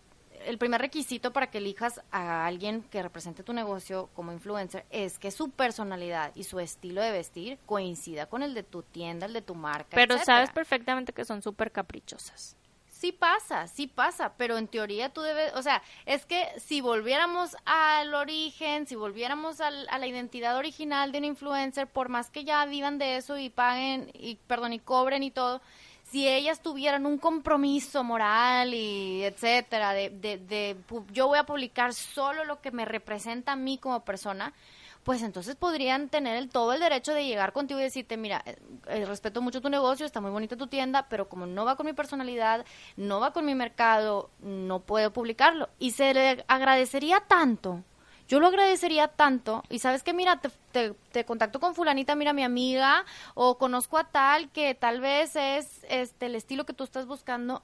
el 0.44 0.59
primer 0.59 0.81
requisito 0.81 1.33
para 1.33 1.49
que 1.49 1.59
elijas 1.59 2.01
a 2.12 2.46
alguien 2.46 2.83
que 2.83 3.03
represente 3.03 3.42
tu 3.42 3.53
negocio 3.53 4.11
como 4.14 4.33
influencer 4.33 4.85
es 4.90 5.18
que 5.18 5.31
su 5.31 5.51
personalidad 5.51 6.31
y 6.35 6.44
su 6.44 6.61
estilo 6.61 7.03
de 7.03 7.11
vestir 7.11 7.59
coincida 7.66 8.27
con 8.27 8.42
el 8.42 8.55
de 8.55 8.62
tu 8.62 8.83
tienda, 8.83 9.27
el 9.27 9.33
de 9.33 9.42
tu 9.42 9.55
marca. 9.55 9.90
Pero 9.94 10.18
sabes 10.18 10.51
perfectamente 10.51 11.12
que 11.12 11.25
son 11.25 11.42
súper 11.42 11.72
caprichosas. 11.72 12.57
Sí 12.98 13.12
pasa, 13.12 13.68
sí 13.68 13.88
pasa, 13.88 14.32
pero 14.38 14.56
en 14.56 14.68
teoría 14.68 15.11
tú 15.12 15.20
debes, 15.20 15.52
o 15.54 15.62
sea, 15.62 15.82
es 16.06 16.24
que 16.24 16.48
si 16.59 16.80
volviéramos 16.80 17.54
al 17.66 18.14
origen, 18.14 18.87
si 18.87 18.94
volviéramos 18.94 19.61
a 19.61 19.70
la 19.70 20.06
identidad 20.06 20.56
original 20.56 21.12
de 21.12 21.18
un 21.18 21.24
influencer, 21.26 21.87
por 21.88 22.09
más 22.09 22.30
que 22.30 22.44
ya 22.44 22.64
vivan 22.64 22.96
de 22.96 23.18
eso 23.18 23.37
y 23.37 23.50
paguen, 23.50 24.11
y 24.14 24.37
perdón, 24.46 24.72
y 24.72 24.78
cobren 24.78 25.22
y 25.22 25.30
todo, 25.30 25.61
si 26.04 26.26
ellas 26.26 26.62
tuvieran 26.62 27.04
un 27.04 27.18
compromiso 27.18 28.02
moral 28.02 28.72
y 28.72 29.24
etcétera, 29.24 29.92
de, 29.92 30.09
de, 30.09 30.38
de, 30.38 30.76
yo 31.12 31.26
voy 31.26 31.38
a 31.38 31.44
publicar 31.44 31.92
solo 31.92 32.46
lo 32.46 32.62
que 32.62 32.70
me 32.70 32.87
representa 32.87 33.52
a 33.52 33.56
mí 33.56 33.76
como 33.76 34.06
persona, 34.06 34.54
pues 35.06 35.22
entonces 35.22 35.54
podrían 35.54 36.08
tener 36.08 36.36
el, 36.36 36.48
todo 36.48 36.72
el 36.72 36.80
derecho 36.80 37.14
de 37.14 37.24
llegar 37.24 37.52
contigo 37.52 37.78
y 37.78 37.84
decirte, 37.84 38.16
mira, 38.16 38.42
eh, 38.44 38.58
eh, 38.88 39.04
respeto 39.04 39.40
mucho 39.40 39.60
tu 39.60 39.68
negocio, 39.68 40.04
está 40.04 40.20
muy 40.20 40.32
bonita 40.32 40.56
tu 40.56 40.66
tienda, 40.66 41.06
pero 41.08 41.28
como 41.28 41.46
no 41.46 41.64
va 41.64 41.76
con 41.76 41.86
mi 41.86 41.92
personalidad, 41.92 42.66
no 42.96 43.20
va 43.20 43.32
con 43.32 43.46
mi 43.46 43.54
mercado, 43.54 44.30
no 44.40 44.80
puedo 44.80 45.12
publicarlo. 45.12 45.68
Y 45.78 45.92
se 45.92 46.12
le 46.12 46.44
agradecería 46.48 47.20
tanto 47.20 47.84
yo 48.28 48.40
lo 48.40 48.48
agradecería 48.48 49.06
tanto 49.06 49.62
y 49.70 49.78
sabes 49.78 50.02
que 50.02 50.12
mira, 50.12 50.40
te, 50.72 50.94
te, 51.12 51.24
contacto 51.24 51.60
con 51.60 51.76
fulanita, 51.76 52.16
mira 52.16 52.32
mi 52.32 52.42
amiga 52.42 53.04
o 53.34 53.56
conozco 53.56 53.98
a 53.98 54.04
tal 54.10 54.50
que 54.50 54.74
tal 54.74 55.00
vez 55.00 55.36
es 55.36 55.84
este 55.88 56.26
el 56.26 56.34
estilo 56.34 56.66
que 56.66 56.72
tú 56.72 56.82
estás 56.82 57.06
buscando. 57.06 57.62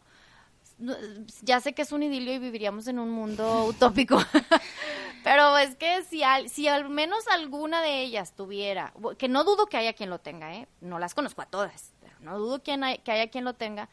Ya 1.42 1.60
sé 1.60 1.72
que 1.74 1.82
es 1.82 1.90
un 1.90 2.04
idilio 2.04 2.32
y 2.32 2.38
viviríamos 2.38 2.86
en 2.86 3.00
un 3.00 3.10
mundo 3.10 3.64
utópico, 3.64 4.18
pero 5.22 5.56
es 5.58 5.76
que 5.76 6.02
si 6.04 6.22
al, 6.22 6.48
si 6.48 6.68
al 6.68 6.88
menos 6.88 7.26
alguna 7.28 7.82
de 7.82 8.02
ellas 8.02 8.34
tuviera, 8.34 8.92
que 9.18 9.28
no 9.28 9.44
dudo 9.44 9.66
que 9.66 9.76
haya 9.76 9.92
quien 9.92 10.10
lo 10.10 10.18
tenga, 10.18 10.54
¿eh? 10.54 10.68
no 10.80 10.98
las 10.98 11.14
conozco 11.14 11.42
a 11.42 11.46
todas, 11.46 11.92
no 12.20 12.38
dudo 12.38 12.62
que, 12.62 12.72
hay, 12.72 12.98
que 12.98 13.12
haya 13.12 13.30
quien 13.30 13.44
lo 13.44 13.54
tenga, 13.54 13.88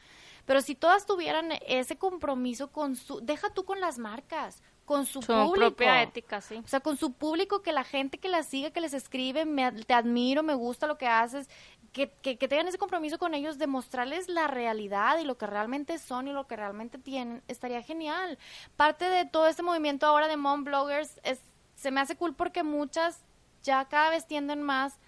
pero 0.46 0.62
si 0.62 0.76
todas 0.76 1.06
tuvieran 1.06 1.52
ese 1.68 1.98
compromiso 1.98 2.72
con 2.72 2.96
su, 2.96 3.22
deja 3.22 3.50
tú 3.52 3.65
con 3.65 3.80
las 3.80 4.00
marcas, 4.00 4.63
con 4.89 5.06
su, 5.06 5.22
su 5.22 5.52
propia 5.54 6.02
ética, 6.02 6.42
sí. 6.42 6.56
O 6.65 6.68
sea, 6.68 6.80
con 6.80 6.98
su 6.98 7.13
público, 7.13 7.62
que 7.62 7.72
la 7.72 7.84
gente 7.84 8.18
que 8.18 8.28
la 8.28 8.42
sigue, 8.42 8.72
que 8.72 8.82
les 8.82 8.96
escribe, 8.96 9.46
me, 9.46 9.72
te 9.72 9.94
admiro, 9.94 10.42
me 10.42 10.56
gusta 10.56 10.88
lo 10.88 10.98
que 10.98 11.06
haces, 11.06 11.48
que, 11.91 12.12
que, 12.12 12.47
tengan 12.47 12.67
ese 12.67 12.78
compromiso 12.78 13.17
con 13.17 13.34
ellos 13.34 13.58
de 13.58 13.67
mostrarles 13.67 14.30
la 14.30 14.47
realidad 14.47 15.17
y 15.19 15.25
lo 15.25 15.38
que 15.38 15.47
realmente 15.47 15.97
son 15.97 16.28
y 16.28 16.32
lo 16.32 16.47
que 16.47 16.56
realmente 16.56 16.97
tienen, 16.97 17.41
estaría 17.47 17.82
genial. 17.82 18.38
Parte 18.75 19.06
de 19.06 19.25
todo 19.25 19.47
este 19.47 19.63
movimiento 19.63 20.06
ahora 20.06 20.28
de 20.28 20.38
mom 20.38 20.63
bloggers 20.63 21.19
es, 21.23 21.41
se 21.75 21.91
me 21.91 22.02
hace 22.02 22.15
cool 22.15 22.36
porque 22.36 22.63
muchas 22.63 23.23
ya 23.63 23.86
cada 23.86 24.10
vez 24.10 24.28
tienden 24.28 24.62
más 24.62 24.99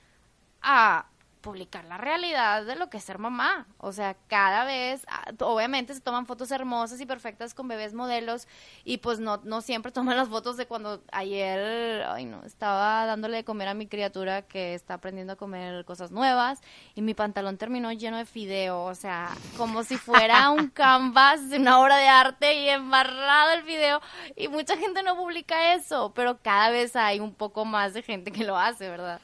a 0.62 1.11
publicar 1.42 1.86
la 1.86 1.98
realidad 1.98 2.66
de 2.66 2.76
lo 2.76 2.90
que 2.90 2.98
es 2.98 3.04
ser 3.04 3.18
mamá. 3.18 3.68
O 3.78 3.92
sea, 3.92 4.16
cada 4.28 4.64
vez, 4.64 5.06
ah, 5.10 5.32
obviamente 5.40 5.94
se 5.94 6.02
toman 6.02 6.26
fotos 6.26 6.52
hermosas 6.52 7.02
y 7.02 7.06
perfectas 7.06 7.54
con 7.54 7.68
bebés 7.68 7.94
modelos 7.94 8.48
y 8.86 8.98
pues 8.98 9.20
no, 9.20 9.42
no 9.44 9.62
siempre 9.62 9.92
toman 9.92 10.16
las 10.16 10.30
fotos 10.30 10.58
de 10.58 10.68
cuando 10.68 11.02
ayer, 11.12 12.04
ay 12.08 12.26
no, 12.26 12.44
estaba 12.44 13.06
dándole 13.06 13.38
de 13.38 13.44
comer 13.44 13.68
a 13.68 13.74
mi 13.74 13.88
criatura 13.88 14.44
que 14.44 14.74
está 14.74 14.96
aprendiendo 14.96 15.34
a 15.34 15.36
comer 15.36 15.84
cosas 15.86 16.12
nuevas 16.12 16.62
y 16.96 17.02
mi 17.02 17.14
pantalón 17.14 17.58
terminó 17.58 17.92
lleno 17.92 18.18
de 18.18 18.26
fideo, 18.26 18.84
o 18.84 18.96
sea, 18.96 19.30
como 19.58 19.84
si 19.84 19.98
fuera 19.98 20.50
un 20.52 20.70
canvas 20.70 21.50
de 21.50 21.58
una 21.58 21.80
obra 21.80 21.98
de 21.98 22.08
arte 22.08 22.54
y 22.54 22.70
embarrado 22.70 23.54
el 23.54 23.64
fideo 23.64 24.02
y 24.36 24.48
mucha 24.48 24.78
gente 24.78 25.04
no 25.04 25.16
publica 25.16 25.74
eso, 25.74 26.14
pero 26.16 26.38
cada 26.42 26.70
vez 26.70 26.96
hay 26.96 27.20
un 27.20 27.34
poco 27.34 27.66
más 27.66 27.94
de 27.94 28.04
gente 28.04 28.32
que 28.32 28.44
lo 28.44 28.58
hace, 28.58 28.90
¿verdad? 28.90 29.20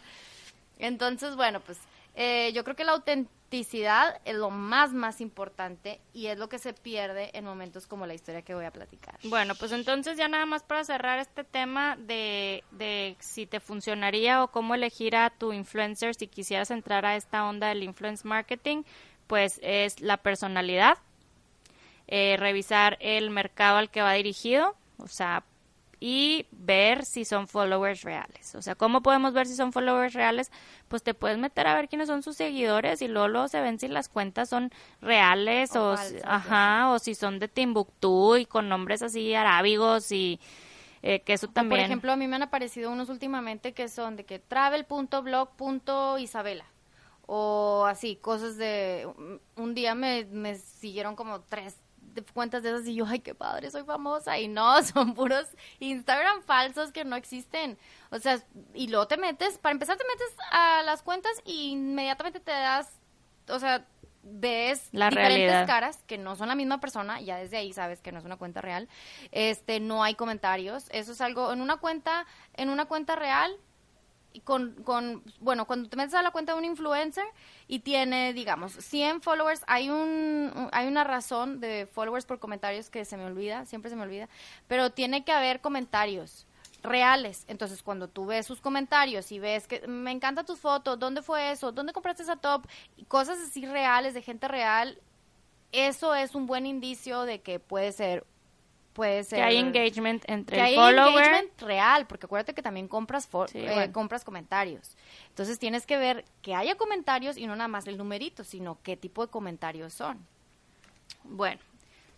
Entonces, 0.79 1.35
bueno, 1.35 1.59
pues 1.59 1.79
eh, 2.19 2.51
yo 2.51 2.63
creo 2.63 2.75
que 2.75 2.83
la 2.83 2.93
autenticidad 2.93 4.19
es 4.25 4.35
lo 4.35 4.49
más, 4.49 4.91
más 4.91 5.21
importante 5.21 6.01
y 6.13 6.25
es 6.25 6.39
lo 6.39 6.49
que 6.49 6.57
se 6.57 6.73
pierde 6.73 7.29
en 7.37 7.45
momentos 7.45 7.85
como 7.85 8.07
la 8.07 8.15
historia 8.15 8.41
que 8.41 8.55
voy 8.55 8.65
a 8.65 8.71
platicar. 8.71 9.19
Bueno, 9.25 9.53
pues 9.53 9.71
entonces 9.71 10.17
ya 10.17 10.27
nada 10.27 10.47
más 10.47 10.63
para 10.63 10.83
cerrar 10.83 11.19
este 11.19 11.43
tema 11.43 11.95
de, 11.95 12.63
de 12.71 13.15
si 13.19 13.45
te 13.45 13.59
funcionaría 13.59 14.43
o 14.43 14.47
cómo 14.47 14.73
elegir 14.73 15.15
a 15.15 15.29
tu 15.29 15.53
influencer 15.53 16.15
si 16.15 16.25
quisieras 16.25 16.71
entrar 16.71 17.05
a 17.05 17.15
esta 17.15 17.45
onda 17.47 17.67
del 17.67 17.83
influence 17.83 18.27
marketing, 18.27 18.81
pues 19.27 19.59
es 19.61 20.01
la 20.01 20.17
personalidad, 20.17 20.97
eh, 22.07 22.35
revisar 22.39 22.97
el 22.99 23.29
mercado 23.29 23.77
al 23.77 23.91
que 23.91 24.01
va 24.01 24.13
dirigido, 24.13 24.75
o 24.97 25.07
sea, 25.07 25.43
y 25.99 26.45
ver 26.51 27.05
si 27.05 27.25
son 27.25 27.47
followers 27.47 28.03
reales. 28.03 28.53
O 28.55 28.61
sea, 28.61 28.75
¿cómo 28.75 29.01
podemos 29.01 29.33
ver 29.33 29.47
si 29.47 29.55
son 29.55 29.73
followers 29.73 30.13
reales? 30.13 30.51
Pues 30.87 31.01
te 31.03 31.15
puedes 31.15 31.37
meter 31.37 31.67
a 31.67 31.75
ver 31.75 31.89
quiénes 31.89 32.07
son 32.07 32.23
sus 32.23 32.37
seguidores 32.37 33.01
y 33.01 33.07
luego, 33.07 33.47
se 33.47 33.61
ven 33.61 33.79
si 33.79 33.87
las 33.87 34.09
cuentas 34.09 34.49
son 34.49 34.71
reales 35.01 35.75
o, 35.75 35.95
ajá, 36.23 36.91
o 36.91 36.99
si 36.99 37.15
son 37.15 37.39
de 37.39 37.47
Timbuktu 37.47 38.35
y 38.35 38.45
con 38.45 38.69
nombres 38.69 39.01
así 39.01 39.33
arábigos 39.33 40.11
y 40.11 40.39
eh, 41.01 41.21
que 41.21 41.33
eso 41.33 41.47
también. 41.47 41.81
por 41.81 41.85
ejemplo, 41.85 42.11
a 42.11 42.15
mí 42.15 42.27
me 42.27 42.35
han 42.35 42.43
aparecido 42.43 42.91
unos 42.91 43.09
últimamente 43.09 43.73
que 43.73 43.87
son 43.87 44.15
de 44.15 44.25
que 44.25 44.37
travel.blog.isabela 44.39 46.65
o 47.25 47.85
así, 47.85 48.15
cosas 48.15 48.57
de... 48.57 49.07
Un 49.57 49.75
día 49.75 49.95
me, 49.95 50.25
me 50.25 50.55
siguieron 50.55 51.15
como 51.15 51.41
tres 51.41 51.75
cuentas 52.23 52.63
de 52.63 52.69
esas 52.69 52.87
y 52.87 52.95
yo, 52.95 53.05
ay, 53.05 53.19
qué 53.19 53.35
padre, 53.35 53.71
soy 53.71 53.83
famosa. 53.83 54.37
Y 54.39 54.47
no, 54.47 54.81
son 54.83 55.13
puros 55.13 55.47
Instagram 55.79 56.41
falsos 56.43 56.91
que 56.91 57.05
no 57.05 57.15
existen. 57.15 57.77
O 58.09 58.19
sea, 58.19 58.41
y 58.73 58.87
luego 58.87 59.07
te 59.07 59.17
metes, 59.17 59.57
para 59.57 59.73
empezar 59.73 59.97
te 59.97 60.05
metes 60.05 60.35
a 60.51 60.83
las 60.83 61.03
cuentas 61.03 61.31
y 61.45 61.71
inmediatamente 61.71 62.39
te 62.39 62.51
das, 62.51 62.89
o 63.49 63.59
sea, 63.59 63.85
ves 64.23 64.89
la 64.91 65.09
diferentes 65.09 65.65
caras 65.67 66.03
que 66.05 66.17
no 66.17 66.35
son 66.35 66.49
la 66.49 66.55
misma 66.55 66.79
persona, 66.79 67.21
ya 67.21 67.37
desde 67.37 67.57
ahí 67.57 67.71
sabes 67.71 68.01
que 68.01 68.11
no 68.11 68.19
es 68.19 68.25
una 68.25 68.37
cuenta 68.37 68.61
real. 68.61 68.89
Este, 69.31 69.79
no 69.79 70.03
hay 70.03 70.15
comentarios, 70.15 70.87
eso 70.91 71.13
es 71.13 71.21
algo 71.21 71.51
en 71.53 71.61
una 71.61 71.77
cuenta 71.77 72.25
en 72.53 72.69
una 72.69 72.85
cuenta 72.85 73.15
real 73.15 73.57
con, 74.41 74.73
con, 74.83 75.23
bueno, 75.39 75.65
cuando 75.65 75.89
te 75.89 75.97
metes 75.97 76.13
a 76.13 76.21
la 76.21 76.31
cuenta 76.31 76.53
de 76.53 76.59
un 76.59 76.65
influencer 76.65 77.25
y 77.67 77.79
tiene, 77.79 78.33
digamos, 78.33 78.73
100 78.73 79.21
followers, 79.21 79.63
hay, 79.67 79.89
un, 79.89 80.69
hay 80.71 80.87
una 80.87 81.03
razón 81.03 81.59
de 81.59 81.87
followers 81.91 82.25
por 82.25 82.39
comentarios 82.39 82.89
que 82.89 83.05
se 83.05 83.17
me 83.17 83.25
olvida, 83.25 83.65
siempre 83.65 83.89
se 83.89 83.95
me 83.95 84.03
olvida, 84.03 84.29
pero 84.67 84.91
tiene 84.91 85.23
que 85.23 85.31
haber 85.31 85.61
comentarios 85.61 86.45
reales. 86.83 87.45
Entonces, 87.47 87.83
cuando 87.83 88.07
tú 88.07 88.25
ves 88.25 88.45
sus 88.45 88.61
comentarios 88.61 89.31
y 89.31 89.39
ves 89.39 89.67
que 89.67 89.87
me 89.87 90.11
encanta 90.11 90.43
tus 90.43 90.59
fotos, 90.59 90.97
¿dónde 90.99 91.21
fue 91.21 91.51
eso? 91.51 91.71
¿Dónde 91.71 91.93
compraste 91.93 92.23
esa 92.23 92.35
top? 92.35 92.65
Y 92.95 93.05
cosas 93.05 93.39
así 93.39 93.65
reales, 93.65 94.13
de 94.13 94.21
gente 94.21 94.47
real, 94.47 94.99
eso 95.71 96.15
es 96.15 96.35
un 96.35 96.47
buen 96.47 96.65
indicio 96.65 97.23
de 97.23 97.41
que 97.41 97.59
puede 97.59 97.91
ser 97.91 98.25
puede 98.97 99.23
ser 99.23 99.37
que 99.37 99.43
hay 99.43 99.57
engagement 99.57 100.23
entre 100.27 100.57
que 100.57 100.61
hay 100.61 100.73
engagement 100.73 101.61
real 101.61 102.07
porque 102.07 102.25
acuérdate 102.25 102.55
que 102.55 102.63
también 102.63 102.87
compras 102.87 103.29
eh, 103.53 103.91
compras 103.93 104.23
comentarios. 104.23 104.97
Entonces 105.29 105.59
tienes 105.59 105.85
que 105.85 105.97
ver 105.97 106.25
que 106.41 106.55
haya 106.55 106.75
comentarios 106.75 107.37
y 107.37 107.45
no 107.45 107.55
nada 107.55 107.67
más 107.67 107.85
el 107.85 107.95
numerito 107.95 108.43
sino 108.43 108.79
qué 108.81 108.97
tipo 108.97 109.23
de 109.23 109.31
comentarios 109.31 109.93
son. 109.93 110.17
Bueno 111.23 111.61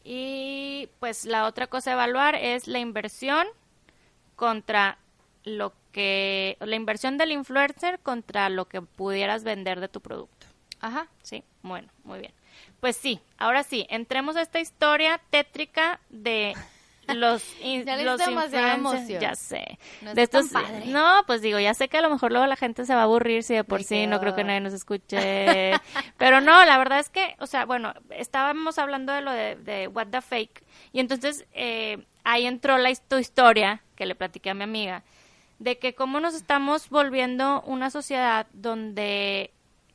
y 0.05 0.87
pues 1.01 1.25
la 1.25 1.47
otra 1.47 1.67
cosa 1.67 1.89
a 1.89 1.93
evaluar 1.95 2.35
es 2.35 2.69
la 2.69 2.79
inversión 2.79 3.45
contra 4.37 4.97
lo 5.43 5.73
que 5.91 6.55
la 6.61 6.77
inversión 6.77 7.17
del 7.17 7.33
influencer 7.33 7.99
contra 7.99 8.47
lo 8.47 8.69
que 8.69 8.81
pudieras 8.81 9.43
vender 9.43 9.81
de 9.81 9.89
tu 9.89 9.99
producto. 9.99 10.47
Ajá. 10.79 11.09
Sí 11.23 11.43
bueno 11.61 11.89
muy 12.05 12.19
bien 12.19 12.38
pues 12.79 12.95
sí, 12.95 13.19
ahora 13.37 13.63
sí, 13.63 13.85
entremos 13.89 14.35
a 14.35 14.41
esta 14.41 14.59
historia 14.59 15.19
tétrica 15.29 15.99
de 16.09 16.55
los, 17.07 17.43
in- 17.63 17.85
Ya 17.85 17.97
los 17.97 18.19
influencers, 18.91 19.21
ya 19.21 19.35
sé. 19.35 19.79
No 20.01 20.13
de 20.13 20.21
estos, 20.21 20.45
no, 20.87 21.23
pues 21.27 21.41
digo, 21.41 21.59
ya 21.59 21.73
sé 21.73 21.87
que 21.89 21.97
a 21.97 22.01
lo 22.01 22.09
mejor 22.09 22.31
luego 22.31 22.45
la 22.47 22.55
gente 22.55 22.85
se 22.85 22.93
va 22.93 23.01
a 23.01 23.03
aburrir 23.03 23.43
si 23.43 23.55
de 23.55 23.63
por 23.63 23.79
Me 23.79 23.83
sí 23.83 24.07
no 24.07 24.19
creo 24.19 24.35
que 24.35 24.43
nadie 24.43 24.59
nos 24.61 24.73
escuche. 24.73 25.73
Pero 26.17 26.39
no, 26.41 26.63
la 26.65 26.77
verdad 26.77 26.99
es 26.99 27.09
que, 27.09 27.35
o 27.39 27.47
sea, 27.47 27.65
bueno, 27.65 27.93
estábamos 28.11 28.77
hablando 28.77 29.11
de 29.13 29.21
lo 29.21 29.31
de, 29.31 29.55
de 29.55 29.87
What 29.87 30.07
the 30.07 30.21
Fake 30.21 30.63
y 30.93 30.99
entonces 30.99 31.45
eh, 31.53 32.05
ahí 32.23 32.45
entró 32.45 32.77
la 32.77 32.93
tu 32.95 33.17
historia 33.17 33.81
que 33.95 34.05
le 34.05 34.15
platiqué 34.15 34.51
a 34.51 34.53
mi 34.53 34.63
amiga 34.63 35.03
de 35.57 35.77
que 35.77 35.93
cómo 35.93 36.19
nos 36.21 36.35
estamos 36.35 36.89
volviendo 36.89 37.61
una 37.65 37.89
sociedad 37.89 38.47
donde 38.53 39.51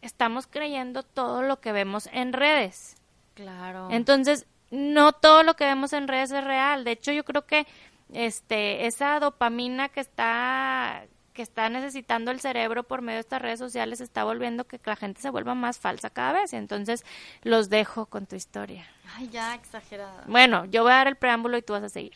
estamos 0.07 0.47
creyendo 0.47 1.03
todo 1.03 1.43
lo 1.43 1.61
que 1.61 1.73
vemos 1.73 2.09
en 2.13 2.33
redes. 2.33 2.97
Claro. 3.35 3.89
Entonces, 3.91 4.47
no 4.71 5.13
todo 5.13 5.43
lo 5.43 5.55
que 5.55 5.65
vemos 5.65 5.93
en 5.93 6.09
redes 6.09 6.31
es 6.31 6.45
real. 6.45 6.85
De 6.85 6.93
hecho, 6.93 7.13
yo 7.13 7.25
creo 7.25 7.47
que 7.47 7.67
este 8.13 8.87
esa 8.87 9.19
dopamina 9.19 9.89
que 9.89 10.01
está 10.01 11.07
que 11.33 11.43
está 11.43 11.69
necesitando 11.69 12.31
el 12.31 12.39
cerebro 12.39 12.85
por 12.85 13.03
medio 13.03 13.17
de 13.17 13.23
estas 13.23 13.43
redes 13.43 13.59
sociales 13.59 14.01
está 14.01 14.23
volviendo 14.23 14.69
que 14.69 14.79
la 14.85 14.95
gente 14.95 15.21
se 15.21 15.31
vuelva 15.31 15.57
más 15.57 15.79
falsa 15.79 16.09
cada 16.09 16.33
vez. 16.33 16.53
Y 16.53 16.57
entonces, 16.57 17.05
los 17.43 17.69
dejo 17.69 18.07
con 18.07 18.27
tu 18.27 18.37
historia. 18.37 18.87
Ay, 19.17 19.29
ya, 19.29 19.53
exagerada. 19.55 20.23
Bueno, 20.29 20.65
yo 20.67 20.85
voy 20.85 20.93
a 20.93 20.97
dar 20.97 21.09
el 21.09 21.17
preámbulo 21.17 21.57
y 21.59 21.63
tú 21.63 21.73
vas 21.73 21.83
a 21.83 21.89
seguir. 21.89 22.13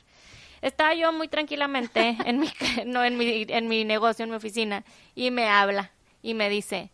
Estaba 0.63 0.95
yo 0.95 1.13
muy 1.13 1.27
tranquilamente 1.27 2.17
en 2.25 2.39
mi, 2.39 2.49
no, 2.87 3.03
en 3.05 3.19
mi, 3.19 3.45
en 3.49 3.67
mi 3.67 3.85
negocio, 3.85 4.23
en 4.23 4.31
mi 4.31 4.37
oficina, 4.37 4.85
y 5.17 5.33
me 5.33 5.49
habla 5.49 5.91
y 6.23 6.35
me 6.35 6.49
dice, 6.49 6.91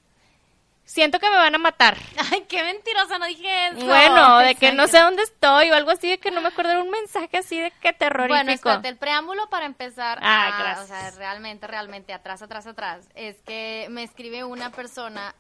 siento 0.84 1.18
que 1.18 1.30
me 1.30 1.36
van 1.36 1.54
a 1.54 1.58
matar. 1.58 1.96
Ay, 2.32 2.42
qué 2.48 2.62
mentirosa, 2.62 3.18
no 3.18 3.26
dije 3.26 3.68
eso. 3.68 3.86
Bueno, 3.86 4.38
de 4.38 4.54
que 4.54 4.72
no 4.72 4.86
sé 4.86 4.98
dónde 5.00 5.22
estoy 5.22 5.70
o 5.70 5.74
algo 5.74 5.90
así, 5.90 6.08
de 6.10 6.18
que 6.18 6.30
no 6.30 6.40
me 6.40 6.48
acuerdo, 6.48 6.72
era 6.72 6.82
un 6.82 6.90
mensaje 6.90 7.38
así 7.38 7.60
de 7.60 7.70
que 7.70 7.92
terrorífico. 7.92 8.34
Bueno, 8.34 8.52
espérate, 8.52 8.88
el 8.88 8.96
preámbulo 8.96 9.48
para 9.50 9.66
empezar, 9.66 10.18
Ah, 10.22 10.48
a- 10.56 10.58
gracias. 10.62 10.84
o 10.84 10.86
sea, 10.88 11.10
realmente, 11.12 11.66
realmente, 11.66 12.12
atrás, 12.12 12.42
atrás, 12.42 12.66
atrás, 12.66 13.08
es 13.14 13.40
que 13.42 13.86
me 13.90 14.02
escribe 14.02 14.44
una 14.44 14.70
persona, 14.70 15.34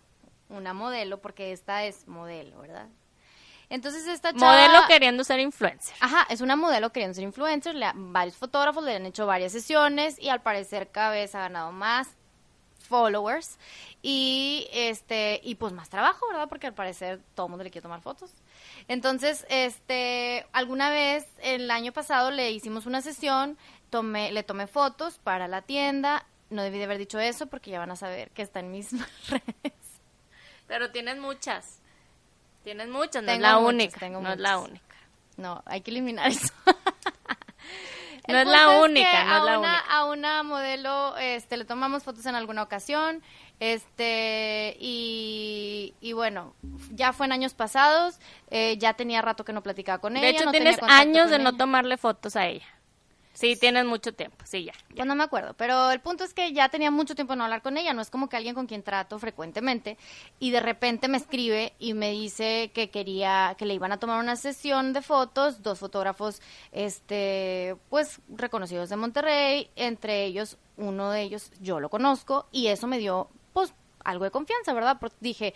una 0.48 0.72
modelo, 0.74 1.20
porque 1.20 1.52
esta 1.52 1.84
es 1.84 2.06
modelo, 2.08 2.58
¿verdad? 2.60 2.86
Entonces 3.70 4.06
esta 4.06 4.32
chava... 4.32 4.52
Modelo 4.52 4.86
queriendo 4.86 5.24
ser 5.24 5.40
influencer. 5.40 5.96
Ajá, 6.00 6.26
es 6.28 6.40
una 6.42 6.54
modelo 6.54 6.90
queriendo 6.92 7.14
ser 7.14 7.24
influencer, 7.24 7.74
le 7.74 7.86
ha- 7.86 7.92
varios 7.96 8.36
fotógrafos 8.36 8.84
le 8.84 8.94
han 8.96 9.06
hecho 9.06 9.26
varias 9.26 9.52
sesiones 9.52 10.18
y 10.18 10.28
al 10.28 10.42
parecer 10.42 10.90
cada 10.90 11.10
vez 11.10 11.34
ha 11.34 11.40
ganado 11.40 11.72
más 11.72 12.08
followers 12.84 13.58
y 14.02 14.66
este 14.72 15.40
y 15.42 15.54
pues 15.56 15.72
más 15.72 15.88
trabajo, 15.88 16.26
¿verdad? 16.28 16.48
Porque 16.48 16.66
al 16.68 16.74
parecer 16.74 17.20
todo 17.34 17.46
el 17.46 17.50
mundo 17.50 17.64
le 17.64 17.70
quiere 17.70 17.82
tomar 17.82 18.00
fotos. 18.00 18.30
Entonces, 18.88 19.46
este, 19.48 20.46
alguna 20.52 20.90
vez 20.90 21.26
el 21.42 21.70
año 21.70 21.92
pasado 21.92 22.30
le 22.30 22.50
hicimos 22.50 22.86
una 22.86 23.00
sesión, 23.02 23.56
tomé 23.90 24.32
le 24.32 24.42
tomé 24.42 24.66
fotos 24.66 25.18
para 25.18 25.48
la 25.48 25.62
tienda, 25.62 26.26
no 26.50 26.62
debí 26.62 26.78
de 26.78 26.84
haber 26.84 26.98
dicho 26.98 27.18
eso 27.18 27.46
porque 27.46 27.70
ya 27.70 27.78
van 27.78 27.90
a 27.90 27.96
saber 27.96 28.30
que 28.30 28.42
está 28.42 28.60
en 28.60 28.70
mis 28.70 28.90
redes. 29.28 29.72
Pero 30.66 30.90
tienes 30.90 31.18
muchas. 31.18 31.80
Tienes 32.62 32.88
muchas, 32.88 33.22
no 33.22 33.30
es 33.30 33.36
Tengo 33.38 33.42
la 33.42 33.54
muchas, 33.58 33.74
única. 33.74 34.00
tengo 34.00 34.20
no 34.20 34.32
es 34.32 34.38
la 34.38 34.58
única. 34.58 34.96
No, 35.36 35.62
hay 35.66 35.80
que 35.82 35.90
eliminar 35.90 36.30
eso. 36.30 36.52
No 38.26 38.38
es 38.38 38.46
la 38.46 38.80
única, 38.80 39.10
que 39.10 39.24
no 39.24 39.34
a 39.34 39.38
es 39.38 39.44
la 39.44 39.58
una, 39.58 39.70
única. 39.70 39.84
A 39.88 40.04
una 40.06 40.42
modelo 40.42 41.16
este, 41.18 41.56
le 41.56 41.64
tomamos 41.64 42.02
fotos 42.02 42.24
en 42.26 42.34
alguna 42.34 42.62
ocasión, 42.62 43.22
este 43.60 44.76
y, 44.80 45.94
y 46.00 46.12
bueno, 46.12 46.54
ya 46.90 47.12
fue 47.12 47.26
en 47.26 47.32
años 47.32 47.54
pasados, 47.54 48.18
eh, 48.50 48.76
ya 48.78 48.94
tenía 48.94 49.22
rato 49.22 49.44
que 49.44 49.52
no 49.52 49.62
platicaba 49.62 49.98
con 49.98 50.16
ella. 50.16 50.26
De 50.26 50.30
hecho, 50.32 50.44
no 50.46 50.52
tienes 50.52 50.78
años 50.82 51.30
de 51.30 51.38
no 51.38 51.56
tomarle 51.56 51.96
fotos 51.96 52.36
a 52.36 52.46
ella. 52.46 52.66
Sí, 53.34 53.56
tienes 53.56 53.84
mucho 53.84 54.14
tiempo, 54.14 54.38
sí, 54.44 54.64
ya. 54.64 54.72
Pues 54.94 55.06
no 55.06 55.16
me 55.16 55.24
acuerdo, 55.24 55.54
pero 55.54 55.90
el 55.90 56.00
punto 56.00 56.22
es 56.22 56.32
que 56.32 56.52
ya 56.52 56.68
tenía 56.68 56.92
mucho 56.92 57.16
tiempo 57.16 57.34
no 57.34 57.42
hablar 57.44 57.62
con 57.62 57.76
ella, 57.76 57.92
no 57.92 58.00
es 58.00 58.08
como 58.08 58.28
que 58.28 58.36
alguien 58.36 58.54
con 58.54 58.66
quien 58.66 58.84
trato 58.84 59.18
frecuentemente 59.18 59.98
y 60.38 60.52
de 60.52 60.60
repente 60.60 61.08
me 61.08 61.16
escribe 61.16 61.72
y 61.80 61.94
me 61.94 62.12
dice 62.12 62.70
que 62.72 62.90
quería 62.90 63.56
que 63.58 63.66
le 63.66 63.74
iban 63.74 63.90
a 63.90 63.98
tomar 63.98 64.20
una 64.20 64.36
sesión 64.36 64.92
de 64.92 65.02
fotos, 65.02 65.62
dos 65.62 65.80
fotógrafos 65.80 66.40
este 66.70 67.76
pues 67.90 68.20
reconocidos 68.28 68.88
de 68.88 68.96
Monterrey, 68.96 69.68
entre 69.74 70.24
ellos 70.24 70.56
uno 70.76 71.10
de 71.10 71.22
ellos 71.22 71.50
yo 71.60 71.80
lo 71.80 71.90
conozco 71.90 72.46
y 72.52 72.68
eso 72.68 72.86
me 72.86 72.98
dio 72.98 73.28
pues 73.52 73.74
algo 74.04 74.24
de 74.24 74.30
confianza, 74.30 74.72
¿verdad? 74.72 74.98
Porque 75.00 75.16
dije, 75.20 75.54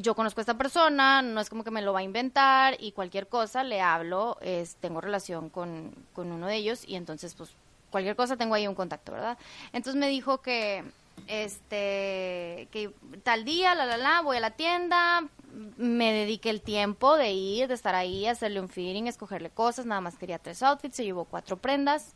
yo 0.00 0.14
conozco 0.14 0.40
a 0.40 0.42
esta 0.42 0.58
persona, 0.58 1.22
no 1.22 1.40
es 1.40 1.48
como 1.48 1.64
que 1.64 1.70
me 1.70 1.82
lo 1.82 1.92
va 1.92 2.00
a 2.00 2.02
inventar 2.02 2.76
y 2.80 2.92
cualquier 2.92 3.28
cosa 3.28 3.62
le 3.64 3.80
hablo, 3.80 4.38
tengo 4.80 5.00
relación 5.00 5.48
con, 5.48 5.94
con 6.12 6.32
uno 6.32 6.46
de 6.46 6.56
ellos 6.56 6.82
y 6.86 6.96
entonces 6.96 7.34
pues 7.34 7.50
cualquier 7.90 8.16
cosa 8.16 8.36
tengo 8.36 8.54
ahí 8.54 8.66
un 8.66 8.74
contacto, 8.74 9.12
¿verdad? 9.12 9.38
Entonces 9.72 9.98
me 9.98 10.08
dijo 10.08 10.38
que 10.38 10.84
este 11.28 12.68
que 12.70 12.90
tal 13.22 13.44
día, 13.44 13.74
la 13.74 13.86
la 13.86 13.96
la, 13.96 14.20
voy 14.20 14.36
a 14.36 14.40
la 14.40 14.50
tienda, 14.50 15.28
me 15.76 16.12
dediqué 16.12 16.50
el 16.50 16.60
tiempo 16.60 17.16
de 17.16 17.32
ir, 17.32 17.68
de 17.68 17.74
estar 17.74 17.94
ahí, 17.94 18.26
hacerle 18.26 18.60
un 18.60 18.68
feeling, 18.68 19.04
escogerle 19.04 19.50
cosas, 19.50 19.86
nada 19.86 20.00
más 20.00 20.16
quería 20.16 20.38
tres 20.38 20.62
outfits, 20.62 20.96
se 20.96 21.04
llevó 21.04 21.24
cuatro 21.24 21.56
prendas. 21.56 22.14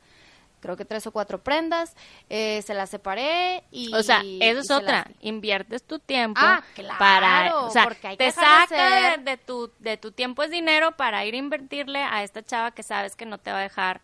Creo 0.61 0.77
que 0.77 0.85
tres 0.85 1.07
o 1.07 1.13
cuatro 1.13 1.43
prendas, 1.43 1.97
eh, 2.29 2.63
se 2.63 2.75
las 2.75 2.91
separé 2.91 3.65
y... 3.71 3.93
O 3.95 4.03
sea, 4.03 4.21
eso 4.41 4.61
es 4.61 4.69
las- 4.69 4.79
otra. 4.83 5.07
Inviertes 5.21 5.83
tu 5.83 5.99
tiempo 5.99 6.41
Ah, 6.43 6.63
claro, 6.75 6.99
para, 6.99 7.57
o 7.61 7.71
sea, 7.71 7.85
porque 7.85 8.07
hay 8.09 8.17
que 8.17 8.25
te 8.25 8.25
de 8.27 8.33
saca 8.33 9.17
de 9.17 9.37
tu 9.37 9.71
de 9.79 9.97
tu 9.97 10.13
tiempo 10.13 10.43
es 10.43 10.51
dinero 10.51 10.93
para 10.97 11.25
ir 11.25 11.35
a 11.35 11.39
invertirle 11.39 12.03
a 12.03 12.23
esta 12.23 12.43
chava 12.43 12.71
que 12.73 12.83
sabes 12.83 13.17
que 13.17 13.27
no 13.27 13.39
te 13.39 13.51
va 13.53 13.59
a 13.59 13.63
dejar 13.63 14.01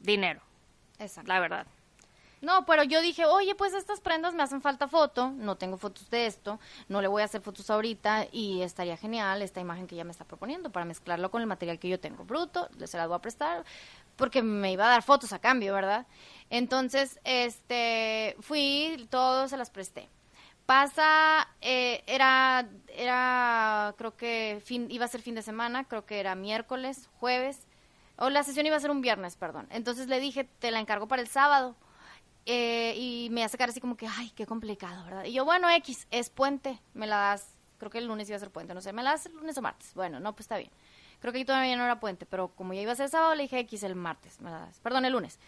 dinero, 0.00 0.40
Exacto. 0.98 1.28
la 1.28 1.40
verdad. 1.40 1.66
No, 2.40 2.66
pero 2.66 2.82
yo 2.82 3.00
dije, 3.00 3.24
oye, 3.24 3.54
pues 3.54 3.72
estas 3.72 4.02
prendas 4.02 4.34
me 4.34 4.42
hacen 4.42 4.60
falta 4.60 4.86
foto, 4.86 5.30
no 5.30 5.56
tengo 5.56 5.78
fotos 5.78 6.10
de 6.10 6.26
esto, 6.26 6.60
no 6.90 7.00
le 7.00 7.08
voy 7.08 7.22
a 7.22 7.24
hacer 7.24 7.40
fotos 7.40 7.70
ahorita 7.70 8.26
y 8.32 8.60
estaría 8.60 8.98
genial 8.98 9.40
esta 9.40 9.60
imagen 9.60 9.86
que 9.86 9.94
ella 9.94 10.04
me 10.04 10.10
está 10.10 10.26
proponiendo 10.26 10.68
para 10.68 10.84
mezclarlo 10.84 11.30
con 11.30 11.40
el 11.40 11.46
material 11.46 11.78
que 11.78 11.88
yo 11.88 11.98
tengo 11.98 12.24
bruto, 12.24 12.68
se 12.84 12.98
las 12.98 13.08
voy 13.08 13.16
a 13.16 13.20
prestar 13.20 13.64
porque 14.16 14.42
me 14.42 14.72
iba 14.72 14.86
a 14.86 14.90
dar 14.90 15.02
fotos 15.02 15.32
a 15.32 15.38
cambio, 15.38 15.74
¿verdad? 15.74 16.06
Entonces, 16.50 17.20
este, 17.24 18.36
fui, 18.40 19.06
todo 19.10 19.48
se 19.48 19.56
las 19.56 19.70
presté. 19.70 20.08
Pasa, 20.66 21.48
eh, 21.60 22.02
era, 22.06 22.68
era, 22.88 23.94
creo 23.98 24.16
que 24.16 24.62
fin, 24.64 24.86
iba 24.90 25.04
a 25.04 25.08
ser 25.08 25.20
fin 25.20 25.34
de 25.34 25.42
semana, 25.42 25.84
creo 25.84 26.06
que 26.06 26.20
era 26.20 26.34
miércoles, 26.34 27.10
jueves, 27.18 27.66
o 28.16 28.30
la 28.30 28.42
sesión 28.44 28.64
iba 28.64 28.76
a 28.76 28.80
ser 28.80 28.90
un 28.90 29.00
viernes, 29.00 29.36
perdón. 29.36 29.66
Entonces 29.70 30.06
le 30.08 30.20
dije, 30.20 30.44
te 30.44 30.70
la 30.70 30.80
encargo 30.80 31.08
para 31.08 31.20
el 31.22 31.28
sábado. 31.28 31.76
Eh, 32.46 32.94
y 32.96 33.28
me 33.30 33.42
hace 33.42 33.56
cara 33.56 33.70
así 33.70 33.80
como 33.80 33.96
que, 33.96 34.06
ay, 34.06 34.30
qué 34.36 34.46
complicado, 34.46 35.04
¿verdad? 35.04 35.24
Y 35.24 35.32
yo, 35.32 35.44
bueno, 35.44 35.68
X, 35.70 36.06
es 36.10 36.28
puente, 36.28 36.78
me 36.92 37.06
la 37.06 37.16
das, 37.16 37.48
creo 37.78 37.90
que 37.90 37.98
el 37.98 38.06
lunes 38.06 38.28
iba 38.28 38.36
a 38.36 38.40
ser 38.40 38.50
puente, 38.50 38.74
no 38.74 38.82
sé, 38.82 38.92
me 38.92 39.02
la 39.02 39.12
das 39.12 39.26
el 39.26 39.34
lunes 39.34 39.56
o 39.56 39.62
martes. 39.62 39.94
Bueno, 39.94 40.20
no, 40.20 40.32
pues 40.34 40.44
está 40.44 40.58
bien. 40.58 40.70
Creo 41.20 41.32
que 41.32 41.38
ahí 41.38 41.44
todavía 41.44 41.76
no 41.76 41.84
era 41.84 42.00
puente, 42.00 42.26
pero 42.26 42.48
como 42.48 42.74
ya 42.74 42.80
iba 42.82 42.92
a 42.92 42.96
ser 42.96 43.08
sábado, 43.08 43.34
le 43.34 43.44
dije 43.44 43.58
X 43.60 43.82
el 43.82 43.94
martes, 43.94 44.38
das. 44.40 44.80
Perdón, 44.80 45.04
el 45.04 45.12
lunes. 45.12 45.38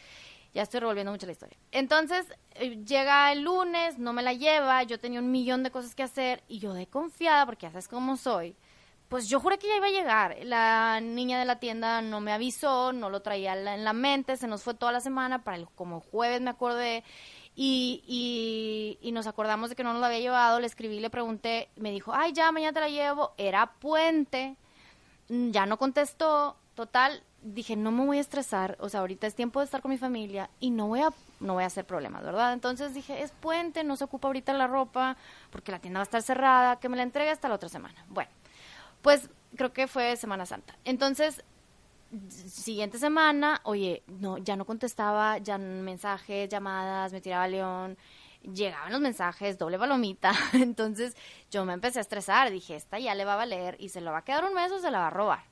Ya 0.55 0.63
estoy 0.63 0.81
revolviendo 0.81 1.13
mucho 1.13 1.27
la 1.27 1.33
historia. 1.33 1.57
Entonces, 1.71 2.25
eh, 2.55 2.83
llega 2.85 3.31
el 3.33 3.43
lunes, 3.43 3.99
no 3.99 4.13
me 4.15 4.23
la 4.23 4.33
lleva, 4.33 4.83
yo 4.85 4.99
tenía 4.99 5.21
un 5.21 5.31
millón 5.31 5.63
de 5.63 5.71
cosas 5.71 5.95
que 5.95 6.03
hacer 6.03 6.43
y 6.49 6.59
yo 6.61 6.73
de 6.73 6.87
confiada, 6.87 7.45
porque 7.45 7.67
ya 7.67 7.71
sabes 7.73 7.89
cómo 7.89 8.17
soy, 8.17 8.57
pues 9.09 9.29
yo 9.29 9.39
juré 9.39 9.59
que 9.59 9.69
ya 9.69 9.77
iba 9.77 9.87
a 9.87 9.91
llegar. 9.91 10.37
La 10.45 11.01
niña 11.03 11.39
de 11.39 11.45
la 11.45 11.61
tienda 11.61 12.01
no 12.01 12.21
me 12.21 12.33
avisó, 12.33 12.93
no 12.95 13.11
lo 13.11 13.21
traía 13.21 13.53
en 13.53 13.65
la- 13.67 13.75
en 13.75 13.85
la 13.85 13.93
mente, 13.93 14.37
se 14.39 14.47
nos 14.47 14.63
fue 14.63 14.73
toda 14.73 14.93
la 14.93 15.01
semana, 15.01 15.45
para 15.45 15.59
el, 15.59 15.69
como 15.75 16.01
jueves 16.01 16.41
me 16.41 16.49
acordé 16.51 17.05
y, 17.55 18.03
y, 18.07 19.07
y 19.07 19.13
nos 19.13 19.27
acordamos 19.27 19.69
de 19.71 19.77
que 19.77 19.85
no 19.85 19.93
nos 19.93 20.01
lo 20.01 20.07
había 20.07 20.21
llevado, 20.21 20.59
le 20.59 20.67
escribí, 20.67 21.01
le 21.01 21.11
pregunté, 21.11 21.69
me 21.77 21.91
dijo, 21.91 22.13
ay, 22.15 22.33
ya, 22.33 22.51
mañana 22.51 22.73
te 22.73 22.81
la 22.81 22.89
llevo, 22.89 23.33
era 23.37 23.73
puente, 23.75 24.57
ya 25.29 25.67
no 25.67 25.79
contestó, 25.79 26.57
total, 26.75 27.23
dije, 27.43 27.77
no 27.77 27.91
me 27.91 28.05
voy 28.05 28.19
a 28.19 28.21
estresar, 28.21 28.77
o 28.81 28.89
sea, 28.89 29.01
ahorita 29.01 29.27
es 29.27 29.35
tiempo 29.35 29.61
de 29.61 29.65
estar 29.65 29.83
con 29.83 29.91
mi 29.91 29.99
familia 29.99 30.51
y 30.61 30.71
no 30.71 30.89
voy 30.89 31.01
a 31.01 31.11
no 31.41 31.55
voy 31.55 31.65
a 31.65 31.67
hacer 31.67 31.85
problemas, 31.85 32.25
¿verdad? 32.25 32.53
Entonces 32.53 32.95
dije, 32.95 33.23
es 33.23 33.31
puente, 33.31 33.85
no 33.85 33.97
se 33.97 34.05
ocupa 34.05 34.29
ahorita 34.29 34.53
la 34.55 34.67
ropa, 34.67 35.17
porque 35.51 35.73
la 35.73 35.79
tienda 35.79 35.99
va 35.99 36.03
a 36.03 36.05
estar 36.05 36.23
cerrada, 36.23 36.77
que 36.77 36.89
me 36.89 36.97
la 36.97 37.03
entregue 37.03 37.31
hasta 37.31 37.49
la 37.49 37.57
otra 37.57 37.69
semana. 37.69 38.05
Bueno, 38.09 38.31
pues 39.03 39.29
creo 39.55 39.73
que 39.73 39.87
fue 39.87 40.17
Semana 40.17 40.47
Santa. 40.47 40.77
Entonces, 40.85 41.45
siguiente 42.29 42.99
semana, 42.99 43.61
oye, 43.65 44.03
no, 44.07 44.39
ya 44.39 44.57
no 44.57 44.65
contestaba, 44.65 45.39
ya 45.39 45.59
mensajes, 45.59 46.49
llamadas, 46.49 47.13
me 47.13 47.21
tiraba 47.21 47.49
león, 47.49 47.99
llegaban 48.55 48.93
los 48.93 49.01
mensajes, 49.01 49.59
doble 49.59 49.79
palomita. 49.79 50.33
Entonces 50.53 51.17
yo 51.51 51.65
me 51.65 51.73
empecé 51.73 51.99
a 51.99 52.03
estresar, 52.03 52.51
dije, 52.51 52.77
esta 52.77 52.99
ya 52.99 53.15
le 53.15 53.25
va 53.25 53.35
a 53.35 53.37
valer 53.37 53.77
y 53.79 53.91
se 53.91 54.01
lo 54.01 54.13
va 54.13 54.19
a 54.19 54.25
quedar 54.25 54.45
un 54.45 54.55
mes 54.55 54.71
o 54.73 54.79
se 54.79 54.91
la 54.91 55.01
va 55.01 55.07
a 55.09 55.11
robar. 55.11 55.45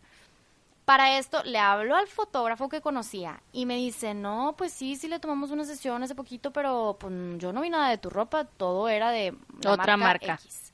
Para 0.85 1.19
esto 1.19 1.43
le 1.45 1.59
hablo 1.59 1.97
al 1.97 2.09
fotógrafo 2.09 2.69
que 2.69 2.83
conocía 2.83 3.41
y 3.53 3.65
me 3.65 3.77
dice, 3.77 4.13
no, 4.13 4.55
pues 4.59 4.71
sí, 4.73 4.97
sí 4.97 5.09
le 5.09 5.19
tomamos 5.19 5.51
una 5.51 5.65
sesión 5.65 6.03
hace 6.03 6.15
poquito, 6.15 6.53
pero 6.53 6.97
pues 7.01 7.13
yo 7.39 7.55
no 7.55 7.63
vi 7.63 7.71
nada 7.71 7.89
de 7.89 7.97
tu 7.97 8.11
ropa, 8.11 8.45
todo 8.45 8.89
era 8.89 9.11
de 9.11 9.35
la 9.63 9.73
Otra 9.73 9.97
marca. 9.97 10.35
X. 10.35 10.73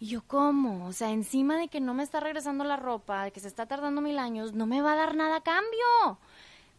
Y 0.00 0.08
yo, 0.08 0.22
¿cómo? 0.26 0.86
O 0.86 0.92
sea, 0.92 1.10
encima 1.10 1.56
de 1.56 1.68
que 1.68 1.80
no 1.80 1.94
me 1.94 2.02
está 2.02 2.20
regresando 2.20 2.64
la 2.64 2.76
ropa, 2.76 3.24
de 3.24 3.30
que 3.30 3.40
se 3.40 3.48
está 3.48 3.66
tardando 3.66 4.00
mil 4.00 4.18
años, 4.18 4.52
no 4.52 4.66
me 4.66 4.82
va 4.82 4.92
a 4.92 4.96
dar 4.96 5.14
nada 5.14 5.36
a 5.36 5.42
cambio. 5.42 6.18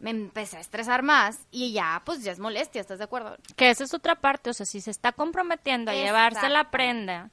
Me 0.04 0.10
empecé 0.10 0.58
a 0.58 0.60
estresar 0.60 1.02
más 1.02 1.46
y 1.50 1.72
ya, 1.72 2.02
pues 2.04 2.22
ya 2.22 2.30
es 2.30 2.38
molestia, 2.38 2.82
¿estás 2.82 2.98
de 2.98 3.04
acuerdo? 3.04 3.38
Que 3.56 3.70
esa 3.70 3.84
es 3.84 3.94
otra 3.94 4.16
parte, 4.16 4.50
o 4.50 4.52
sea, 4.52 4.66
si 4.66 4.82
se 4.82 4.90
está 4.90 5.12
comprometiendo 5.12 5.90
a 5.90 5.94
llevarse 5.94 6.50
la 6.50 6.70
prenda, 6.70 7.30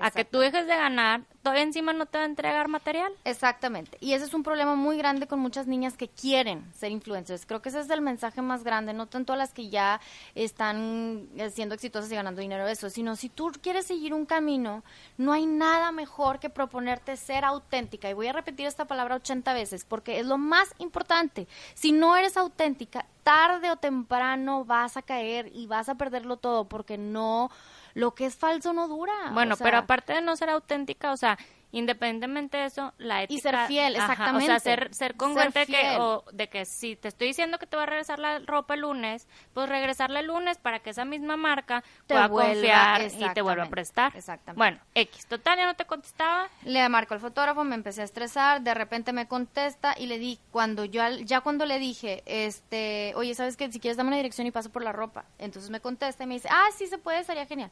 a 0.00 0.10
que 0.10 0.24
tú 0.24 0.38
dejes 0.38 0.66
de 0.66 0.76
ganar, 0.76 1.22
todavía 1.42 1.62
encima 1.62 1.92
no 1.92 2.06
te 2.06 2.18
va 2.18 2.24
a 2.24 2.26
entregar 2.26 2.68
material. 2.68 3.12
Exactamente. 3.24 3.98
Y 4.00 4.12
ese 4.12 4.24
es 4.24 4.34
un 4.34 4.42
problema 4.42 4.74
muy 4.74 4.96
grande 4.96 5.26
con 5.26 5.38
muchas 5.38 5.66
niñas 5.66 5.96
que 5.96 6.08
quieren 6.08 6.64
ser 6.74 6.90
influencers. 6.90 7.46
Creo 7.46 7.62
que 7.62 7.70
ese 7.70 7.80
es 7.80 7.90
el 7.90 8.00
mensaje 8.00 8.42
más 8.42 8.64
grande, 8.64 8.92
no 8.92 9.06
tanto 9.06 9.32
a 9.32 9.36
las 9.36 9.52
que 9.52 9.68
ya 9.68 10.00
están 10.34 11.28
eh, 11.36 11.50
siendo 11.50 11.74
exitosas 11.74 12.10
y 12.12 12.14
ganando 12.14 12.40
dinero 12.40 12.66
de 12.66 12.72
eso, 12.72 12.90
sino 12.90 13.16
si 13.16 13.28
tú 13.28 13.52
quieres 13.62 13.86
seguir 13.86 14.14
un 14.14 14.26
camino, 14.26 14.82
no 15.16 15.32
hay 15.32 15.46
nada 15.46 15.92
mejor 15.92 16.38
que 16.38 16.50
proponerte 16.50 17.16
ser 17.16 17.44
auténtica. 17.44 18.10
Y 18.10 18.14
voy 18.14 18.28
a 18.28 18.32
repetir 18.32 18.66
esta 18.66 18.84
palabra 18.84 19.16
80 19.16 19.54
veces 19.54 19.84
porque 19.84 20.20
es 20.20 20.26
lo 20.26 20.38
más 20.38 20.74
importante. 20.78 21.46
Si 21.74 21.92
no 21.92 22.16
eres 22.16 22.36
auténtica, 22.36 23.06
tarde 23.22 23.70
o 23.70 23.76
temprano 23.76 24.64
vas 24.64 24.96
a 24.96 25.02
caer 25.02 25.50
y 25.54 25.66
vas 25.66 25.88
a 25.88 25.94
perderlo 25.94 26.36
todo 26.36 26.64
porque 26.64 26.98
no 26.98 27.50
lo 27.94 28.14
que 28.14 28.26
es 28.26 28.36
falso 28.36 28.72
no 28.72 28.88
dura. 28.88 29.12
Bueno, 29.32 29.56
pero 29.56 29.78
aparte 29.78 30.12
de 30.12 30.20
no 30.20 30.36
ser 30.36 30.50
auténtica, 30.50 31.12
o 31.12 31.16
sea, 31.16 31.38
independientemente 31.72 32.58
de 32.58 32.64
eso, 32.66 32.92
la 32.98 33.22
ética... 33.22 33.38
Y 33.38 33.40
ser 33.40 33.66
fiel, 33.66 33.96
exactamente. 33.96 34.44
o 34.44 34.46
sea, 34.46 34.60
ser, 34.60 34.94
ser 34.94 35.16
congruente 35.16 35.66
que, 35.66 35.96
o 35.98 36.24
de 36.32 36.48
que 36.48 36.64
si 36.64 36.96
te 36.96 37.08
estoy 37.08 37.28
diciendo 37.28 37.58
que 37.58 37.66
te 37.66 37.76
voy 37.76 37.84
a 37.84 37.86
regresar 37.86 38.18
la 38.18 38.40
ropa 38.40 38.74
el 38.74 38.80
lunes, 38.80 39.28
pues 39.54 39.68
regresarla 39.68 40.20
el 40.20 40.26
lunes 40.26 40.58
para 40.58 40.80
que 40.80 40.90
esa 40.90 41.04
misma 41.04 41.36
marca 41.36 41.82
te 42.06 42.14
pueda 42.14 42.28
confiar 42.28 43.02
y 43.02 43.34
te 43.34 43.42
vuelva 43.42 43.64
a 43.64 43.68
prestar. 43.68 44.16
Exactamente. 44.16 44.58
Bueno, 44.58 44.78
X, 44.94 45.26
total, 45.26 45.58
ya 45.58 45.66
no 45.66 45.74
te 45.74 45.84
contestaba. 45.84 46.48
Le 46.64 46.88
marco 46.88 47.14
al 47.14 47.20
fotógrafo, 47.20 47.64
me 47.64 47.74
empecé 47.74 48.02
a 48.02 48.04
estresar, 48.04 48.62
de 48.62 48.74
repente 48.74 49.12
me 49.12 49.26
contesta 49.26 49.94
y 49.96 50.06
le 50.06 50.18
di, 50.18 50.38
cuando 50.50 50.84
yo, 50.84 51.02
ya 51.24 51.40
cuando 51.40 51.66
le 51.66 51.78
dije, 51.78 52.22
este, 52.26 53.12
oye, 53.16 53.34
¿sabes 53.34 53.56
qué? 53.56 53.70
Si 53.70 53.80
quieres 53.80 53.96
dame 53.96 54.08
una 54.08 54.16
dirección 54.16 54.46
y 54.46 54.50
paso 54.50 54.70
por 54.70 54.82
la 54.82 54.92
ropa. 54.92 55.24
Entonces 55.38 55.70
me 55.70 55.80
contesta 55.80 56.24
y 56.24 56.26
me 56.26 56.34
dice, 56.34 56.48
ah, 56.50 56.68
sí 56.76 56.86
se 56.86 56.98
puede, 56.98 57.24
sería 57.24 57.46
genial. 57.46 57.70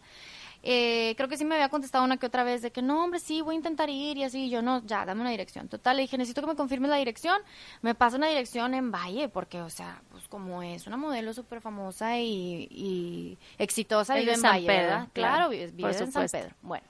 Eh, 0.63 1.15
creo 1.17 1.29
que 1.29 1.37
sí 1.37 1.45
me 1.45 1.55
había 1.55 1.69
contestado 1.69 2.05
una 2.05 2.17
que 2.17 2.27
otra 2.27 2.43
vez 2.43 2.63
de 2.63 2.73
que 2.73 2.83
no, 2.83 3.05
hombre, 3.05 3.21
sí, 3.21 3.41
voy 3.41 3.55
a 3.55 3.57
intentar 3.57 3.89
ir 3.91 4.19
y 4.19 4.25
así. 4.25 4.51
yo, 4.51 4.61
no, 4.61 4.85
ya, 4.85 5.05
dame 5.05 5.21
una 5.21 5.31
dirección. 5.31 5.69
Total, 5.69 5.97
le 5.97 6.03
dije, 6.03 6.19
necesito 6.19 6.41
que 6.41 6.49
me 6.49 6.57
confirmes 6.57 6.91
la 6.91 6.97
dirección. 6.97 7.41
Me 7.83 7.95
pasa 7.95 8.17
una 8.17 8.29
dirección 8.29 8.75
en 8.75 8.91
Valle, 8.91 9.29
porque, 9.29 9.61
o 9.61 9.71
sea, 9.71 10.03
pues 10.11 10.27
como 10.29 10.63
es 10.63 10.87
una 10.87 10.97
modelo 10.97 11.33
súper 11.33 11.61
famosa 11.61 12.19
y, 12.19 13.39
exitosa, 13.59 14.15
vive 14.17 14.35
en 14.35 14.43
Valle, 14.43 14.67
Pedro, 14.67 15.07
Claro, 15.13 15.49
vive, 15.49 15.73
en 15.77 16.13
San 16.13 16.27
Pedro. 16.29 16.55
Bueno, 16.63 16.85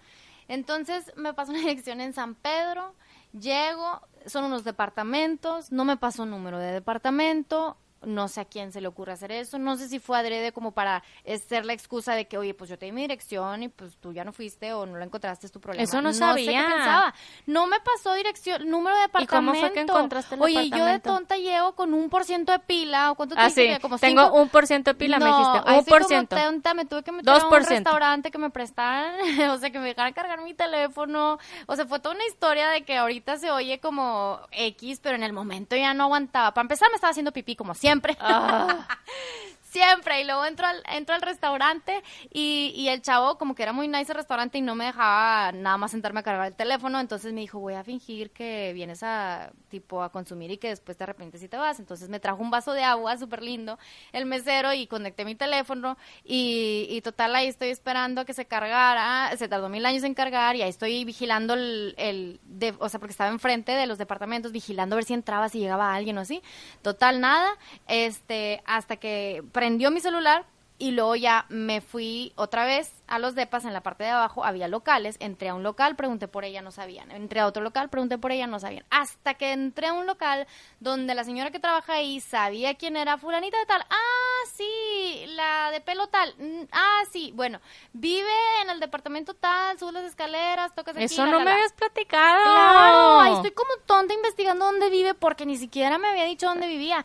entonces 0.49 1.13
me 1.17 1.35
pasa 1.35 1.53
una 1.53 1.61
dirección 1.67 2.01
en 2.01 2.13
San 2.13 2.35
Pedro. 2.35 2.95
Llego, 3.33 4.01
son 4.25 4.45
unos 4.45 4.65
departamentos, 4.65 5.71
no 5.71 5.85
me 5.85 5.99
pasó 5.99 6.23
un 6.23 6.31
número 6.31 6.59
de 6.59 6.73
departamento, 6.73 7.77
no 8.03 8.29
sé 8.29 8.41
a 8.41 8.45
quién 8.45 8.73
se 8.73 8.81
le 8.81 8.89
ocurre 8.89 9.13
hacer 9.13 9.33
eso, 9.33 9.59
no 9.59 9.77
sé 9.77 9.89
si 9.89 9.99
fue 9.99 10.19
adrede 10.19 10.53
como 10.53 10.73
para 10.73 11.03
ser 11.49 11.65
la 11.65 11.73
excusa 11.73 12.15
de 12.15 12.27
que, 12.27 12.39
oye, 12.39 12.55
pues 12.55 12.71
yo 12.71 12.79
te 12.79 12.87
di 12.87 12.93
mi 12.93 13.03
dirección 13.03 13.63
y 13.63 13.69
pues 13.69 13.97
tú 13.97 14.13
ya 14.13 14.25
no 14.25 14.33
fuiste 14.33 14.73
o 14.73 14.87
no 14.87 14.97
la 14.97 15.05
encontraste, 15.05 15.47
es 15.47 15.53
tu 15.53 15.61
problema. 15.61 15.83
Eso 15.83 16.01
no, 16.01 16.13
sabía. 16.13 17.15
No 17.47 17.67
me 17.67 17.79
pasó 17.81 18.15
dirección, 18.15 18.69
número 18.69 18.97
de 18.97 19.03
departamento. 19.03 19.35
¿Y 19.35 19.55
cómo 19.55 19.61
fue 19.61 19.73
que 19.73 19.81
encontraste 19.81 20.35
el 20.35 20.43
Oye, 20.43 20.71
yo 20.71 20.85
de 20.85 21.01
tonta 21.01 21.37
llego 21.37 21.75
con 21.75 21.95
un 21.95 22.09
por 22.09 22.25
ciento 22.25 22.53
de 22.53 22.59
pila, 22.61 23.11
o 23.11 23.15
cuánto 23.15 23.35
te 23.35 23.41
ah, 23.41 23.51
sí. 23.51 23.69
como 23.81 23.99
Tengo 23.99 24.33
un 24.33 24.49
por 24.49 24.67
ciento 24.67 24.93
de 24.93 24.95
pila, 24.95 25.19
me 25.19 25.27
dijiste, 25.27 25.73
un 25.73 25.85
por 25.85 26.05
ciento. 26.05 26.37
tonta, 26.37 26.75
me 26.75 26.85
tuve 26.85 27.03
que 27.03 27.13
meter 27.13 27.33
a 27.33 27.47
un 27.47 27.65
restaurante 27.65 28.31
que 28.31 28.39
me 28.39 28.51
prestaran, 28.51 29.17
o 29.51 29.59
sea, 29.59 29.71
que 29.71 29.79
me 29.79 29.87
dejaran 29.87 30.13
cargar 30.13 30.43
mi 30.43 30.55
teléfono, 30.55 31.39
o 31.67 31.77
sea, 31.77 31.87
fue 31.87 31.99
toda 31.99 32.15
una 32.15 32.27
historia 32.27 32.69
de 32.69 32.83
que 32.83 32.97
ahorita 32.97 33.39
se 33.39 33.51
oye 33.51 33.81
como 33.81 34.41
X, 34.53 35.01
pero 35.03 35.17
en 35.17 35.23
el 35.23 35.33
momento 35.33 35.77
ya 35.77 35.95
no 35.95 36.05
aguantaba. 36.05 36.53
Para 36.53 36.63
empezar 36.63 36.89
me 36.91 36.97
estaba 36.97 37.11
haciendo 37.11 37.33
pipí 37.33 37.57
como 37.57 37.75
siempre 37.75 37.88
siempre. 37.89 38.17
Ah. 38.21 38.87
siempre. 39.71 40.21
Y 40.21 40.25
luego 40.25 40.45
entro 40.45 40.67
al, 40.67 40.83
entro 40.93 41.15
al 41.15 41.23
restaurante 41.23 42.03
y, 42.33 42.73
y, 42.75 42.89
el 42.89 43.03
chavo, 43.03 43.39
como 43.39 43.55
que 43.55 43.63
era 43.63 43.73
muy 43.73 43.89
nice 43.89 44.13
el 44.13 44.17
restaurante 44.17 44.59
y 44.59 44.63
no 44.63 44.75
me 44.75 44.87
dejaba 44.87 45.53
nada 45.53 45.77
más 45.77 45.91
sentarme 45.91 46.21
a 46.21 46.23
cargar 46.23 46.47
el 46.47 46.55
teléfono. 46.55 47.01
Entonces 47.01 47.33
me 47.33 47.41
dijo, 47.41 47.59
voy 47.59 47.75
a 47.75 47.85
fingir 47.85 48.31
que 48.31 48.73
vienes 48.75 49.03
a, 49.03 49.53
tipo, 49.69 50.03
a 50.03 50.11
consumir 50.11 50.51
y 50.51 50.59
que 50.59 50.69
después 50.69 50.97
te 50.97 51.05
arrepientes 51.05 51.43
y 51.43 51.49
te 51.49 51.57
vas. 51.57 51.79
Entonces 51.79 52.09
me 52.09 52.21
trajo 52.21 52.43
un 52.43 52.51
vaso 52.51 52.73
de 52.73 52.83
agua 52.83 53.17
súper 53.19 53.43
lindo, 53.43 53.79
el 54.13 54.27
mesero, 54.27 54.73
y 54.73 54.87
conecté 54.87 55.25
mi 55.25 55.35
teléfono. 55.35 55.97
Y, 56.25 56.87
y 56.91 57.01
total, 57.03 57.35
ahí 57.35 57.47
estoy 57.47 57.69
esperando 57.69 58.23
a 58.23 58.25
que 58.25 58.35
se 58.35 58.47
cargara. 58.47 59.37
Se 59.37 59.49
tardó 59.49 59.69
mil 59.69 59.85
años 59.87 60.05
en 60.05 60.15
cargar 60.15 60.57
y 60.57 60.63
ahí 60.63 60.71
estoy 60.71 61.05
vigilando 61.05 61.55
el, 61.55 61.95
el 61.99 62.41
de, 62.45 62.75
o 62.79 62.89
sea, 62.89 63.01
porque 63.01 63.13
estaba 63.13 63.31
enfrente 63.31 63.73
de 63.73 63.87
los 63.87 63.99
departamentos, 63.99 64.53
vigilando 64.53 64.95
a 64.95 64.99
ver 64.99 65.05
si 65.05 65.15
entraba, 65.15 65.49
si 65.49 65.59
llegaba 65.59 65.95
alguien 65.95 66.19
o 66.19 66.21
así. 66.21 66.43
Total, 66.83 67.21
nada. 67.21 67.49
Este, 67.87 68.63
hasta 68.65 68.97
que 68.97 69.43
prendió 69.59 69.91
mi 69.91 69.99
celular 69.99 70.47
y 70.79 70.93
luego 70.93 71.17
ya 71.17 71.47
me 71.49 71.81
fui 71.81 72.33
otra 72.37 72.65
vez 72.65 72.93
a 73.09 73.19
los 73.19 73.35
depas, 73.35 73.65
en 73.65 73.73
la 73.73 73.81
parte 73.81 74.05
de 74.05 74.11
abajo 74.11 74.45
había 74.45 74.69
locales, 74.69 75.17
entré 75.19 75.49
a 75.49 75.55
un 75.57 75.65
local, 75.65 75.97
pregunté 75.97 76.29
por 76.29 76.45
ella, 76.45 76.63
no 76.63 76.71
sabían, 76.71 77.11
entré 77.11 77.41
a 77.41 77.47
otro 77.47 77.61
local, 77.65 77.89
pregunté 77.89 78.19
por 78.19 78.31
ella, 78.31 78.47
no 78.47 78.61
sabían, 78.61 78.85
hasta 78.91 79.35
que 79.35 79.51
entré 79.51 79.89
a 79.89 79.95
un 79.95 80.07
local 80.07 80.47
donde 80.79 81.17
la 81.17 81.25
señora 81.25 81.51
que 81.51 81.59
trabaja 81.59 81.95
ahí 81.95 82.21
sabía 82.21 82.77
quién 82.77 82.97
era 82.97 83.19
fulanita 83.19 83.59
de 83.59 83.67
tal, 83.67 83.85
ah, 83.91 84.49
sí, 84.55 85.25
la 85.31 85.73
de 85.73 85.81
pelo 85.81 86.07
tal, 86.07 86.33
mm, 86.39 86.69
ah, 86.71 87.03
sí, 87.11 87.33
bueno, 87.35 87.61
vive 87.93 88.31
en 88.63 88.71
el 88.71 88.79
departamento 88.79 89.35
tal, 89.35 89.77
sube 89.77 89.91
las 89.91 90.05
escaleras, 90.05 90.73
toca 90.73 90.93
aquí, 90.93 91.03
Eso 91.03 91.27
no 91.27 91.41
me 91.41 91.51
habías 91.51 91.73
platicado. 91.73 92.45
Claro, 92.45 93.21
ahí 93.21 93.33
estoy 93.33 93.51
como 93.51 93.71
tonta 93.87 94.15
investigando 94.15 94.67
dónde 94.67 94.91
vive 94.91 95.15
porque 95.15 95.45
ni 95.45 95.57
siquiera 95.57 95.99
me 95.99 96.07
había 96.07 96.27
dicho 96.27 96.47
dónde 96.47 96.69
vivía. 96.69 97.05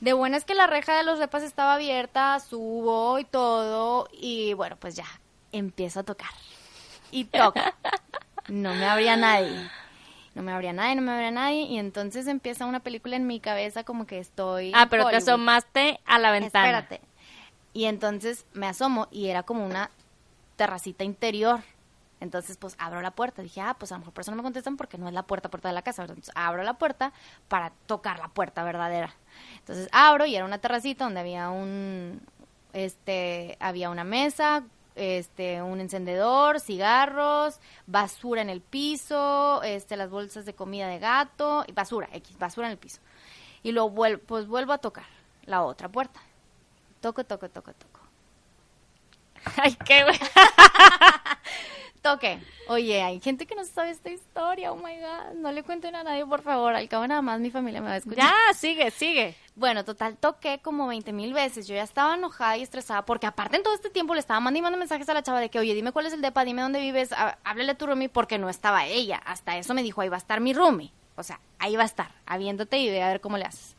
De 0.00 0.12
buenas 0.12 0.44
que 0.44 0.54
la 0.54 0.66
reja 0.66 0.96
de 0.96 1.02
los 1.02 1.18
depas 1.18 1.42
estaba 1.42 1.74
abierta, 1.74 2.38
subo 2.40 3.18
y 3.18 3.24
todo, 3.24 4.08
y 4.12 4.54
bueno, 4.54 4.76
pues 4.76 4.94
ya, 4.94 5.06
empiezo 5.52 6.00
a 6.00 6.02
tocar. 6.04 6.30
Y 7.10 7.24
toca. 7.24 7.74
No 8.48 8.74
me 8.74 8.86
abría 8.86 9.14
nadie. 9.14 9.68
No 10.34 10.42
me 10.42 10.52
abría 10.52 10.72
nadie, 10.72 10.94
no 10.94 11.02
me 11.02 11.12
abría 11.12 11.30
nadie. 11.30 11.62
Y 11.62 11.78
entonces 11.78 12.26
empieza 12.26 12.64
una 12.64 12.80
película 12.80 13.16
en 13.16 13.26
mi 13.26 13.40
cabeza 13.40 13.84
como 13.84 14.06
que 14.06 14.18
estoy. 14.18 14.72
Ah, 14.74 14.86
pero 14.88 15.06
te 15.08 15.16
asomaste 15.16 16.00
a 16.06 16.18
la 16.18 16.30
ventana. 16.30 16.66
Espérate. 16.66 17.00
Y 17.74 17.84
entonces 17.84 18.46
me 18.54 18.66
asomo 18.66 19.06
y 19.10 19.28
era 19.28 19.42
como 19.42 19.66
una 19.66 19.90
terracita 20.56 21.04
interior. 21.04 21.60
Entonces, 22.20 22.56
pues 22.56 22.74
abro 22.78 23.00
la 23.00 23.12
puerta. 23.12 23.42
Dije, 23.42 23.60
ah, 23.60 23.76
pues 23.78 23.92
a 23.92 23.94
lo 23.94 24.00
mejor 24.00 24.14
por 24.14 24.22
eso 24.22 24.30
no 24.30 24.36
me 24.36 24.42
contestan 24.42 24.76
porque 24.76 24.98
no 24.98 25.08
es 25.08 25.14
la 25.14 25.22
puerta, 25.22 25.50
puerta 25.50 25.68
de 25.68 25.74
la 25.74 25.82
casa. 25.82 26.02
Entonces, 26.02 26.32
abro 26.34 26.62
la 26.62 26.74
puerta 26.74 27.12
para 27.48 27.72
tocar 27.86 28.18
la 28.18 28.28
puerta 28.28 28.64
verdadera. 28.64 29.14
Entonces, 29.58 29.88
abro 29.92 30.26
y 30.26 30.34
era 30.36 30.44
una 30.44 30.58
terracita 30.58 31.04
donde 31.04 31.20
había 31.20 31.50
un, 31.50 32.20
este, 32.72 33.56
había 33.60 33.90
una 33.90 34.04
mesa 34.04 34.64
este, 34.98 35.62
un 35.62 35.80
encendedor, 35.80 36.60
cigarros, 36.60 37.60
basura 37.86 38.42
en 38.42 38.50
el 38.50 38.60
piso, 38.60 39.62
este, 39.62 39.96
las 39.96 40.10
bolsas 40.10 40.44
de 40.44 40.54
comida 40.54 40.88
de 40.88 40.98
gato, 40.98 41.64
y 41.66 41.72
basura, 41.72 42.08
X, 42.12 42.36
basura 42.36 42.66
en 42.66 42.72
el 42.72 42.78
piso. 42.78 43.00
Y 43.62 43.72
luego 43.72 43.90
vuelvo, 43.90 44.22
pues 44.26 44.46
vuelvo 44.46 44.72
a 44.72 44.78
tocar 44.78 45.06
la 45.44 45.62
otra 45.62 45.88
puerta. 45.88 46.20
Toco, 47.00 47.24
toco, 47.24 47.48
toco, 47.48 47.72
toco. 47.72 48.00
Ay, 49.62 49.76
qué 49.84 50.04
Toque. 52.12 52.38
Oye, 52.68 53.02
hay 53.02 53.20
gente 53.20 53.46
que 53.46 53.54
no 53.54 53.64
sabe 53.64 53.90
esta 53.90 54.10
historia. 54.10 54.72
Oh 54.72 54.76
my 54.76 54.96
God. 54.96 55.34
No 55.36 55.52
le 55.52 55.62
cuenten 55.62 55.94
a 55.94 56.02
nadie, 56.02 56.24
por 56.24 56.42
favor. 56.42 56.74
Al 56.74 56.88
cabo, 56.88 57.06
nada 57.06 57.20
más 57.22 57.40
mi 57.40 57.50
familia 57.50 57.80
me 57.80 57.88
va 57.88 57.94
a 57.94 57.96
escuchar. 57.98 58.24
Ya, 58.24 58.54
sigue, 58.54 58.90
sigue. 58.90 59.34
Bueno, 59.54 59.84
total, 59.84 60.16
toqué 60.16 60.60
como 60.62 60.86
20 60.86 61.12
mil 61.12 61.34
veces. 61.34 61.66
Yo 61.66 61.74
ya 61.74 61.82
estaba 61.82 62.14
enojada 62.14 62.56
y 62.56 62.62
estresada 62.62 63.04
porque, 63.04 63.26
aparte, 63.26 63.56
en 63.56 63.62
todo 63.62 63.74
este 63.74 63.90
tiempo 63.90 64.14
le 64.14 64.20
estaba 64.20 64.40
mandando 64.40 64.78
mensajes 64.78 65.08
a 65.08 65.14
la 65.14 65.22
chava 65.22 65.40
de 65.40 65.50
que, 65.50 65.58
oye, 65.58 65.74
dime 65.74 65.92
cuál 65.92 66.06
es 66.06 66.12
el 66.12 66.22
depa, 66.22 66.44
dime 66.44 66.62
dónde 66.62 66.80
vives, 66.80 67.10
háblale 67.44 67.72
a 67.72 67.74
tu 67.76 67.86
roomie 67.86 68.08
porque 68.08 68.38
no 68.38 68.48
estaba 68.48 68.86
ella. 68.86 69.20
Hasta 69.26 69.58
eso 69.58 69.74
me 69.74 69.82
dijo, 69.82 70.00
ahí 70.00 70.08
va 70.08 70.16
a 70.16 70.18
estar 70.18 70.40
mi 70.40 70.54
roomie. 70.54 70.92
O 71.16 71.22
sea, 71.22 71.40
ahí 71.58 71.76
va 71.76 71.82
a 71.82 71.86
estar, 71.86 72.10
habiéndote 72.26 72.78
y 72.78 72.88
ve 72.88 73.02
a 73.02 73.08
ver 73.08 73.20
cómo 73.20 73.36
le 73.36 73.44
haces 73.44 73.77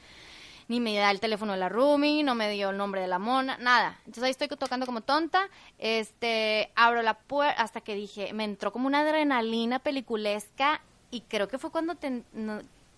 ni 0.70 0.80
me 0.80 0.95
da 0.95 1.09
el 1.09 1.20
teléfono 1.20 1.53
de 1.53 1.59
la 1.59 1.67
roomie, 1.67 2.24
no 2.24 2.36
me 2.36 2.49
dio 2.51 2.70
el 2.70 2.78
nombre 2.78 3.01
de 3.01 3.07
la 3.07 3.17
mona, 3.17 3.57
nada. 3.57 3.97
Entonces 4.01 4.24
ahí 4.24 4.32
estoy 4.32 4.47
tocando 4.47 4.86
como 4.86 5.01
tonta, 5.01 5.49
este, 5.80 6.72
abro 6.76 7.01
la 7.01 7.15
puerta 7.15 7.59
hasta 7.61 7.82
que 7.82 7.95
dije, 7.95 8.32
me 8.34 8.43
entró 8.43 8.72
como 8.72 8.86
una 8.86 8.99
adrenalina 8.99 9.80
peliculesca 9.80 10.82
y 11.09 11.22
creo 11.22 11.47
que 11.47 11.57
fue 11.57 11.72
cuando 11.72 11.95
te, 11.95 12.24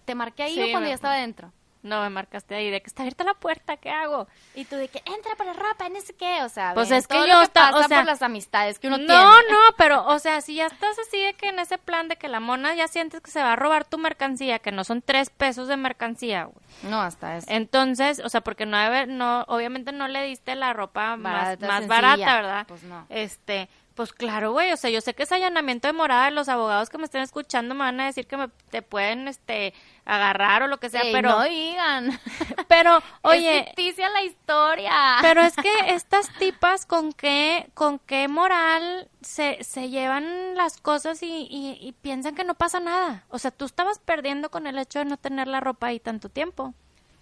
te 0.04 0.16
marqué 0.16 0.44
ahí 0.44 0.62
o 0.62 0.72
cuando 0.72 0.90
ya 0.90 0.96
estaba 0.96 1.16
dentro. 1.16 1.54
No, 1.84 2.02
me 2.02 2.10
marcaste 2.10 2.56
ahí 2.56 2.70
de 2.70 2.82
que 2.82 2.88
está 2.88 3.04
abierta 3.04 3.24
la 3.24 3.34
puerta, 3.34 3.78
¿qué 3.78 3.90
hago? 3.90 4.28
Y 4.56 4.66
tú 4.66 4.76
de 4.76 4.88
que 4.88 5.02
entra 5.06 5.36
para 5.36 5.54
ropa, 5.54 5.90
no 5.90 6.00
sé 6.00 6.14
qué, 6.14 6.44
o 6.44 6.50
sea, 6.50 6.74
pues 6.74 6.92
es 6.92 7.08
que 7.08 7.18
yo 7.28 7.42
está, 7.42 7.76
o 7.76 7.84
sea, 7.84 8.00
por 8.00 8.06
las 8.06 8.22
amistades 8.22 8.78
que 8.80 8.88
uno 8.88 8.98
no, 8.98 9.06
tiene. 9.06 9.22
No, 9.22 9.36
no, 9.36 9.76
pero 9.78 10.06
o 10.08 10.20
sea, 10.20 10.42
si 10.42 10.56
ya 10.56 10.68
estás 10.68 10.98
así 11.00 11.24
de 11.24 11.34
que 11.34 11.50
en 11.50 11.60
ese 11.60 11.78
plan 11.78 12.08
de 12.08 12.18
que 12.18 12.28
la 12.28 12.40
mona 12.40 12.76
ya 12.76 12.88
sientes 12.88 13.22
que 13.22 13.32
se 13.32 13.42
va 13.42 13.54
a 13.54 13.56
robar 13.56 13.86
tu 13.86 13.98
mercancía, 13.98 14.60
que 14.60 14.72
no 14.72 14.84
son 14.84 15.02
tres 15.02 15.30
pesos 15.30 15.68
de 15.68 15.78
mercancía, 15.78 16.46
güey. 16.46 16.66
No, 16.84 17.02
hasta 17.02 17.38
eso. 17.38 17.48
Entonces, 17.50 18.22
o 18.24 18.30
sea, 18.30 18.42
porque 18.42 18.66
no, 18.66 19.06
no 19.08 19.44
obviamente 19.48 19.92
no 19.92 20.08
le 20.08 20.24
diste 20.24 20.56
la 20.56 20.74
ropa 20.74 21.16
más, 21.18 21.60
más 21.62 21.88
barata, 21.88 22.36
¿verdad? 22.36 22.66
Pues 22.68 22.84
no. 22.84 23.06
Este, 23.10 23.70
Pues 23.96 24.14
claro, 24.14 24.54
güey, 24.54 24.72
o 24.72 24.78
sea, 24.78 24.90
yo 24.90 25.02
sé 25.02 25.14
que 25.14 25.24
es 25.24 25.32
allanamiento 25.32 25.88
de 25.88 25.94
morada, 25.94 26.32
los 26.32 26.48
abogados 26.48 26.90
que 26.90 26.98
me 26.98 27.04
estén 27.04 27.22
escuchando 27.22 27.76
me 27.76 27.82
van 27.82 28.00
a 28.00 28.06
decir 28.06 28.26
que 28.26 28.38
me, 28.38 28.48
te 28.70 28.82
pueden, 28.82 29.28
este, 29.28 29.74
agarrar 30.06 30.64
o 30.64 30.68
lo 30.68 30.80
que 30.80 30.90
sea, 30.90 31.02
pero... 31.12 31.30
no 31.30 31.44
digan. 31.44 32.20
Pero, 32.68 32.98
es 33.00 33.04
oye, 33.24 33.66
ficticia 33.66 34.10
la 34.10 34.24
historia. 34.24 35.18
pero 35.22 35.42
es 35.42 35.56
que 35.56 35.72
estas 35.88 36.30
tipas 36.40 36.86
con 36.86 37.12
qué, 37.12 37.70
con 37.74 38.00
qué 38.00 38.30
moral 38.30 39.10
se, 39.22 39.62
se 39.62 39.90
llevan 39.90 40.56
las 40.56 40.78
cosas 40.78 41.22
y, 41.22 41.48
y, 41.50 41.78
y 41.82 41.92
piensan 41.92 42.34
que 42.34 42.46
no 42.46 42.56
pasa 42.56 42.80
nada. 42.80 43.26
O 43.30 43.40
sea, 43.40 43.52
tú 43.52 43.66
estabas 43.66 44.00
perdiendo 44.00 44.50
con 44.50 44.68
el 44.68 44.78
hecho 44.78 45.00
de 45.00 45.06
no 45.06 45.18
tener 45.18 45.50
la 45.50 45.60
ropa 45.60 45.88
ahí 45.88 46.00
tanto 46.00 46.30
tiempo. 46.30 46.74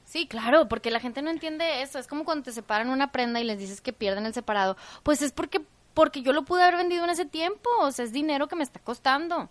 Sí, 0.10 0.26
claro, 0.28 0.68
porque 0.68 0.90
la 0.90 1.00
gente 1.00 1.22
no 1.22 1.30
entiende 1.30 1.84
eso. 1.84 2.00
Es 2.00 2.08
como 2.08 2.26
cuando 2.26 2.46
te 2.46 2.52
separan 2.52 2.90
una 2.90 3.12
prenda 3.12 3.40
y 3.40 3.44
les 3.44 3.60
dices 3.60 3.80
que 3.80 3.94
pierden 3.94 4.26
el 4.26 4.34
separado. 4.34 4.76
Pues 5.04 5.22
es 5.22 5.32
porque, 5.32 5.62
porque 6.00 6.22
yo 6.22 6.32
lo 6.32 6.44
pude 6.44 6.64
haber 6.64 6.78
vendido 6.78 7.04
en 7.04 7.10
ese 7.10 7.26
tiempo. 7.26 7.70
O 7.82 7.92
sea, 7.92 8.06
es 8.06 8.14
dinero 8.14 8.48
que 8.48 8.56
me 8.56 8.64
está 8.64 8.80
costando. 8.80 9.50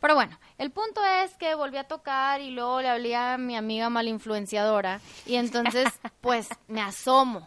Pero 0.00 0.16
bueno, 0.16 0.36
el 0.58 0.72
punto 0.72 1.00
es 1.04 1.32
que 1.36 1.54
volví 1.54 1.76
a 1.76 1.84
tocar 1.84 2.40
y 2.40 2.50
luego 2.50 2.80
le 2.82 2.88
hablé 2.88 3.14
a 3.14 3.38
mi 3.38 3.56
amiga 3.56 3.88
malinfluenciadora. 3.90 5.00
Y 5.24 5.36
entonces, 5.36 5.86
pues, 6.20 6.48
me 6.66 6.80
asomo. 6.82 7.46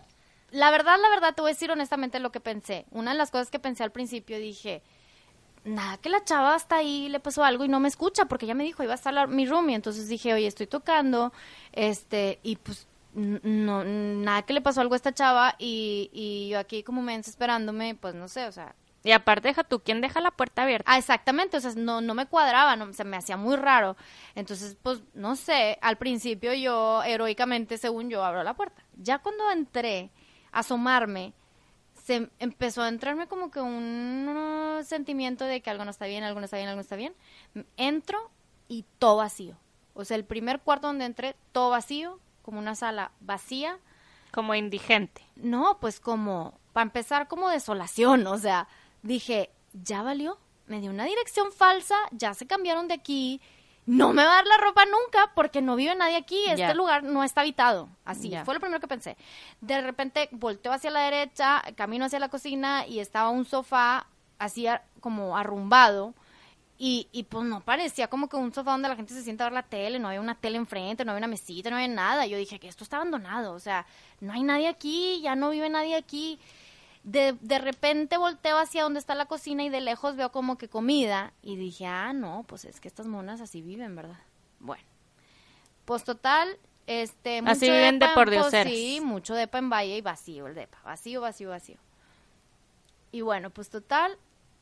La 0.52 0.72
verdad, 0.72 0.96
la 1.02 1.10
verdad, 1.10 1.36
te 1.36 1.42
voy 1.42 1.52
a 1.52 1.54
decir 1.56 1.72
honestamente 1.72 2.20
lo 2.22 2.32
que 2.32 2.40
pensé. 2.40 2.86
Una 2.92 3.12
de 3.12 3.18
las 3.18 3.32
cosas 3.32 3.52
que 3.52 3.60
pensé 3.60 3.84
al 3.84 3.92
principio, 3.92 4.38
dije, 4.38 4.82
nada, 5.66 5.98
que 5.98 6.08
la 6.08 6.24
chava 6.24 6.56
está 6.56 6.78
ahí, 6.78 7.10
le 7.10 7.20
pasó 7.20 7.44
algo 7.44 7.66
y 7.66 7.68
no 7.68 7.82
me 7.82 7.90
escucha, 7.90 8.26
porque 8.26 8.46
ella 8.46 8.56
me 8.56 8.64
dijo, 8.64 8.82
iba 8.82 8.94
a 8.94 8.96
estar 8.96 9.14
la- 9.14 9.28
mi 9.28 9.46
roomie, 9.46 9.76
entonces 9.76 10.08
dije, 10.08 10.34
oye, 10.34 10.48
estoy 10.48 10.68
tocando, 10.68 11.34
este, 11.74 12.40
y 12.44 12.56
pues, 12.56 12.88
no, 13.18 13.84
nada 13.84 14.44
que 14.44 14.54
le 14.54 14.62
pasó 14.62 14.82
algo 14.82 14.94
a 14.94 14.98
esta 14.98 15.14
chava, 15.14 15.56
y, 15.58 16.10
y 16.14 16.50
yo 16.50 16.60
aquí 16.60 16.84
como 16.84 17.02
mensa 17.02 17.30
esperándome, 17.30 17.96
pues 17.96 18.14
no 18.16 18.28
sé, 18.28 18.46
o 18.46 18.52
sea, 18.52 18.76
Y 19.04 19.12
aparte, 19.12 19.48
deja 19.48 19.64
tú, 19.64 19.80
¿quién 19.80 20.02
deja 20.02 20.20
la 20.20 20.32
puerta 20.32 20.64
abierta? 20.64 20.92
Ah, 20.92 20.98
exactamente, 20.98 21.56
o 21.56 21.62
sea, 21.62 21.72
no, 21.78 22.02
no 22.02 22.14
me 22.14 22.26
cuadraba, 22.26 22.76
no, 22.76 22.92
se 22.92 23.06
me 23.06 23.16
hacía 23.16 23.38
muy 23.38 23.56
raro. 23.56 23.96
Entonces, 24.36 24.76
pues, 24.84 25.02
no 25.14 25.36
sé, 25.38 25.78
al 25.82 25.98
principio 25.98 26.54
yo, 26.54 27.04
heroicamente, 27.04 27.78
según 27.78 28.10
yo, 28.10 28.24
abro 28.26 28.44
la 28.44 28.54
puerta. 28.56 28.84
Ya 28.98 29.20
cuando 29.20 29.50
entré 29.50 30.12
a 30.52 30.60
asomarme, 30.60 31.34
se 31.94 32.30
empezó 32.40 32.82
a 32.82 32.90
entrarme 32.90 33.28
como 33.28 33.50
que 33.50 33.62
un 33.62 34.82
sentimiento 34.84 35.46
de 35.46 35.62
que 35.62 35.70
algo 35.70 35.86
no 35.86 35.92
está 35.92 36.06
bien, 36.06 36.24
algo 36.26 36.40
no 36.42 36.46
está 36.46 36.58
bien, 36.58 36.68
algo 36.68 36.78
no 36.78 36.82
está 36.82 36.96
bien. 36.98 37.14
Entro 37.78 38.30
y 38.68 38.84
todo 39.00 39.18
vacío. 39.18 39.56
O 39.94 40.04
sea, 40.06 40.18
el 40.18 40.26
primer 40.26 40.60
cuarto 40.60 40.88
donde 40.88 41.06
entré, 41.06 41.36
todo 41.54 41.70
vacío, 41.70 42.20
como 42.48 42.60
una 42.60 42.76
sala 42.76 43.12
vacía. 43.20 43.78
Como 44.32 44.56
indigente. 44.56 45.22
No, 45.36 45.80
pues 45.82 46.00
como, 46.00 46.58
para 46.72 46.84
empezar, 46.84 47.28
como 47.28 47.50
desolación, 47.50 48.26
o 48.26 48.38
sea, 48.38 48.70
dije, 49.04 49.50
ya 49.74 50.02
valió, 50.02 50.38
me 50.66 50.80
dio 50.80 50.92
una 50.92 51.04
dirección 51.04 51.52
falsa, 51.52 51.98
ya 52.12 52.34
se 52.34 52.48
cambiaron 52.48 52.88
de 52.88 52.94
aquí, 52.94 53.42
no 53.86 54.14
me 54.14 54.24
va 54.24 54.32
a 54.32 54.36
dar 54.36 54.48
la 54.48 54.56
ropa 54.56 54.86
nunca 54.86 55.34
porque 55.36 55.62
no 55.62 55.76
vive 55.76 55.94
nadie 55.96 56.16
aquí, 56.16 56.42
este 56.48 56.74
lugar 56.74 57.04
no 57.04 57.22
está 57.26 57.42
habitado, 57.42 57.90
así, 58.06 58.32
fue 58.46 58.54
lo 58.54 58.62
primero 58.62 58.80
que 58.80 58.88
pensé. 58.88 59.18
De 59.60 59.82
repente 59.82 60.30
volteo 60.32 60.72
hacia 60.72 60.90
la 60.90 61.02
derecha, 61.02 61.62
camino 61.76 62.06
hacia 62.06 62.20
la 62.20 62.30
cocina 62.30 62.88
y 62.88 63.00
estaba 63.00 63.30
un 63.30 63.44
sofá 63.44 64.08
así 64.40 64.68
como 65.02 65.36
arrumbado. 65.36 66.14
Y, 66.80 67.08
y 67.12 67.24
pues 67.24 67.44
no 67.46 67.62
parecía 67.62 68.08
como 68.08 68.30
que 68.30 68.36
un 68.36 68.54
sofá 68.54 68.72
donde 68.72 68.88
la 68.88 68.96
gente 68.96 69.14
se 69.14 69.24
sienta 69.24 69.44
a 69.44 69.48
ver 69.48 69.54
la 69.54 69.64
tele, 69.64 69.98
no 69.98 70.10
había 70.10 70.22
una 70.22 70.36
tele 70.36 70.58
enfrente, 70.58 71.04
no 71.04 71.12
había 71.12 71.20
una 71.20 71.28
mesita, 71.28 71.72
no 71.72 71.78
había 71.78 71.88
nada. 71.88 72.28
Yo 72.28 72.38
dije 72.38 72.60
que 72.60 72.68
esto 72.68 72.84
está 72.84 72.98
abandonado, 72.98 73.54
o 73.54 73.60
sea, 73.60 73.88
no 74.20 74.34
hay 74.34 74.44
nadie 74.44 74.68
aquí, 74.68 75.20
ya 75.22 75.36
no 75.36 75.50
vive 75.50 75.70
nadie 75.70 75.96
aquí. 75.96 76.40
De, 77.04 77.34
de 77.40 77.58
repente 77.58 78.18
volteo 78.18 78.58
hacia 78.58 78.84
donde 78.84 79.00
está 79.00 79.16
la 79.16 79.26
cocina 79.26 79.64
y 79.64 79.70
de 79.70 79.82
lejos 79.82 80.18
veo 80.18 80.32
como 80.32 80.58
que 80.58 80.68
comida 80.68 81.34
y 81.42 81.56
dije, 81.56 81.86
ah, 81.86 82.14
no, 82.14 82.44
pues 82.48 82.66
es 82.66 82.80
que 82.80 82.90
estas 82.90 83.08
monas 83.08 83.42
así 83.42 83.62
viven, 83.62 83.96
¿verdad? 83.96 84.20
Bueno, 84.60 84.84
pues 85.86 86.04
total, 86.04 86.58
este... 86.86 87.40
Así 87.40 87.66
mucho 87.66 87.74
viven 87.74 88.00
de 88.00 88.06
depa, 88.06 88.14
por 88.14 88.26
pues, 88.26 88.38
dioseras. 88.38 88.74
sí, 88.74 89.00
mucho 89.02 89.34
depa 89.36 89.58
en 89.58 89.70
Valle 89.70 89.98
y 89.98 90.02
vacío 90.02 90.48
el 90.48 90.54
depa, 90.54 90.80
vacío, 90.84 91.22
vacío, 91.22 91.50
vacío. 91.50 91.78
Y 93.12 93.22
bueno, 93.22 93.50
pues 93.52 93.70
total, 93.70 94.18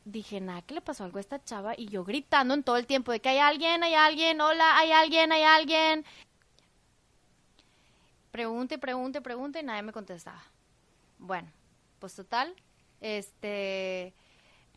dije, 0.05 0.39
nada, 0.39 0.61
¿qué 0.61 0.75
le 0.75 0.81
pasó 0.81 1.03
algo 1.03 1.17
a 1.17 1.21
esta 1.21 1.43
chava? 1.43 1.73
Y 1.75 1.87
yo 1.87 2.05
gritando 2.05 2.53
en 2.53 2.63
todo 2.63 2.77
el 2.77 2.85
tiempo 2.85 3.11
de 3.11 3.19
que 3.19 3.29
hay 3.29 3.39
alguien, 3.39 3.83
hay 3.83 3.95
alguien, 3.95 4.39
hola, 4.39 4.77
hay 4.77 4.91
alguien, 4.91 5.31
hay 5.31 5.43
alguien. 5.43 6.05
Pregunte, 8.31 8.77
pregunte, 8.77 9.21
pregunte 9.21 9.59
y 9.59 9.63
nadie 9.63 9.81
me 9.81 9.91
contestaba. 9.91 10.43
Bueno, 11.17 11.49
pues 11.99 12.13
total, 12.15 12.53
este, 13.01 14.13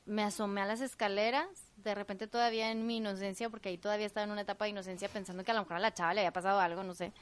me 0.06 0.22
asomé 0.22 0.62
a 0.62 0.66
las 0.66 0.80
escaleras, 0.80 1.46
de 1.76 1.94
repente 1.94 2.26
todavía 2.26 2.70
en 2.70 2.86
mi 2.86 2.96
inocencia, 2.96 3.50
porque 3.50 3.68
ahí 3.68 3.78
todavía 3.78 4.06
estaba 4.06 4.24
en 4.24 4.30
una 4.30 4.40
etapa 4.42 4.64
de 4.64 4.70
inocencia 4.70 5.08
pensando 5.08 5.44
que 5.44 5.50
a 5.50 5.54
lo 5.54 5.60
mejor 5.60 5.76
a 5.76 5.80
la 5.80 5.94
chava 5.94 6.14
le 6.14 6.20
había 6.20 6.32
pasado 6.32 6.58
algo, 6.60 6.82
no 6.82 6.94
sé. 6.94 7.12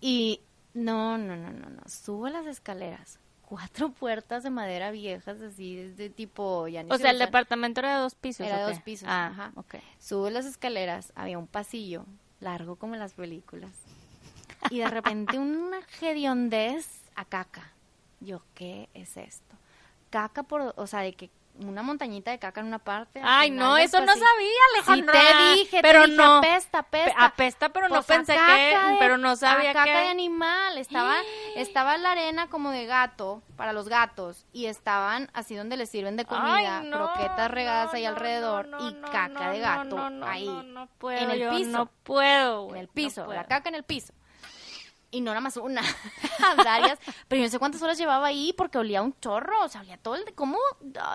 Y 0.00 0.40
no, 0.72 1.18
no, 1.18 1.36
no, 1.36 1.50
no, 1.50 1.68
no, 1.68 1.82
subo 1.88 2.28
las 2.28 2.46
escaleras, 2.46 3.18
cuatro 3.48 3.90
puertas 3.90 4.42
de 4.42 4.50
madera 4.50 4.90
viejas, 4.90 5.40
así, 5.40 5.76
de 5.76 6.10
tipo, 6.10 6.66
ya 6.68 6.82
ni 6.82 6.90
O 6.90 6.96
se 6.96 7.02
sea, 7.02 7.10
el 7.10 7.18
departamento 7.18 7.80
era 7.80 7.96
de 7.96 8.02
dos 8.02 8.14
pisos. 8.14 8.46
Era 8.46 8.58
de 8.58 8.64
¿o 8.64 8.68
dos 8.68 8.80
pisos, 8.80 9.08
Ah, 9.10 9.26
ajá. 9.26 9.52
ok. 9.56 9.76
Subo 10.00 10.30
las 10.30 10.46
escaleras, 10.46 11.12
había 11.14 11.38
un 11.38 11.46
pasillo 11.46 12.04
largo 12.40 12.76
como 12.76 12.94
en 12.94 13.00
las 13.00 13.14
películas. 13.14 13.70
Y 14.70 14.78
de 14.78 14.88
repente 14.88 15.38
una 15.38 15.80
hediondez 16.00 17.02
a 17.14 17.24
caca. 17.24 17.72
Yo, 18.20 18.42
¿qué 18.54 18.88
es 18.94 19.16
esto? 19.16 19.56
Caca 20.10 20.42
por, 20.42 20.72
o 20.76 20.86
sea, 20.86 21.00
de 21.00 21.12
que 21.12 21.30
una 21.60 21.82
montañita 21.82 22.30
de 22.32 22.38
caca 22.38 22.60
en 22.60 22.66
una 22.66 22.78
parte. 22.80 23.20
Ay, 23.22 23.50
no, 23.50 23.76
eso 23.76 24.00
no 24.00 24.12
sabía, 24.12 24.24
Sí 24.84 24.90
Alejandra. 24.90 25.12
te 25.12 25.52
dije, 25.54 25.78
pero 25.82 26.00
te 26.02 26.06
dije, 26.08 26.16
no. 26.18 26.36
apesta, 26.38 26.78
apesta. 26.80 27.24
Apesta, 27.24 27.68
pero 27.68 27.88
no 27.88 27.94
Pues 27.94 28.06
pensé 28.06 28.34
que, 28.34 28.40
de- 28.52 28.96
pero 28.98 29.18
no 29.18 29.36
sabía 29.36 29.70
a 29.70 29.72
caca 29.72 29.84
que. 29.84 29.90
de 29.92 30.08
animal. 30.08 30.78
Estaba, 30.78 31.14
estaba 31.56 31.96
la 31.96 32.12
arena 32.12 32.48
como 32.48 32.70
de 32.70 32.86
gato, 32.86 33.42
para 33.56 33.72
los 33.72 33.88
gatos, 33.88 34.46
y 34.52 34.66
estaban 34.66 35.30
así 35.32 35.54
donde 35.54 35.76
les 35.76 35.88
sirven 35.90 36.16
de 36.16 36.24
comida, 36.24 36.78
Ay, 36.80 36.88
no, 36.88 36.96
croquetas 36.96 37.50
regadas 37.50 37.92
no, 37.92 37.98
ahí 37.98 38.04
alrededor, 38.04 38.66
no, 38.66 38.88
y 38.88 38.94
caca 39.12 39.50
de 39.50 39.60
gato 39.60 39.96
ahí. 40.26 40.46
No, 40.46 40.62
no 40.64 40.88
puedo, 40.98 41.18
en 41.18 41.30
el 41.30 41.48
piso. 41.50 41.70
No 41.70 41.86
puedo, 42.02 42.70
en 42.70 42.76
el 42.78 42.88
piso, 42.88 43.26
la 43.32 43.44
caca 43.44 43.68
en 43.68 43.76
el 43.76 43.84
piso. 43.84 44.12
Y 45.14 45.20
no 45.20 45.30
era 45.30 45.40
más 45.40 45.56
una, 45.56 45.80
varias, 46.56 46.98
pero 47.28 47.40
yo 47.40 47.46
no 47.46 47.50
sé 47.50 47.58
cuántas 47.58 47.80
horas 47.82 47.96
llevaba 47.98 48.26
ahí 48.26 48.52
porque 48.56 48.78
olía 48.78 49.00
un 49.02 49.18
chorro, 49.20 49.62
o 49.62 49.68
sea, 49.68 49.80
olía 49.82 49.96
todo 49.96 50.16
el 50.16 50.24
de 50.24 50.32
cómo, 50.34 50.58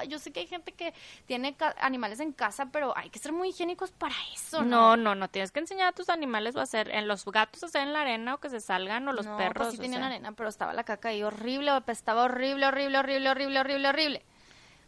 yo 0.08 0.20
sé 0.20 0.32
que 0.32 0.40
hay 0.40 0.48
gente 0.48 0.72
que 0.72 0.94
tiene 1.26 1.56
ca- 1.56 1.76
animales 1.80 2.20
en 2.20 2.32
casa, 2.32 2.68
pero 2.72 2.96
hay 2.98 3.10
que 3.10 3.20
ser 3.20 3.34
muy 3.34 3.50
higiénicos 3.50 3.92
para 3.92 4.16
eso, 4.34 4.64
No, 4.64 4.96
¿no? 4.96 4.98
no, 4.98 5.16
no, 5.16 5.30
tienes 5.30 5.52
que 5.52 5.60
enseñar 5.60 5.88
a 5.90 5.92
tus 5.92 6.10
animales 6.10 6.56
o 6.56 6.62
hacer, 6.62 6.90
en 6.92 7.08
los 7.08 7.26
gatos 7.26 7.64
hacer 7.64 7.82
en 7.82 7.94
la 7.94 8.02
arena 8.02 8.36
o 8.36 8.38
que 8.40 8.50
se 8.50 8.62
salgan 8.62 9.08
o 9.08 9.12
los 9.14 9.26
no, 9.26 9.36
perros. 9.38 9.68
Pues 9.68 9.72
sí 9.72 9.78
o 9.78 9.82
tenían 9.82 10.02
sea. 10.02 10.08
arena, 10.08 10.32
pero 10.32 10.48
estaba 10.50 10.74
la 10.74 10.84
caca 10.84 11.10
ahí 11.10 11.22
horrible, 11.24 11.72
estaba 11.88 12.24
horrible, 12.24 12.66
horrible, 12.68 12.98
horrible, 13.00 13.30
horrible, 13.30 13.60
horrible, 13.60 13.88
horrible. 13.90 14.26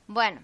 Bueno, 0.08 0.42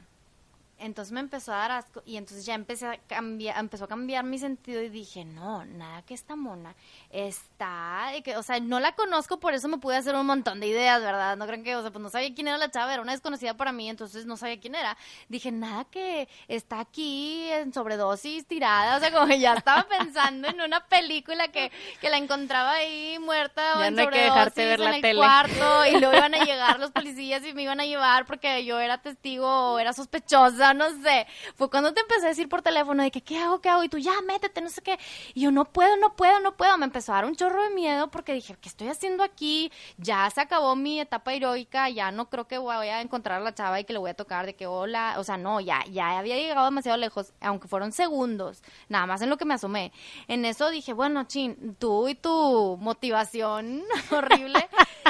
entonces 0.79 1.11
me 1.11 1.19
empezó 1.19 1.53
a 1.53 1.57
dar 1.57 1.71
asco 1.71 2.01
y 2.05 2.17
entonces 2.17 2.45
ya 2.45 2.53
empecé 2.53 2.87
a 2.87 2.97
cambiar, 3.07 3.57
empezó 3.59 3.85
a 3.85 3.87
cambiar 3.87 4.23
mi 4.23 4.37
sentido 4.37 4.81
y 4.81 4.89
dije, 4.89 5.25
no, 5.25 5.65
nada 5.65 6.01
que 6.03 6.13
esta 6.13 6.35
mona 6.35 6.75
está, 7.11 8.11
que, 8.23 8.37
o 8.37 8.43
sea, 8.43 8.59
no 8.59 8.79
la 8.79 8.93
conozco, 8.93 9.39
por 9.39 9.53
eso 9.53 9.67
me 9.67 9.77
pude 9.77 9.95
hacer 9.97 10.15
un 10.15 10.25
montón 10.25 10.59
de 10.59 10.67
ideas, 10.67 11.01
¿verdad? 11.01 11.35
No 11.37 11.45
creen 11.47 11.63
que, 11.63 11.75
o 11.75 11.81
sea, 11.81 11.91
pues 11.91 12.01
no 12.01 12.09
sabía 12.09 12.33
quién 12.33 12.47
era 12.47 12.57
la 12.57 12.69
chava, 12.71 12.93
era 12.93 13.01
una 13.01 13.11
desconocida 13.11 13.55
para 13.55 13.71
mí, 13.71 13.89
entonces 13.89 14.25
no 14.25 14.37
sabía 14.37 14.59
quién 14.59 14.75
era. 14.75 14.97
Dije, 15.29 15.51
nada 15.51 15.85
que 15.85 16.27
está 16.47 16.79
aquí 16.79 17.49
en 17.51 17.73
sobredosis, 17.73 18.45
tirada, 18.47 18.97
o 18.97 18.99
sea, 18.99 19.11
como 19.11 19.27
que 19.27 19.39
ya 19.39 19.53
estaba 19.53 19.87
pensando 19.99 20.47
en 20.47 20.61
una 20.61 20.85
película 20.87 21.47
que, 21.49 21.71
que 22.01 22.09
la 22.09 22.17
encontraba 22.17 22.73
ahí 22.73 23.17
muerta 23.19 23.79
o 23.79 23.79
Ya 23.79 23.87
en 23.87 23.95
no 23.95 24.01
hay 24.01 24.07
que 24.09 24.21
dejarte 24.21 24.61
sobredosis 24.61 24.65
ver 24.65 24.79
la 24.79 24.89
en 24.89 24.93
el 24.95 25.01
tele. 25.01 25.19
cuarto 25.19 25.85
y 25.85 25.99
luego 25.99 26.15
iban 26.15 26.33
a 26.35 26.37
llegar 26.45 26.79
los 26.79 26.91
policías 26.91 27.43
y 27.45 27.53
me 27.53 27.63
iban 27.63 27.79
a 27.79 27.85
llevar 27.85 28.25
porque 28.25 28.63
yo 28.65 28.79
era 28.79 28.99
testigo 29.01 29.47
o 29.73 29.79
era 29.79 29.93
sospechosa, 29.93 30.66
no 30.73 30.89
sé. 31.01 31.27
Fue 31.55 31.69
cuando 31.69 31.93
te 31.93 32.01
empecé 32.01 32.25
a 32.25 32.29
decir 32.29 32.49
por 32.49 32.61
teléfono 32.61 33.03
de 33.03 33.11
que, 33.11 33.21
¿qué 33.21 33.37
hago, 33.37 33.59
qué 33.61 33.69
hago? 33.69 33.83
Y 33.83 33.89
tú, 33.89 33.97
ya, 33.97 34.13
métete, 34.25 34.61
no 34.61 34.69
sé 34.69 34.81
qué. 34.81 34.99
Y 35.33 35.41
yo, 35.41 35.51
no 35.51 35.65
puedo, 35.65 35.97
no 35.97 36.15
puedo, 36.15 36.39
no 36.39 36.55
puedo. 36.55 36.77
Me 36.77 36.85
empezó 36.85 37.11
a 37.11 37.15
dar 37.15 37.25
un 37.25 37.35
chorro 37.35 37.63
de 37.63 37.69
miedo 37.71 38.09
porque 38.09 38.33
dije, 38.33 38.55
¿qué 38.59 38.69
estoy 38.69 38.87
haciendo 38.87 39.23
aquí? 39.23 39.71
Ya 39.97 40.29
se 40.29 40.41
acabó 40.41 40.75
mi 40.75 40.99
etapa 40.99 41.33
heroica, 41.33 41.89
ya 41.89 42.11
no 42.11 42.29
creo 42.29 42.47
que 42.47 42.57
voy 42.57 42.87
a 42.87 43.01
encontrar 43.01 43.41
a 43.41 43.43
la 43.43 43.53
chava 43.53 43.79
y 43.79 43.85
que 43.85 43.93
le 43.93 43.99
voy 43.99 44.09
a 44.11 44.13
tocar 44.13 44.45
de 44.45 44.55
que 44.55 44.67
hola. 44.67 45.15
O 45.17 45.23
sea, 45.23 45.37
no, 45.37 45.59
ya, 45.59 45.83
ya 45.91 46.17
había 46.17 46.35
llegado 46.35 46.65
demasiado 46.65 46.97
lejos, 46.97 47.33
aunque 47.41 47.67
fueron 47.67 47.91
segundos, 47.91 48.63
nada 48.89 49.05
más 49.05 49.21
en 49.21 49.29
lo 49.29 49.37
que 49.37 49.45
me 49.45 49.53
asomé. 49.53 49.91
En 50.27 50.45
eso 50.45 50.69
dije, 50.69 50.93
bueno, 50.93 51.25
chin, 51.25 51.75
tú 51.79 52.07
y 52.07 52.15
tu 52.15 52.77
motivación 52.79 53.83
horrible. 54.11 54.67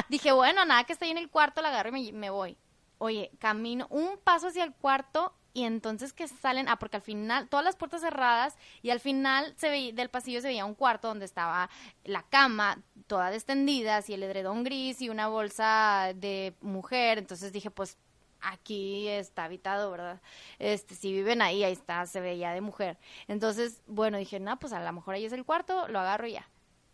dije, 0.09 0.31
bueno, 0.31 0.65
nada 0.65 0.83
que 0.83 0.93
estoy 0.93 1.09
en 1.09 1.17
el 1.17 1.29
cuarto, 1.29 1.61
la 1.61 1.69
agarro 1.69 1.89
y 1.89 2.11
me, 2.11 2.11
me 2.13 2.29
voy. 2.29 2.57
Oye, 2.99 3.31
camino 3.39 3.87
un 3.89 4.17
paso 4.23 4.47
hacia 4.47 4.63
el 4.63 4.73
cuarto 4.73 5.33
y 5.57 5.63
entonces 5.63 6.13
que 6.13 6.27
salen, 6.27 6.69
ah, 6.69 6.77
porque 6.77 6.97
al 6.97 7.01
final, 7.01 7.49
todas 7.49 7.65
las 7.65 7.75
puertas 7.75 8.01
cerradas 8.01 8.55
y 8.83 8.91
al 8.91 8.99
final 8.99 9.55
se 9.57 9.71
veía, 9.71 9.91
del 9.91 10.07
pasillo 10.07 10.39
se 10.39 10.49
veía 10.49 10.65
un 10.65 10.75
cuarto 10.75 11.07
donde 11.07 11.25
estaba 11.25 11.67
la 12.03 12.21
cama 12.21 12.83
toda 13.07 13.33
extendida, 13.33 14.03
y 14.07 14.13
el 14.13 14.21
edredón 14.21 14.63
gris 14.63 15.01
y 15.01 15.09
una 15.09 15.27
bolsa 15.27 16.11
de 16.13 16.53
mujer, 16.61 17.17
entonces 17.17 17.51
dije, 17.51 17.71
pues 17.71 17.97
aquí 18.39 19.07
está 19.07 19.45
habitado, 19.45 19.89
¿verdad? 19.89 20.21
Este, 20.59 20.93
si 20.93 21.11
viven 21.11 21.41
ahí, 21.41 21.63
ahí 21.63 21.73
está, 21.73 22.05
se 22.05 22.21
veía 22.21 22.51
de 22.51 22.61
mujer. 22.61 22.99
Entonces, 23.27 23.81
bueno, 23.87 24.19
dije, 24.19 24.39
no, 24.39 24.59
pues 24.59 24.73
a 24.73 24.83
lo 24.83 24.93
mejor 24.93 25.15
ahí 25.15 25.25
es 25.25 25.33
el 25.33 25.43
cuarto, 25.43 25.87
lo 25.87 25.99
agarro 25.99 26.27
y 26.27 26.33
ya 26.33 26.47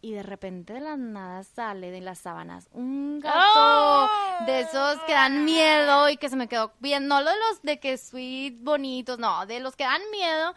y 0.04 0.12
de 0.12 0.22
repente 0.22 0.74
de 0.74 0.82
la 0.82 0.98
nada 0.98 1.44
sale 1.46 1.90
de 1.90 2.02
las 2.02 2.20
sábanas 2.20 2.68
un 2.74 3.22
gato 3.22 3.40
¡Oh! 3.56 4.10
de 4.46 4.60
esos 4.60 5.00
que 5.04 5.14
dan 5.14 5.46
miedo 5.46 6.10
y 6.10 6.18
que 6.18 6.28
se 6.28 6.36
me 6.36 6.50
quedó 6.50 6.74
bien, 6.80 7.08
no 7.08 7.20
de 7.20 7.24
los 7.24 7.62
de 7.62 7.80
que 7.80 7.98
sweet 7.98 8.58
bonitos, 8.60 9.18
no, 9.18 9.46
de 9.46 9.62
los 9.62 9.78
que 9.78 9.86
dan 9.86 10.02
miedo, 10.12 10.54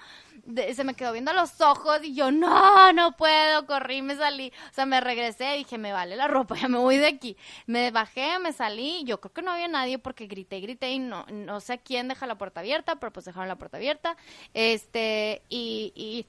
de- 0.46 0.74
se 0.74 0.82
me 0.82 0.94
quedó 0.94 1.12
viendo 1.12 1.30
a 1.30 1.34
los 1.34 1.60
ojos 1.60 2.00
y 2.02 2.12
yo 2.12 2.32
no, 2.32 2.92
no 2.92 3.12
puedo, 3.12 3.66
corrí, 3.66 4.02
me 4.02 4.16
salí, 4.16 4.52
o 4.68 4.74
sea, 4.74 4.84
me 4.84 5.00
regresé, 5.00 5.52
dije, 5.52 5.78
me 5.78 5.92
vale 5.92 6.16
la 6.16 6.26
ropa, 6.26 6.56
ya 6.60 6.66
me 6.66 6.78
voy 6.78 6.96
de 6.96 7.06
aquí, 7.06 7.36
me 7.66 7.92
bajé, 7.92 8.40
me 8.40 8.52
salí, 8.52 9.04
yo 9.04 9.20
creo 9.20 9.32
que 9.32 9.42
no 9.42 9.52
había 9.52 9.68
nadie 9.68 10.00
porque 10.00 10.26
grité, 10.26 10.58
grité 10.58 10.90
y 10.90 10.98
no, 10.98 11.24
no 11.30 11.60
sé 11.60 11.78
quién 11.78 12.08
deja 12.08 12.26
la 12.26 12.34
puerta 12.34 12.58
abierta, 12.60 12.96
pero 12.96 13.12
pues 13.12 13.24
dejaron 13.26 13.46
la 13.46 13.54
puerta 13.56 13.76
abierta, 13.76 14.16
este, 14.54 15.40
y, 15.48 15.92
y 15.94 16.26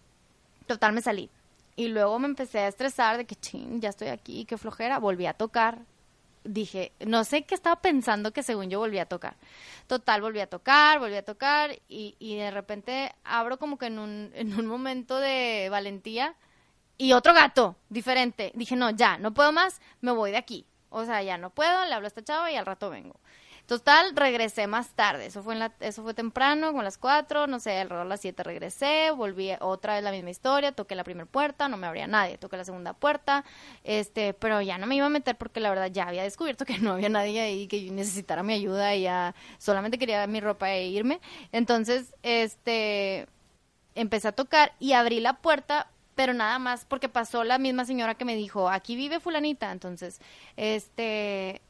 total 0.68 0.94
me 0.94 1.02
salí. 1.02 1.32
Y 1.78 1.90
luego 1.90 2.18
me 2.18 2.26
empecé 2.26 2.60
a 2.60 2.68
estresar 2.68 3.18
de 3.18 3.26
que, 3.26 3.36
ching, 3.36 3.80
ya 3.80 3.90
estoy 3.90 4.08
aquí, 4.08 4.46
qué 4.46 4.58
flojera. 4.58 4.98
Volví 4.98 5.28
a 5.28 5.34
tocar. 5.34 5.80
Dije, 6.44 6.92
no 7.06 7.24
sé 7.24 7.44
qué 7.44 7.54
estaba 7.54 7.82
pensando 7.82 8.34
que 8.34 8.42
según 8.42 8.70
yo 8.70 8.80
volví 8.80 8.98
a 8.98 9.06
tocar. 9.06 9.36
Total, 9.86 10.20
volví 10.22 10.40
a 10.40 10.48
tocar, 10.48 10.98
volví 11.00 11.16
a 11.16 11.24
tocar 11.24 11.78
y, 11.88 12.16
y 12.18 12.36
de 12.38 12.50
repente 12.50 13.14
abro 13.24 13.60
como 13.60 13.78
que 13.78 13.86
en 13.86 14.00
un, 14.00 14.32
en 14.34 14.60
un 14.60 14.66
momento 14.66 15.20
de 15.20 15.68
valentía 15.70 16.36
y 16.98 17.14
otro 17.14 17.34
gato 17.34 17.76
diferente. 17.90 18.52
Dije, 18.56 18.76
no, 18.76 18.90
ya, 18.90 19.20
no 19.20 19.34
puedo 19.36 19.52
más, 19.52 19.80
me 20.02 20.12
voy 20.12 20.32
de 20.32 20.38
aquí. 20.38 20.66
O 20.90 21.06
sea, 21.06 21.22
ya 21.22 21.38
no 21.38 21.52
puedo, 21.52 21.86
le 21.86 21.94
hablo 21.94 22.08
a 22.08 22.10
esta 22.10 22.24
chava 22.24 22.52
y 22.52 22.56
al 22.56 22.66
rato 22.66 22.90
vengo. 22.90 23.20
Total, 23.68 24.16
regresé 24.16 24.66
más 24.66 24.92
tarde. 24.92 25.26
Eso 25.26 25.44
fue 25.44 25.52
en 25.54 25.60
la, 25.60 25.74
eso 25.82 26.02
fue 26.02 26.14
temprano, 26.14 26.68
como 26.68 26.80
a 26.80 26.84
las 26.86 26.98
4, 26.98 27.48
no 27.48 27.60
sé, 27.60 27.78
alrededor 27.78 28.06
de 28.06 28.10
las 28.10 28.22
7 28.22 28.42
regresé, 28.42 29.12
volví 29.12 29.52
otra 29.60 29.96
vez 29.96 30.04
la 30.06 30.12
misma 30.12 30.30
historia, 30.30 30.72
toqué 30.72 30.96
la 30.96 31.04
primera 31.04 31.26
puerta, 31.26 31.68
no 31.68 31.76
me 31.76 31.86
abría 31.86 32.08
nadie, 32.08 32.38
toqué 32.38 32.56
la 32.56 32.64
segunda 32.64 32.94
puerta, 32.94 33.44
este, 33.84 34.34
pero 34.34 34.62
ya 34.62 34.78
no 34.78 34.88
me 34.88 34.96
iba 34.96 35.08
a 35.08 35.10
meter 35.10 35.38
porque 35.38 35.60
la 35.60 35.70
verdad 35.70 35.92
ya 35.92 36.08
había 36.08 36.24
descubierto 36.24 36.64
que 36.64 36.80
no 36.80 36.94
había 36.94 37.10
nadie 37.10 37.42
ahí 37.42 37.68
que 37.68 37.92
necesitara 37.92 38.42
mi 38.42 38.54
ayuda 38.54 38.96
y 38.96 39.02
ya 39.02 39.36
solamente 39.58 39.98
quería 40.00 40.26
mi 40.28 40.40
ropa 40.40 40.72
e 40.72 40.88
irme. 40.88 41.20
Entonces, 41.52 42.16
este, 42.24 43.28
empecé 43.96 44.30
a 44.30 44.32
tocar 44.32 44.76
y 44.80 44.94
abrí 44.94 45.20
la 45.20 45.34
puerta, 45.40 45.92
pero 46.16 46.34
nada 46.34 46.58
más 46.58 46.86
porque 46.86 47.10
pasó 47.10 47.44
la 47.44 47.58
misma 47.58 47.84
señora 47.84 48.16
que 48.16 48.24
me 48.24 48.38
dijo, 48.38 48.70
aquí 48.70 48.96
vive 48.96 49.20
fulanita, 49.20 49.74
entonces, 49.74 50.22
este, 50.56 51.62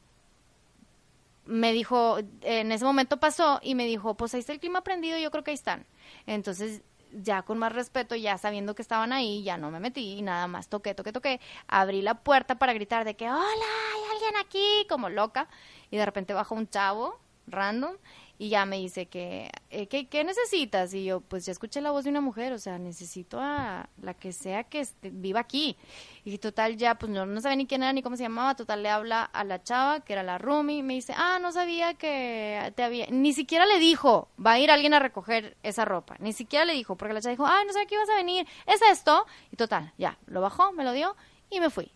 me 1.48 1.72
dijo, 1.72 2.18
en 2.42 2.72
ese 2.72 2.84
momento 2.84 3.18
pasó 3.18 3.58
y 3.62 3.74
me 3.74 3.86
dijo, 3.86 4.14
pues 4.14 4.34
ahí 4.34 4.40
está 4.40 4.52
el 4.52 4.60
clima 4.60 4.82
prendido, 4.82 5.18
yo 5.18 5.30
creo 5.30 5.42
que 5.42 5.50
ahí 5.50 5.54
están. 5.54 5.86
Entonces, 6.26 6.82
ya 7.10 7.40
con 7.40 7.56
más 7.56 7.72
respeto, 7.72 8.14
ya 8.14 8.36
sabiendo 8.36 8.74
que 8.74 8.82
estaban 8.82 9.14
ahí, 9.14 9.42
ya 9.42 9.56
no 9.56 9.70
me 9.70 9.80
metí 9.80 10.18
y 10.18 10.22
nada 10.22 10.46
más 10.46 10.68
toqué, 10.68 10.94
toqué, 10.94 11.10
toqué. 11.10 11.40
Abrí 11.66 12.02
la 12.02 12.22
puerta 12.22 12.58
para 12.58 12.74
gritar 12.74 13.06
de 13.06 13.16
que, 13.16 13.30
hola, 13.30 13.40
hay 13.40 14.12
alguien 14.12 14.36
aquí, 14.36 14.86
como 14.90 15.08
loca. 15.08 15.48
Y 15.90 15.96
de 15.96 16.04
repente 16.04 16.34
bajó 16.34 16.54
un 16.54 16.68
chavo, 16.68 17.18
random, 17.46 17.94
y 18.40 18.50
ya 18.50 18.64
me 18.66 18.76
dice 18.76 19.06
que, 19.06 19.50
eh, 19.70 19.88
¿qué, 19.88 20.06
¿qué 20.06 20.22
necesitas? 20.22 20.94
Y 20.94 21.04
yo, 21.04 21.20
pues 21.20 21.44
ya 21.44 21.50
escuché 21.52 21.80
la 21.80 21.90
voz 21.90 22.04
de 22.04 22.10
una 22.10 22.20
mujer, 22.20 22.52
o 22.52 22.58
sea, 22.58 22.78
necesito 22.78 23.40
a 23.40 23.88
la 24.00 24.14
que 24.14 24.32
sea 24.32 24.62
que 24.64 24.80
esté- 24.82 25.10
viva 25.12 25.40
aquí. 25.40 25.76
Y 26.24 26.38
total, 26.38 26.76
ya, 26.76 26.94
pues 26.96 27.10
no, 27.10 27.26
no 27.26 27.40
sabía 27.40 27.56
ni 27.56 27.66
quién 27.66 27.82
era 27.82 27.92
ni 27.92 28.00
cómo 28.02 28.16
se 28.16 28.22
llamaba, 28.22 28.54
total 28.54 28.82
le 28.82 28.90
habla 28.90 29.24
a 29.24 29.42
la 29.42 29.62
chava, 29.62 30.00
que 30.00 30.12
era 30.12 30.22
la 30.22 30.38
Rumi, 30.38 30.82
me 30.84 30.94
dice, 30.94 31.14
ah, 31.16 31.38
no 31.40 31.50
sabía 31.50 31.94
que 31.94 32.72
te 32.76 32.82
había, 32.84 33.06
ni 33.10 33.32
siquiera 33.32 33.66
le 33.66 33.78
dijo, 33.80 34.28
va 34.44 34.52
a 34.52 34.58
ir 34.60 34.70
alguien 34.70 34.94
a 34.94 35.00
recoger 35.00 35.56
esa 35.64 35.84
ropa, 35.84 36.14
ni 36.20 36.32
siquiera 36.32 36.64
le 36.64 36.74
dijo, 36.74 36.96
porque 36.96 37.14
la 37.14 37.20
chava 37.20 37.32
dijo, 37.32 37.46
ah, 37.46 37.62
no 37.66 37.72
sabía 37.72 37.86
que 37.88 37.94
ibas 37.96 38.08
a 38.10 38.14
venir, 38.16 38.46
es 38.66 38.80
esto, 38.82 39.26
y 39.50 39.56
total, 39.56 39.92
ya, 39.98 40.16
lo 40.26 40.40
bajó, 40.40 40.70
me 40.72 40.84
lo 40.84 40.92
dio, 40.92 41.16
y 41.50 41.58
me 41.60 41.70
fui. 41.70 41.90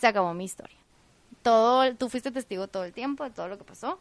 Se 0.00 0.06
acabó 0.08 0.34
mi 0.34 0.44
historia. 0.44 0.76
Todo, 1.42 1.94
tú 1.94 2.08
fuiste 2.08 2.30
testigo 2.32 2.66
todo 2.68 2.84
el 2.84 2.92
tiempo 2.92 3.22
de 3.24 3.30
todo 3.30 3.46
lo 3.48 3.56
que 3.56 3.64
pasó. 3.64 4.00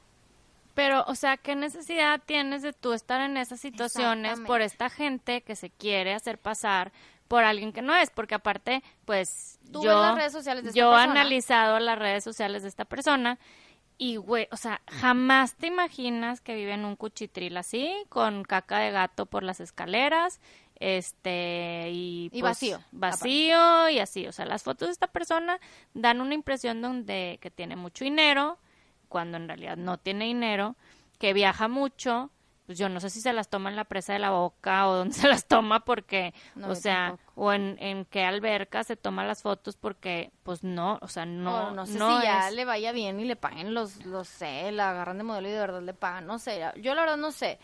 Pero, 0.76 1.06
o 1.08 1.16
sea, 1.16 1.38
¿qué 1.38 1.56
necesidad 1.56 2.22
tienes 2.26 2.62
de 2.62 2.74
tú 2.74 2.94
estar 2.94 3.22
en 3.22 3.38
esas 3.38 3.60
situaciones 3.62 4.40
por 4.42 4.62
esta 4.62 4.90
gente 4.90 5.42
que 5.42 5.56
se 5.56 5.70
quiere 5.70 6.14
hacer 6.14 6.38
pasar 6.38 6.92
por 7.30 7.46
alguien 7.46 7.72
que 7.72 7.82
no 7.82 7.96
es? 7.96 8.12
Porque 8.12 8.36
aparte, 8.36 8.84
pues 9.06 9.58
Tú 9.72 9.84
yo, 9.84 9.90
ves 9.90 10.00
las 10.02 10.16
redes 10.16 10.34
sociales 10.34 10.64
de 10.64 10.70
esta 10.72 10.80
yo 10.80 10.92
he 10.92 11.02
analizado 11.02 11.80
las 11.80 11.98
redes 11.98 12.24
sociales 12.24 12.62
de 12.64 12.70
esta 12.70 12.84
persona 12.86 13.40
y, 13.98 14.18
güey, 14.18 14.50
o 14.52 14.58
sea, 14.58 14.82
jamás 14.88 15.56
te 15.56 15.68
imaginas 15.68 16.42
que 16.42 16.56
vive 16.56 16.74
en 16.74 16.84
un 16.84 16.98
cuchitril 16.98 17.56
así, 17.56 17.90
con 18.10 18.44
caca 18.44 18.80
de 18.80 18.92
gato 18.92 19.26
por 19.26 19.44
las 19.44 19.62
escaleras, 19.62 20.42
este, 20.82 21.90
y, 21.92 22.30
Y 22.34 22.42
pues, 22.42 22.52
vacío, 22.52 22.84
Vacío 22.92 23.90
y 23.90 24.00
así, 24.00 24.28
o 24.28 24.34
sea, 24.34 24.46
las 24.46 24.64
fotos 24.64 24.90
de 24.90 24.92
esta 24.92 25.08
persona 25.08 25.62
dan 25.94 26.20
una 26.20 26.34
impresión 26.34 26.82
donde 26.82 27.40
que 27.42 27.50
tiene 27.50 27.78
mucho 27.78 28.04
dinero, 28.04 28.60
cuando 29.06 29.38
en 29.38 29.48
realidad 29.48 29.78
no 29.78 29.98
tiene 29.98 30.26
dinero, 30.26 30.76
que 31.20 31.34
viaja 31.34 31.68
mucho, 31.68 32.30
pues 32.66 32.78
yo 32.78 32.90
no 32.90 33.00
sé 33.00 33.10
si 33.10 33.22
se 33.22 33.32
las 33.32 33.48
toma 33.50 33.70
en 33.70 33.76
la 33.76 33.84
presa 33.86 34.14
de 34.14 34.20
la 34.20 34.32
boca 34.32 34.88
o 34.88 34.96
dónde 34.96 35.14
se 35.16 35.28
las 35.28 35.46
toma 35.48 35.86
porque, 35.86 36.34
No, 36.56 36.70
o 36.70 36.76
sea, 36.76 37.10
tampoco. 37.10 37.32
o 37.36 37.54
en, 37.54 37.78
en 37.80 38.06
qué 38.06 38.24
alberca 38.26 38.84
se 38.84 38.96
toma 38.96 39.24
las 39.24 39.42
fotos 39.44 39.78
porque, 39.78 40.32
pues 40.44 40.64
no, 40.64 40.98
o 41.02 41.08
sea, 41.08 41.26
no, 41.26 41.70
No, 41.70 41.72
no 41.72 41.86
sé 41.86 41.98
no 41.98 42.18
si 42.20 42.24
ya 42.26 42.50
le 42.52 42.66
vaya 42.66 42.92
bien 42.92 43.20
y 43.20 43.26
le 43.26 43.36
paguen 43.36 43.74
los, 43.74 44.04
los 44.06 44.28
sé, 44.28 44.72
la 44.72 44.90
agarran 44.90 45.18
de 45.20 45.24
modelo 45.24 45.48
y 45.48 45.52
de 45.52 45.60
verdad 45.60 45.82
le 45.84 45.94
pagan, 45.94 46.26
no 46.26 46.40
sé, 46.40 46.60
yo 46.82 46.96
la 46.96 47.02
verdad 47.02 47.18
no 47.18 47.32
sé. 47.32 47.60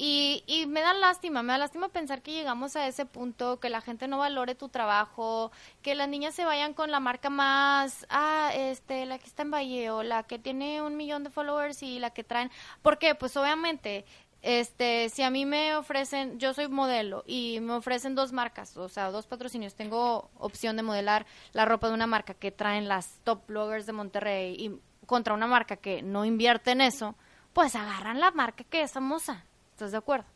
Y, 0.00 0.44
y 0.46 0.66
me 0.66 0.80
da 0.80 0.94
lástima, 0.94 1.42
me 1.42 1.52
da 1.52 1.58
lástima 1.58 1.88
pensar 1.88 2.22
que 2.22 2.30
llegamos 2.32 2.76
a 2.76 2.86
ese 2.86 3.04
punto, 3.04 3.58
que 3.58 3.68
la 3.68 3.80
gente 3.80 4.06
no 4.06 4.18
valore 4.18 4.54
tu 4.54 4.68
trabajo, 4.68 5.50
que 5.82 5.96
las 5.96 6.08
niñas 6.08 6.36
se 6.36 6.44
vayan 6.44 6.72
con 6.72 6.92
la 6.92 7.00
marca 7.00 7.30
más, 7.30 8.06
ah, 8.08 8.52
este, 8.54 9.06
la 9.06 9.18
que 9.18 9.26
está 9.26 9.42
en 9.42 9.50
Valle 9.50 9.90
o 9.90 10.04
la 10.04 10.22
que 10.22 10.38
tiene 10.38 10.82
un 10.82 10.96
millón 10.96 11.24
de 11.24 11.30
followers 11.30 11.82
y 11.82 11.98
la 11.98 12.10
que 12.10 12.22
traen, 12.22 12.52
porque 12.80 13.16
pues 13.16 13.36
obviamente, 13.36 14.04
este, 14.40 15.08
si 15.08 15.24
a 15.24 15.30
mí 15.30 15.44
me 15.44 15.74
ofrecen, 15.74 16.38
yo 16.38 16.54
soy 16.54 16.68
modelo 16.68 17.24
y 17.26 17.58
me 17.60 17.72
ofrecen 17.72 18.14
dos 18.14 18.32
marcas, 18.32 18.76
o 18.76 18.88
sea, 18.88 19.10
dos 19.10 19.26
patrocinios, 19.26 19.74
tengo 19.74 20.30
opción 20.38 20.76
de 20.76 20.84
modelar 20.84 21.26
la 21.52 21.64
ropa 21.64 21.88
de 21.88 21.94
una 21.94 22.06
marca 22.06 22.34
que 22.34 22.52
traen 22.52 22.86
las 22.86 23.18
top 23.24 23.48
bloggers 23.48 23.86
de 23.86 23.92
Monterrey 23.92 24.54
y 24.56 24.80
contra 25.06 25.34
una 25.34 25.48
marca 25.48 25.76
que 25.76 26.02
no 26.02 26.24
invierte 26.24 26.70
en 26.70 26.82
eso, 26.82 27.16
pues 27.52 27.74
agarran 27.74 28.20
la 28.20 28.30
marca 28.30 28.62
que 28.62 28.82
es 28.82 28.92
famosa, 28.92 29.44
¿estás 29.78 29.92
de 29.92 29.98
acuerdo? 29.98 30.26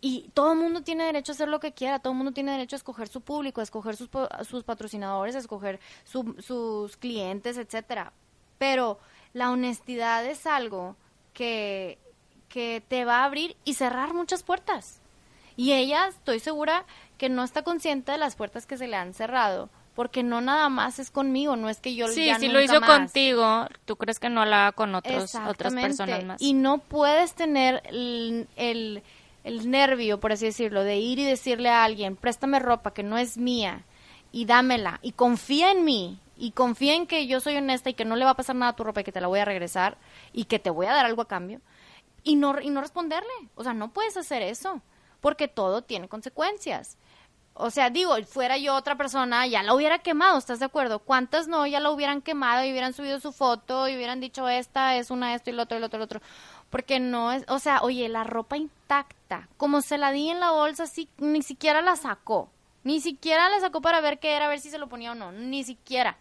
Y 0.00 0.30
todo 0.32 0.52
el 0.52 0.58
mundo 0.58 0.82
tiene 0.82 1.04
derecho 1.04 1.32
a 1.32 1.34
hacer 1.34 1.48
lo 1.48 1.58
que 1.58 1.72
quiera, 1.72 1.98
todo 1.98 2.12
el 2.12 2.16
mundo 2.18 2.30
tiene 2.32 2.52
derecho 2.52 2.76
a 2.76 2.78
escoger 2.78 3.08
su 3.08 3.20
público, 3.20 3.60
a 3.60 3.64
escoger 3.64 3.96
sus, 3.96 4.08
sus 4.46 4.62
patrocinadores, 4.62 5.34
a 5.34 5.38
escoger 5.38 5.80
su- 6.04 6.36
sus 6.40 6.96
clientes, 6.96 7.56
etcétera. 7.56 8.12
Pero 8.58 8.98
la 9.32 9.50
honestidad 9.50 10.24
es 10.24 10.46
algo 10.46 10.94
que, 11.32 11.98
que 12.48 12.80
te 12.86 13.04
va 13.04 13.20
a 13.20 13.24
abrir 13.24 13.56
y 13.64 13.74
cerrar 13.74 14.14
muchas 14.14 14.44
puertas. 14.44 15.00
Y 15.56 15.72
ella, 15.72 16.06
estoy 16.08 16.38
segura 16.38 16.84
que 17.18 17.28
no 17.28 17.42
está 17.42 17.62
consciente 17.62 18.12
de 18.12 18.18
las 18.18 18.36
puertas 18.36 18.66
que 18.66 18.76
se 18.76 18.86
le 18.86 18.96
han 18.96 19.14
cerrado, 19.14 19.68
porque 19.94 20.22
no 20.22 20.40
nada 20.40 20.68
más 20.68 20.98
es 20.98 21.10
conmigo, 21.10 21.56
no 21.56 21.68
es 21.68 21.78
que 21.78 21.94
yo 21.94 22.08
Sí, 22.08 22.26
ya 22.26 22.38
si 22.38 22.48
lo 22.48 22.60
hizo 22.60 22.80
más. 22.80 22.90
contigo, 22.90 23.66
¿tú 23.84 23.96
crees 23.96 24.18
que 24.18 24.28
no 24.28 24.44
lo 24.44 24.54
haga 24.54 24.72
con 24.72 24.94
otros, 24.94 25.34
otras 25.34 25.72
personas 25.74 26.24
más? 26.24 26.42
Y 26.42 26.52
no 26.52 26.78
puedes 26.78 27.34
tener 27.34 27.82
el, 27.86 28.48
el, 28.56 29.02
el 29.44 29.70
nervio, 29.70 30.18
por 30.18 30.32
así 30.32 30.46
decirlo, 30.46 30.82
de 30.84 30.96
ir 30.98 31.18
y 31.18 31.24
decirle 31.24 31.68
a 31.68 31.84
alguien, 31.84 32.16
préstame 32.16 32.58
ropa 32.58 32.92
que 32.92 33.02
no 33.02 33.18
es 33.18 33.36
mía 33.38 33.82
y 34.32 34.46
dámela 34.46 34.98
y 35.02 35.12
confía 35.12 35.70
en 35.70 35.84
mí 35.84 36.18
y 36.36 36.50
confía 36.50 36.94
en 36.94 37.06
que 37.06 37.28
yo 37.28 37.38
soy 37.38 37.56
honesta 37.56 37.90
y 37.90 37.94
que 37.94 38.04
no 38.04 38.16
le 38.16 38.24
va 38.24 38.32
a 38.32 38.36
pasar 38.36 38.56
nada 38.56 38.72
a 38.72 38.76
tu 38.76 38.82
ropa 38.82 39.02
y 39.02 39.04
que 39.04 39.12
te 39.12 39.20
la 39.20 39.28
voy 39.28 39.38
a 39.38 39.44
regresar 39.44 39.96
y 40.32 40.46
que 40.46 40.58
te 40.58 40.70
voy 40.70 40.86
a 40.86 40.92
dar 40.92 41.06
algo 41.06 41.22
a 41.22 41.28
cambio 41.28 41.60
y 42.24 42.34
no, 42.34 42.60
y 42.60 42.70
no 42.70 42.80
responderle. 42.80 43.30
O 43.54 43.62
sea, 43.62 43.74
no 43.74 43.92
puedes 43.92 44.16
hacer 44.16 44.42
eso 44.42 44.80
porque 45.20 45.46
todo 45.46 45.82
tiene 45.82 46.08
consecuencias. 46.08 46.96
O 47.56 47.70
sea, 47.70 47.88
digo, 47.88 48.16
fuera 48.24 48.58
yo 48.58 48.74
otra 48.74 48.96
persona, 48.96 49.46
ya 49.46 49.62
la 49.62 49.74
hubiera 49.74 50.00
quemado, 50.00 50.38
¿estás 50.38 50.58
de 50.58 50.64
acuerdo? 50.64 50.98
¿Cuántas 50.98 51.46
no 51.46 51.64
ya 51.68 51.78
la 51.78 51.92
hubieran 51.92 52.20
quemado 52.20 52.64
y 52.64 52.72
hubieran 52.72 52.92
subido 52.92 53.20
su 53.20 53.30
foto 53.30 53.88
y 53.88 53.94
hubieran 53.94 54.18
dicho 54.18 54.48
esta 54.48 54.96
es 54.96 55.12
una 55.12 55.36
esto 55.36 55.50
y 55.50 55.52
lo 55.52 55.62
otro 55.62 55.76
y 55.76 55.80
lo 55.80 55.86
otro 55.86 55.98
y 55.98 56.00
lo 56.00 56.04
otro? 56.04 56.20
Porque 56.68 56.98
no 56.98 57.30
es, 57.30 57.44
o 57.48 57.60
sea, 57.60 57.82
oye, 57.82 58.08
la 58.08 58.24
ropa 58.24 58.56
intacta, 58.56 59.48
como 59.56 59.82
se 59.82 59.98
la 59.98 60.10
di 60.10 60.30
en 60.30 60.40
la 60.40 60.50
bolsa, 60.50 60.88
sí, 60.88 61.08
ni 61.18 61.42
siquiera 61.42 61.80
la 61.80 61.94
sacó. 61.94 62.50
Ni 62.82 63.00
siquiera 63.00 63.48
la 63.48 63.60
sacó 63.60 63.80
para 63.80 64.00
ver 64.00 64.18
qué 64.18 64.34
era, 64.34 64.46
a 64.46 64.48
ver 64.48 64.58
si 64.58 64.70
se 64.70 64.78
lo 64.78 64.88
ponía 64.88 65.12
o 65.12 65.14
no, 65.14 65.30
ni 65.30 65.62
siquiera. 65.62 66.18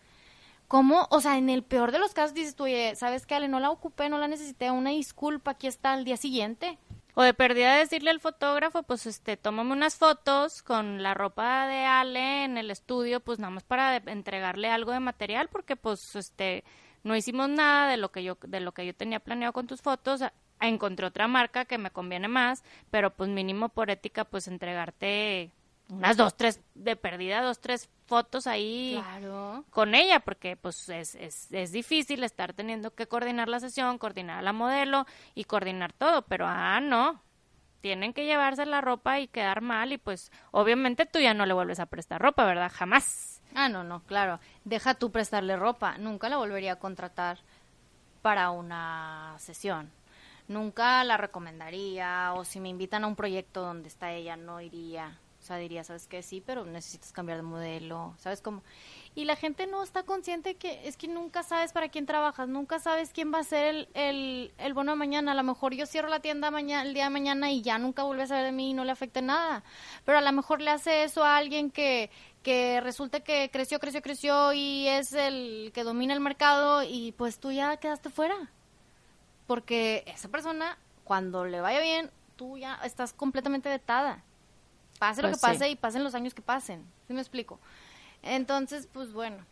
¿Cómo? 0.68 1.08
O 1.10 1.20
sea, 1.20 1.38
en 1.38 1.50
el 1.50 1.64
peor 1.64 1.92
de 1.92 2.00
los 2.00 2.14
casos 2.14 2.34
dices 2.34 2.56
tú, 2.56 2.64
oye, 2.64 2.96
¿sabes 2.96 3.26
qué, 3.26 3.36
Ale? 3.36 3.48
No 3.48 3.60
la 3.60 3.70
ocupé, 3.70 4.10
no 4.10 4.18
la 4.18 4.28
necesité, 4.28 4.72
una 4.72 4.92
disculpa, 4.92 5.52
aquí 5.52 5.68
está 5.68 5.94
al 5.94 6.06
día 6.06 6.18
siguiente. 6.18 6.78
O 7.16 7.22
de 7.22 7.34
perdida 7.34 7.76
decirle 7.76 8.10
al 8.10 8.20
fotógrafo, 8.20 8.84
pues 8.84 9.06
este, 9.06 9.38
tómame 9.38 9.74
unas 9.74 9.96
fotos 9.96 10.64
con 10.64 11.04
la 11.04 11.14
ropa 11.14 11.68
de 11.68 11.86
Ale 11.86 12.44
en 12.44 12.58
el 12.58 12.72
estudio, 12.72 13.20
pues 13.20 13.38
nada 13.38 13.52
más 13.52 13.64
para 13.64 13.98
entregarle 13.98 14.70
algo 14.70 14.92
de 14.92 15.00
material, 15.00 15.48
porque 15.50 15.76
pues 15.76 16.16
este, 16.16 16.64
no 17.04 17.16
hicimos 17.16 17.50
nada 17.50 17.88
de 17.88 17.98
lo 17.98 18.12
que 18.12 18.24
yo, 18.24 18.38
de 18.48 18.60
lo 18.60 18.72
que 18.72 18.86
yo 18.86 18.96
tenía 18.96 19.20
planeado 19.20 19.54
con 19.54 19.68
tus 19.68 19.82
fotos. 19.82 20.22
encontré 20.60 21.06
otra 21.06 21.28
marca 21.28 21.66
que 21.66 21.78
me 21.78 21.92
conviene 21.92 22.28
más, 22.28 22.64
pero 22.90 23.12
pues 23.12 23.30
mínimo 23.30 23.70
por 23.70 23.92
ética, 23.92 24.24
pues 24.26 24.48
entregarte 24.48 25.52
unas 25.90 26.18
dos, 26.18 26.36
tres, 26.36 26.62
de 26.74 26.96
perdida, 26.96 27.44
dos, 27.44 27.60
tres 27.60 27.90
fotos 28.14 28.46
ahí 28.46 28.96
Claro. 29.02 29.66
con 29.72 29.96
ella, 29.96 30.20
porque 30.20 30.56
pues 30.56 30.88
es, 30.90 31.16
es, 31.16 31.52
es 31.52 31.72
difícil 31.72 32.24
estar 32.24 32.54
teniendo 32.54 32.94
que 32.94 33.08
coordinar 33.08 33.50
la 33.50 33.60
sesión, 33.60 33.98
coordinar 33.98 34.38
a 34.38 34.42
la 34.44 34.54
modelo 34.54 35.08
y 35.34 35.46
coordinar 35.46 35.94
todo, 35.94 36.22
pero 36.22 36.46
ah, 36.48 36.80
no, 36.80 37.20
tienen 37.82 38.14
que 38.14 38.26
llevarse 38.26 38.68
la 38.68 38.82
ropa 38.82 39.20
y 39.20 39.28
quedar 39.28 39.62
mal 39.62 39.92
y 39.94 39.98
pues 39.98 40.32
obviamente 40.52 41.08
tú 41.08 41.18
ya 41.20 41.34
no 41.34 41.48
le 41.48 41.54
vuelves 41.56 41.80
a 41.80 41.88
prestar 41.88 42.22
ropa, 42.22 42.46
¿verdad? 42.46 42.72
Jamás. 42.72 43.42
Ah, 43.56 43.68
no, 43.68 43.84
no, 43.84 44.04
claro. 44.04 44.40
Deja 44.64 44.94
tú 44.94 45.10
prestarle 45.12 45.56
ropa. 45.58 45.98
Nunca 45.98 46.30
la 46.30 46.38
volvería 46.38 46.74
a 46.74 46.80
contratar 46.80 47.40
para 48.22 48.52
una 48.52 49.36
sesión. 49.40 49.92
Nunca 50.48 51.04
la 51.04 51.18
recomendaría 51.18 52.34
o 52.36 52.46
si 52.46 52.60
me 52.60 52.70
invitan 52.70 53.04
a 53.04 53.08
un 53.08 53.16
proyecto 53.16 53.62
donde 53.62 53.88
está 53.90 54.12
ella 54.12 54.36
no 54.38 54.62
iría. 54.62 55.18
O 55.44 55.46
sea, 55.46 55.58
diría, 55.58 55.84
¿sabes 55.84 56.08
qué? 56.08 56.24
Sí, 56.24 56.40
pero 56.40 56.64
necesitas 56.64 57.12
cambiar 57.12 57.40
de 57.40 57.44
modelo. 57.44 58.14
¿Sabes 58.18 58.40
cómo? 58.40 58.64
Y 59.14 59.26
la 59.26 59.36
gente 59.36 59.68
no 59.68 59.84
está 59.84 60.04
consciente 60.04 60.56
que 60.56 60.88
es 60.88 60.96
que 60.96 61.10
nunca 61.10 61.44
sabes 61.44 61.74
para 61.74 61.90
quién 61.90 62.06
trabajas, 62.06 62.48
nunca 62.48 62.80
sabes 62.80 63.12
quién 63.12 63.34
va 63.34 63.40
a 63.40 63.44
ser 63.44 63.66
el, 63.66 63.90
el, 63.94 64.54
el 64.58 64.74
bono 64.74 64.94
de 64.94 64.98
mañana. 64.98 65.34
A 65.34 65.36
lo 65.36 65.44
mejor 65.44 65.74
yo 65.74 65.86
cierro 65.86 66.08
la 66.08 66.22
tienda 66.22 66.50
mañana, 66.50 66.84
el 66.84 66.94
día 66.94 67.04
de 67.04 67.10
mañana 67.10 67.52
y 67.52 67.62
ya 67.62 67.78
nunca 67.78 68.04
vuelve 68.04 68.24
a 68.24 68.28
saber 68.28 68.46
de 68.46 68.52
mí 68.54 68.70
y 68.70 68.74
no 68.74 68.86
le 68.86 68.94
afecta 68.94 69.20
nada. 69.20 69.66
Pero 70.06 70.18
a 70.18 70.22
lo 70.22 70.32
mejor 70.32 70.62
le 70.62 70.72
hace 70.72 71.04
eso 71.04 71.26
a 71.26 71.36
alguien 71.36 71.72
que, 71.72 72.10
que 72.42 72.80
resulta 72.80 73.20
que 73.20 73.50
creció, 73.52 73.82
creció, 73.82 74.02
creció 74.02 74.54
y 74.54 74.88
es 74.88 75.12
el 75.12 75.72
que 75.74 75.84
domina 75.84 76.14
el 76.14 76.22
mercado 76.22 76.84
y 76.84 77.12
pues 77.18 77.38
tú 77.38 77.52
ya 77.52 77.76
quedaste 77.76 78.10
fuera. 78.10 78.50
Porque 79.46 80.06
esa 80.08 80.30
persona, 80.30 80.78
cuando 81.04 81.44
le 81.44 81.60
vaya 81.60 81.82
bien, 81.82 82.12
tú 82.38 82.58
ya 82.58 82.76
estás 82.86 83.12
completamente 83.12 83.68
vetada. 83.68 84.24
Pase 85.00 85.22
lo 85.22 85.30
Pues 85.30 85.42
que 85.42 85.48
sí. 85.48 85.54
pase 85.54 85.70
y 85.70 85.76
pasen 85.76 86.04
los 86.04 86.16
años 86.16 86.34
que 86.34 86.42
pasen. 86.42 86.86
¿Sí 87.08 87.14
me 87.14 87.22
explico? 87.22 87.60
Entonces, 88.22 88.88
pues 88.92 89.14
bueno. 89.14 89.46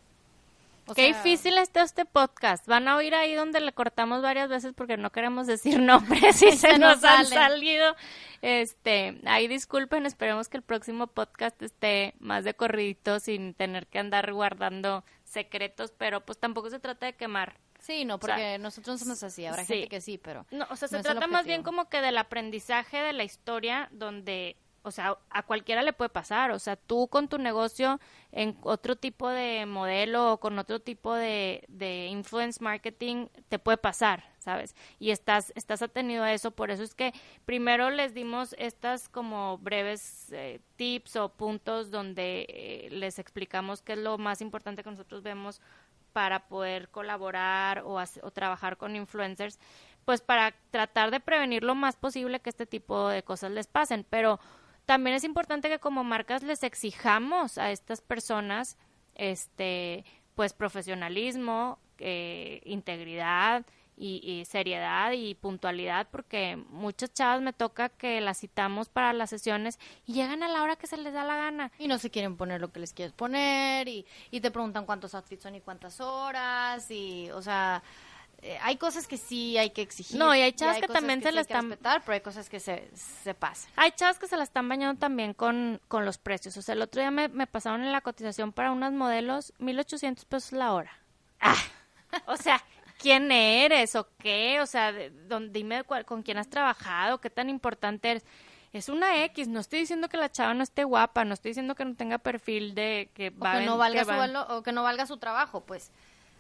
O 0.88 0.96
Qué 0.96 1.14
sea, 1.14 1.24
difícil 1.24 1.58
está 1.60 1.84
este 1.84 2.06
podcast. 2.06 2.66
Van 2.68 2.88
a 2.88 2.96
oír 2.96 3.14
ahí 3.14 3.36
donde 3.36 3.62
le 3.62 3.72
cortamos 3.72 4.22
varias 4.22 4.50
veces 4.50 4.74
porque 4.76 4.98
no 4.98 5.12
queremos 5.12 5.46
decir 5.48 5.80
nombres 5.82 6.42
y 6.42 6.52
se, 6.54 6.58
Se 6.58 6.80
nos 6.80 7.02
nos 7.02 7.04
han 7.04 7.26
salido. 7.28 7.96
Este, 8.42 9.20
ahí 9.26 9.48
disculpen, 9.48 10.06
esperemos 10.06 10.50
que 10.50 10.58
el 10.58 10.64
próximo 10.64 11.08
podcast 11.08 11.62
esté 11.62 12.16
más 12.20 12.44
de 12.44 12.56
corridito 12.56 13.20
sin 13.20 13.54
tener 13.54 13.88
que 13.88 14.00
andar 14.00 14.34
guardando 14.34 15.04
secretos, 15.24 15.94
pero 15.98 16.22
pues 16.26 16.39
tampoco 16.39 16.70
se 16.70 16.80
trata 16.80 17.06
de 17.06 17.14
quemar. 17.14 17.58
Sí, 17.80 18.04
no, 18.06 18.16
O 18.16 18.18
sea, 18.20 18.36
porque 18.36 18.58
nosotros 18.60 18.96
no 19.00 19.06
somos 19.06 19.24
así. 19.24 19.46
Habrá 19.46 19.64
sí. 19.64 19.74
gente 19.74 19.88
que 19.88 20.02
sí, 20.02 20.18
pero. 20.18 20.46
No, 20.52 20.68
o 20.70 20.76
sea, 20.76 20.88
se 20.88 20.98
No 20.98 21.04
trata 21.04 21.28
más 21.28 21.46
bien 21.46 21.64
como 21.64 21.89
que 21.89 22.02
del 22.02 22.18
aprendizaje 22.18 22.98
de 22.98 23.14
la 23.14 23.24
historia 23.24 23.88
donde, 23.92 24.56
o 24.84 24.92
sea, 24.92 25.18
a 25.30 25.44
cualquiera 25.44 25.82
le 25.84 25.94
puede 25.94 26.10
pasar. 26.10 26.52
O 26.52 26.60
sea, 26.60 26.76
tú 26.76 27.08
con 27.08 27.28
tu 27.28 27.38
negocio 27.38 28.00
en 28.32 28.58
otro 28.64 28.96
tipo 28.96 29.30
de 29.30 29.66
modelo 29.66 30.34
o 30.34 30.40
con 30.40 30.58
otro 30.60 30.80
tipo 30.80 31.14
de, 31.14 31.64
de 31.68 32.08
influence 32.08 32.64
marketing 32.64 33.28
te 33.50 33.60
puede 33.60 33.78
pasar, 33.78 34.24
¿sabes? 34.40 34.76
Y 35.00 35.12
estás, 35.12 35.52
estás 35.56 35.82
atenido 35.82 36.24
a 36.24 36.34
eso. 36.34 36.52
Por 36.52 36.72
eso 36.72 36.84
es 36.84 36.96
que 36.96 37.14
primero 37.46 37.90
les 37.90 38.14
dimos 38.14 38.56
estas 38.58 39.10
como 39.10 39.58
breves 39.60 40.32
eh, 40.32 40.62
tips 40.76 41.16
o 41.18 41.30
puntos 41.30 41.92
donde 41.92 42.46
eh, 42.50 42.90
les 42.92 43.20
explicamos 43.20 43.82
qué 43.82 43.94
es 43.94 44.00
lo 44.00 44.18
más 44.18 44.42
importante 44.42 44.84
que 44.84 44.92
nosotros 44.92 45.22
vemos 45.22 45.62
para 46.14 46.48
poder 46.48 46.90
colaborar 46.90 47.84
o, 47.86 47.98
o 47.98 48.32
trabajar 48.32 48.78
con 48.78 48.96
influencers, 48.96 49.60
pues 50.06 50.22
para 50.22 50.54
tratar 50.72 51.12
de 51.12 51.20
prevenir 51.20 51.64
lo 51.64 51.76
más 51.76 51.96
posible 51.96 52.40
que 52.40 52.50
este 52.50 52.66
tipo 52.66 53.08
de 53.08 53.24
cosas 53.24 53.52
les 53.52 53.68
pasen. 53.68 54.06
Pero 54.10 54.40
también 54.86 55.16
es 55.16 55.24
importante 55.24 55.70
que 55.70 55.80
como 55.80 56.04
marcas 56.04 56.44
les 56.44 56.64
exijamos 56.64 57.58
a 57.58 57.72
estas 57.72 58.02
personas, 58.02 58.78
este, 59.16 60.06
pues 60.36 60.54
profesionalismo, 60.54 61.80
eh, 61.98 62.62
integridad 62.66 63.66
y, 63.96 64.22
y 64.24 64.46
seriedad 64.46 65.12
y 65.12 65.36
puntualidad, 65.36 66.08
porque 66.10 66.58
muchas 66.70 67.14
chavas 67.14 67.42
me 67.42 67.54
toca 67.54 67.90
que 67.90 68.20
las 68.22 68.40
citamos 68.40 68.90
para 68.90 69.14
las 69.14 69.30
sesiones 69.30 69.80
y 70.08 70.14
llegan 70.14 70.42
a 70.42 70.48
la 70.48 70.64
hora 70.64 70.76
que 70.76 70.88
se 70.88 70.98
les 70.98 71.14
da 71.14 71.24
la 71.24 71.36
gana. 71.36 71.72
Y 71.78 71.88
no 71.88 71.98
se 72.00 72.10
quieren 72.10 72.38
poner 72.38 72.60
lo 72.60 72.72
que 72.72 72.80
les 72.80 72.94
quieres 72.94 73.14
poner 73.14 73.88
y, 73.88 74.06
y 74.32 74.42
te 74.42 74.50
preguntan 74.50 74.86
cuántos 74.86 75.14
outfits 75.14 75.44
son 75.44 75.56
y 75.56 75.62
cuántas 75.62 76.02
horas 76.02 76.90
y, 76.90 77.30
o 77.32 77.42
sea, 77.42 77.84
eh, 78.44 78.58
hay 78.62 78.78
cosas 78.78 79.08
que 79.08 79.18
sí 79.18 79.58
hay 79.58 79.70
que 79.70 79.82
exigir. 79.82 80.18
No, 80.18 80.34
y 80.36 80.42
hay 80.42 80.54
chavas 80.54 80.80
que 80.80 80.88
también 80.88 81.22
se 81.22 81.32
las 81.32 81.44
están- 81.48 81.70
respetar, 81.70 82.02
pero 82.02 82.14
hay 82.14 82.22
cosas 82.22 82.50
que 82.50 82.60
se, 82.60 82.89
se 82.96 83.34
pasan. 83.34 83.72
Hay 83.76 83.92
chavas 83.92 84.18
que 84.20 84.28
se 84.28 84.36
la 84.38 84.44
están 84.44 84.68
bañando 84.68 85.00
también 85.00 85.34
con, 85.34 85.80
con 85.88 86.06
los 86.06 86.18
precios. 86.18 86.58
O 86.58 86.62
sea, 86.62 86.74
el 86.74 86.82
otro 86.82 87.02
día 87.02 87.12
me, 87.12 87.28
me 87.28 87.46
pasaron 87.48 87.84
en 87.84 87.92
la 87.92 88.02
cotización 88.02 88.52
para 88.52 88.72
unas 88.72 88.94
modelos 88.94 89.54
1.800 89.60 90.26
pesos 90.26 90.52
la 90.54 90.74
hora. 90.74 90.92
Ah, 91.39 91.56
o 92.26 92.36
sea, 92.38 92.64
¿quién 93.00 93.32
eres 93.32 93.96
o 93.96 94.08
qué? 94.18 94.60
O 94.62 94.66
sea, 94.66 94.92
de- 94.92 95.10
don- 95.12 95.52
dime 95.54 95.84
cuál- 95.84 96.06
con 96.06 96.24
quién 96.24 96.38
has 96.38 96.50
trabajado, 96.50 97.20
qué 97.22 97.30
tan 97.30 97.50
importante 97.50 98.12
eres. 98.12 98.26
Es 98.74 98.88
una 98.88 99.24
X, 99.26 99.50
no 99.50 99.60
estoy 99.60 99.80
diciendo 99.80 100.08
que 100.08 100.16
la 100.18 100.32
chava 100.32 100.54
no 100.54 100.64
esté 100.64 100.86
guapa, 100.86 101.26
no 101.26 101.34
estoy 101.34 101.50
diciendo 101.50 101.76
que 101.76 101.84
no 101.84 101.94
tenga 101.96 102.20
perfil 102.20 102.74
de 102.74 103.12
que 103.14 103.30
va 103.30 103.60
que 103.60 103.66
no 103.66 103.78
valga 103.78 104.00
que 104.00 104.06
su 104.06 104.12
valo- 104.12 104.46
o 104.50 104.64
que 104.64 104.72
no 104.72 104.82
valga 104.82 105.06
su 105.06 105.18
trabajo, 105.18 105.66
pues 105.66 105.92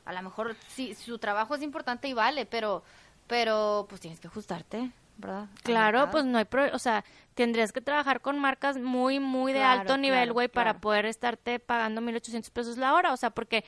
a 0.05 0.13
lo 0.13 0.21
mejor 0.21 0.55
sí 0.67 0.95
su 0.95 1.19
trabajo 1.19 1.55
es 1.55 1.61
importante 1.61 2.07
y 2.07 2.13
vale, 2.13 2.45
pero 2.45 2.83
pero 3.27 3.85
pues 3.87 4.01
tienes 4.01 4.19
que 4.19 4.27
ajustarte, 4.27 4.91
¿verdad? 5.17 5.47
Claro, 5.63 6.09
pues 6.11 6.25
no 6.25 6.37
hay 6.37 6.45
pro, 6.45 6.65
o 6.73 6.79
sea, 6.79 7.05
tendrías 7.33 7.71
que 7.71 7.79
trabajar 7.79 8.19
con 8.21 8.37
marcas 8.39 8.77
muy, 8.77 9.19
muy 9.19 9.53
de 9.53 9.59
Claro, 9.59 9.79
alto 9.81 9.97
nivel, 9.97 10.19
claro, 10.19 10.33
güey, 10.33 10.47
para 10.49 10.81
poder 10.81 11.05
estarte 11.05 11.59
pagando 11.59 12.01
1.800 12.01 12.49
pesos 12.51 12.77
la 12.77 12.93
hora, 12.93 13.13
o 13.13 13.17
sea, 13.17 13.29
porque 13.29 13.63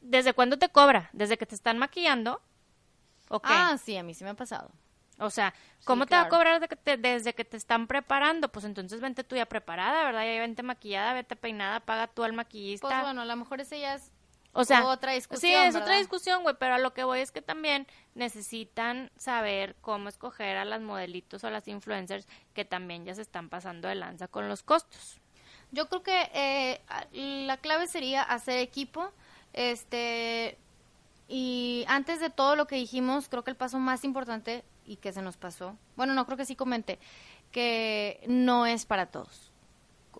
¿desde 0.00 0.32
cuándo 0.32 0.58
te 0.58 0.68
cobra? 0.70 1.10
¿Desde 1.12 1.36
que 1.36 1.46
te 1.46 1.54
están 1.54 1.76
maquillando? 1.78 2.40
¿O 3.28 3.40
qué? 3.40 3.52
Ah, 3.54 3.76
sí, 3.76 3.96
a 3.96 4.02
mí 4.02 4.14
sí 4.14 4.24
me 4.24 4.30
ha 4.30 4.34
pasado. 4.34 4.70
o 5.18 5.28
sea, 5.30 5.52
¿cómo 5.84 6.06
te 6.06 6.14
va 6.14 6.22
a 6.22 6.28
cobrar 6.28 6.54
desde 6.60 6.68
que, 6.68 6.76
te, 6.76 6.96
desde 6.96 7.34
que 7.34 7.44
te 7.44 7.58
están 7.58 7.86
preparando? 7.86 8.50
Pues 8.50 8.64
entonces 8.64 9.00
vente 9.02 9.22
tú 9.24 9.36
ya 9.36 9.44
preparada, 9.46 10.04
¿verdad? 10.04 10.24
Ya 10.24 10.40
vente 10.40 10.62
maquillada, 10.62 11.12
vete 11.12 11.36
peinada, 11.36 11.80
paga 11.80 12.06
tú 12.06 12.24
al 12.24 12.32
maquillista. 12.32 12.88
Pues 12.88 13.02
bueno, 13.02 13.20
a 13.20 13.24
lo 13.26 13.36
mejor 13.36 13.60
ese 13.60 13.78
ya 13.78 13.94
es 13.94 14.10
O 14.52 14.64
sea, 14.64 14.86
otra 14.86 15.12
Sí, 15.12 15.18
discusión, 15.18 15.62
es 15.64 15.76
otra 15.76 15.96
discusión, 15.96 16.42
güey, 16.42 16.56
pero 16.58 16.74
a 16.74 16.78
lo 16.78 16.92
que 16.92 17.04
voy 17.04 17.20
es 17.20 17.30
que 17.30 17.40
también 17.40 17.86
necesitan 18.14 19.10
saber 19.16 19.76
cómo 19.80 20.08
escoger 20.08 20.56
a 20.56 20.64
las 20.64 20.80
modelitos 20.80 21.44
o 21.44 21.46
a 21.46 21.50
las 21.50 21.68
influencers 21.68 22.26
que 22.52 22.64
también 22.64 23.04
ya 23.04 23.14
se 23.14 23.22
están 23.22 23.48
pasando 23.48 23.88
de 23.88 23.94
lanza 23.94 24.26
con 24.26 24.48
los 24.48 24.62
costos. 24.62 25.20
Yo 25.70 25.88
creo 25.88 26.02
que 26.02 26.30
eh, 26.34 26.80
la 27.46 27.56
clave 27.58 27.86
sería 27.86 28.22
hacer 28.22 28.58
equipo, 28.58 29.12
este, 29.52 30.58
y 31.28 31.84
antes 31.86 32.18
de 32.18 32.30
todo 32.30 32.56
lo 32.56 32.66
que 32.66 32.74
dijimos, 32.74 33.28
creo 33.28 33.44
que 33.44 33.52
el 33.52 33.56
paso 33.56 33.78
más 33.78 34.02
importante 34.04 34.64
y 34.84 34.96
que 34.96 35.12
se 35.12 35.22
nos 35.22 35.36
pasó, 35.36 35.76
bueno, 35.94 36.12
no 36.12 36.26
creo 36.26 36.36
que 36.36 36.44
sí 36.44 36.56
comenté, 36.56 36.98
que 37.52 38.20
no 38.26 38.66
es 38.66 38.84
para 38.84 39.06
todos. 39.06 39.49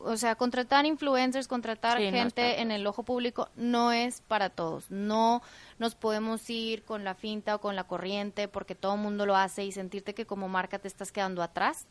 O 0.02 0.16
sea, 0.16 0.34
contratar 0.34 0.86
influencers, 0.86 1.46
contratar 1.46 1.98
Sí, 1.98 2.10
gente 2.10 2.60
en 2.60 2.70
el 2.70 2.86
ojo 2.86 3.02
público 3.02 3.48
no 3.56 3.92
es 3.92 4.22
para 4.22 4.50
todos. 4.50 4.90
No 4.90 5.42
nos 5.78 5.94
podemos 5.94 6.48
ir 6.50 6.84
con 6.84 7.04
la 7.04 7.14
finta 7.14 7.54
o 7.54 7.60
con 7.60 7.76
la 7.76 7.84
corriente 7.84 8.48
porque 8.48 8.74
todo 8.74 8.94
el 8.94 9.00
mundo 9.00 9.26
lo 9.26 9.36
hace 9.36 9.64
y 9.64 9.72
sentirte 9.72 10.14
que 10.14 10.26
como 10.26 10.48
marca 10.48 10.78
te 10.78 10.88
estás 10.88 11.12
quedando 11.12 11.42
atrás. 11.42 11.86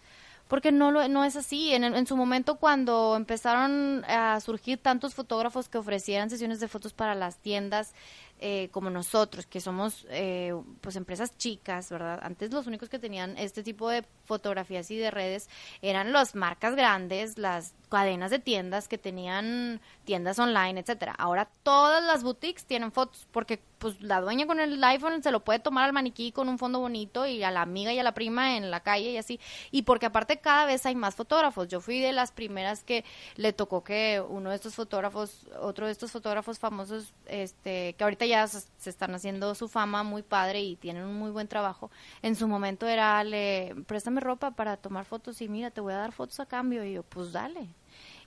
Porque 0.48 0.72
no, 0.72 0.92
lo, 0.92 1.08
no 1.08 1.24
es 1.24 1.36
así. 1.36 1.76
En, 1.76 1.84
en 1.84 2.08
su 2.08 2.18
momento, 2.18 2.56
cuando 2.56 3.16
empezaron 3.16 4.04
a 4.06 4.40
surgir 4.40 4.80
tantos 4.80 5.14
fotógrafos 5.14 5.70
que 5.70 5.78
ofrecieran 5.78 6.32
sesiones 6.32 6.60
de 6.60 6.68
fotos 6.68 6.92
para 6.92 7.14
las 7.14 7.38
tiendas, 7.38 7.94
eh, 8.42 8.70
como 8.72 8.90
nosotros, 8.90 9.46
que 9.46 9.60
somos 9.60 10.08
eh, 10.10 10.54
pues 10.80 10.96
empresas 10.96 11.38
chicas, 11.38 11.90
¿verdad? 11.90 12.20
Antes 12.24 12.54
los 12.54 12.68
únicos 12.68 12.88
que 12.88 12.98
tenían 12.98 13.38
este 13.38 13.64
tipo 13.64 13.90
de 13.90 14.06
fotografías 14.30 14.92
y 14.92 14.98
de 14.98 15.10
redes 15.10 15.50
eran 15.82 16.14
las 16.14 16.36
marcas 16.36 16.76
grandes, 16.76 17.40
las 17.40 17.74
cadenas 17.90 18.30
de 18.30 18.38
tiendas 18.38 18.88
que 18.88 19.00
tenían 19.00 19.82
tiendas 20.06 20.38
online, 20.38 20.80
etcétera. 20.80 21.16
Ahora 21.18 21.50
todas 21.64 22.04
las 22.04 22.24
boutiques 22.24 22.66
tienen 22.66 22.92
fotos 22.92 23.28
porque 23.32 23.60
pues 23.80 24.02
la 24.02 24.22
dueña 24.22 24.46
con 24.46 24.60
el 24.60 24.84
iPhone 24.84 25.24
se 25.24 25.32
lo 25.32 25.40
puede 25.40 25.60
tomar 25.60 25.86
al 25.86 25.94
maniquí 25.94 26.32
con 26.32 26.50
un 26.50 26.60
fondo 26.60 26.80
bonito 26.80 27.26
y 27.26 27.44
a 27.44 27.50
la 27.50 27.62
amiga 27.62 27.94
y 27.94 28.00
a 28.00 28.04
la 28.04 28.14
prima 28.14 28.58
en 28.58 28.70
la 28.70 28.82
calle 28.82 29.12
y 29.12 29.18
así. 29.18 29.40
Y 29.72 29.84
porque 29.84 30.06
aparte 30.06 30.38
cada 30.38 30.66
vez 30.66 30.86
hay 30.86 30.96
más 30.96 31.16
fotógrafos. 31.16 31.70
Yo 31.70 31.80
fui 31.80 32.00
de 32.00 32.12
las 32.12 32.32
primeras 32.32 32.84
que 32.84 33.06
le 33.38 33.54
tocó 33.54 33.84
que 33.84 34.22
uno 34.28 34.50
de 34.50 34.58
estos 34.58 34.76
fotógrafos, 34.76 35.48
otro 35.62 35.86
de 35.86 35.94
estos 35.94 36.12
fotógrafos 36.12 36.60
famosos, 36.60 37.14
este, 37.26 37.94
que 37.94 38.04
ahorita 38.04 38.26
ya 38.26 38.48
se, 38.48 38.90
están 38.90 39.16
haciendo 39.16 39.56
su 39.56 39.70
fama 39.70 40.04
muy 40.04 40.24
padre 40.24 40.62
y 40.62 40.76
tienen 40.76 41.04
un 41.04 41.16
muy 41.16 41.32
buen 41.32 41.48
trabajo. 41.48 41.90
En 42.22 42.36
su 42.36 42.48
momento 42.48 42.86
era, 42.86 43.24
le, 43.24 43.76
préstame 43.88 44.19
ropa 44.20 44.52
para 44.52 44.78
tomar 44.78 45.06
fotos 45.06 45.42
y 45.42 45.48
mira, 45.48 45.72
te 45.72 45.82
voy 45.82 45.94
a 45.94 45.98
dar 45.98 46.12
fotos 46.12 46.40
a 46.40 46.46
cambio. 46.46 46.84
Y 46.84 46.94
yo, 46.94 47.04
pues 47.04 47.32
dale. 47.32 47.68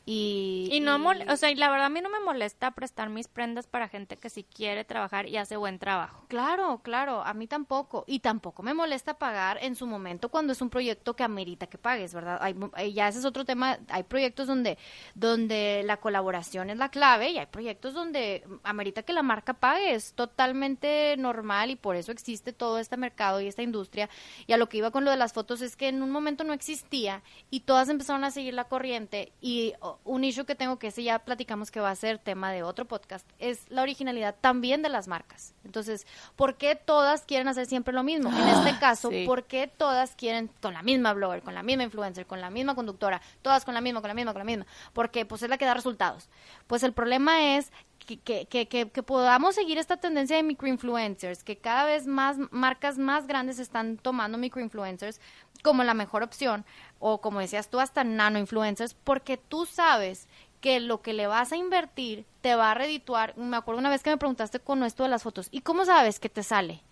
Y, 0.05 0.69
Y 0.73 0.81
no, 0.81 0.99
mole- 0.99 1.25
o 1.33 1.37
sea, 1.37 1.51
y 1.51 1.55
la 1.55 1.71
verdad 1.71 1.87
a 1.87 1.91
mí 1.91 2.01
no 2.01 2.11
me 2.11 2.19
molesta 2.21 2.73
prestar 2.73 3.09
mis 3.09 3.29
prendas 3.29 3.67
para 3.69 3.89
gente 3.89 4.17
que 4.17 4.31
sí 4.31 4.43
quiere 4.45 4.85
trabajar 4.85 5.29
y 5.29 5.37
hace 5.37 5.57
buen 5.57 5.79
trabajo. 5.79 6.25
Claro, 6.29 6.81
claro, 6.83 7.23
a 7.23 7.35
mí 7.35 7.47
tampoco. 7.47 8.05
Y 8.09 8.19
tampoco 8.21 8.63
me 8.65 8.75
molesta 8.75 9.15
pagar 9.19 9.59
en 9.63 9.77
su 9.77 9.87
momento 9.87 10.29
cuando 10.29 10.53
es 10.53 10.61
un 10.61 10.71
proyecto 10.71 11.15
que 11.15 11.23
amerita 11.23 11.69
que 11.69 11.79
pagues, 11.79 12.15
¿verdad? 12.15 12.39
Hay, 12.41 12.57
eh, 12.79 12.93
ya 12.93 13.07
ese 13.09 13.21
es 13.21 13.25
otro 13.25 13.45
tema. 13.45 13.79
Hay 13.89 14.03
proyectos 14.03 14.47
donde, 14.49 14.77
donde 15.15 15.83
la 15.85 15.99
colaboración 15.99 16.71
es 16.71 16.79
la 16.79 16.89
clave 16.89 17.31
y 17.31 17.39
hay 17.39 17.47
proyectos 17.47 17.95
donde 17.95 18.45
amerita 18.65 19.03
que 19.03 19.13
la 19.13 19.23
marca 19.23 19.55
pague. 19.55 19.95
Es 19.95 20.15
totalmente 20.15 21.17
normal 21.19 21.71
y 21.71 21.77
por 21.77 21.97
eso 21.97 22.11
existe 22.13 22.53
todo 22.53 22.79
este 22.79 22.97
mercado 22.97 23.41
y 23.41 23.47
esta 23.47 23.63
industria. 23.63 24.09
Y 24.47 24.53
a 24.53 24.57
lo 24.57 24.69
que 24.69 24.79
iba 24.79 24.91
con 24.91 25.05
lo 25.05 25.11
de 25.13 25.17
las 25.17 25.33
fotos 25.33 25.61
es 25.61 25.77
que 25.77 25.89
en 25.89 26.03
un 26.03 26.11
momento 26.11 26.45
no 26.45 26.53
existía 26.55 27.23
y 27.51 27.61
todas 27.61 27.89
empezaron 27.89 28.25
a 28.25 28.31
seguir 28.31 28.55
la 28.55 28.65
corriente. 28.65 29.33
Y 29.41 29.75
un 30.05 30.25
issue 30.25 30.45
que 30.45 30.55
tengo, 30.55 30.79
que 30.79 30.89
ese 30.89 31.03
ya 31.03 31.19
platicamos 31.19 31.71
que 31.71 31.81
va 31.81 31.91
a 31.91 31.95
ser 31.97 32.19
tema 32.19 32.53
de 32.53 32.63
otro 32.63 32.87
podcast, 32.87 33.29
es 33.39 33.71
la 33.71 33.83
originalidad 33.83 34.37
también 34.41 34.83
de 34.83 34.89
las 34.89 35.09
marcas. 35.09 35.55
Entonces, 35.65 36.07
¿por 36.37 36.57
qué 36.57 36.75
todas 36.75 37.23
quieren 37.23 37.49
hacer 37.49 37.67
siempre 37.67 37.93
lo 37.95 38.03
mismo? 38.03 38.31
En 38.31 38.49
este 38.49 38.79
caso, 38.79 39.11
sí. 39.11 39.25
¿por 39.27 39.45
qué 39.45 39.67
todas 39.69 40.15
quieren 40.15 40.51
con 40.61 40.75
la 40.75 40.83
misma 40.83 41.13
blogger, 41.13 41.43
con 41.43 41.55
la 41.55 41.63
misma 41.63 41.85
influencer, 41.85 42.27
con 42.27 42.41
la 42.41 42.51
misma 42.51 42.75
conductora, 42.75 43.21
todas 43.43 43.65
con 43.65 43.75
la 43.75 43.81
misma, 43.81 44.01
con 44.01 44.09
la 44.09 44.15
misma, 44.15 44.33
con 44.33 44.41
la 44.41 44.45
misma? 44.45 44.67
Porque 44.93 45.25
pues 45.27 45.43
es 45.43 45.51
la 45.51 45.59
que 45.59 45.65
da 45.65 45.75
resultados. 45.75 46.29
Pues 46.67 46.83
el 46.83 46.93
problema 46.93 47.57
es 47.57 47.73
que, 48.07 48.47
que, 48.47 48.47
que, 48.69 48.89
que- 48.91 49.03
podamos 49.03 49.55
seguir 49.55 49.79
esta 49.79 49.97
tendencia 49.97 50.37
de 50.37 50.43
microinfluencers, 50.43 51.45
que 51.45 51.57
cada 51.59 51.85
vez 51.85 52.07
más 52.07 52.37
marcas 52.51 52.99
más 52.99 53.27
grandes 53.27 53.59
están 53.59 53.97
tomando 53.99 54.39
microinfluencers 54.39 55.21
como 55.63 55.85
la 55.85 55.95
mejor 55.95 56.23
opción, 56.23 56.65
o 56.99 57.21
como 57.21 57.41
decías 57.41 57.69
tú, 57.71 57.79
hasta 57.81 58.03
nanoinfluencers, 58.05 58.95
porque 58.95 59.37
tú 59.37 59.65
sabes 59.67 60.29
que 60.61 60.81
lo 60.81 61.03
que 61.03 61.13
le 61.13 61.27
vas 61.27 61.53
a 61.53 61.57
invertir 61.57 62.25
te 62.41 62.55
va 62.55 62.71
a 62.73 62.75
redituar. 62.75 63.37
Me 63.37 63.57
acuerdo 63.57 63.79
una 63.81 63.91
vez 63.91 64.03
que 64.03 64.11
me 64.11 64.17
preguntaste 64.17 64.61
con 64.61 64.83
esto 64.85 65.03
de 65.05 65.09
las 65.09 65.23
fotos, 65.23 65.49
¿y 65.51 65.61
cómo 65.63 65.85
sabes 65.85 66.19
que 66.21 66.29
te 66.29 66.43
sale? 66.43 66.83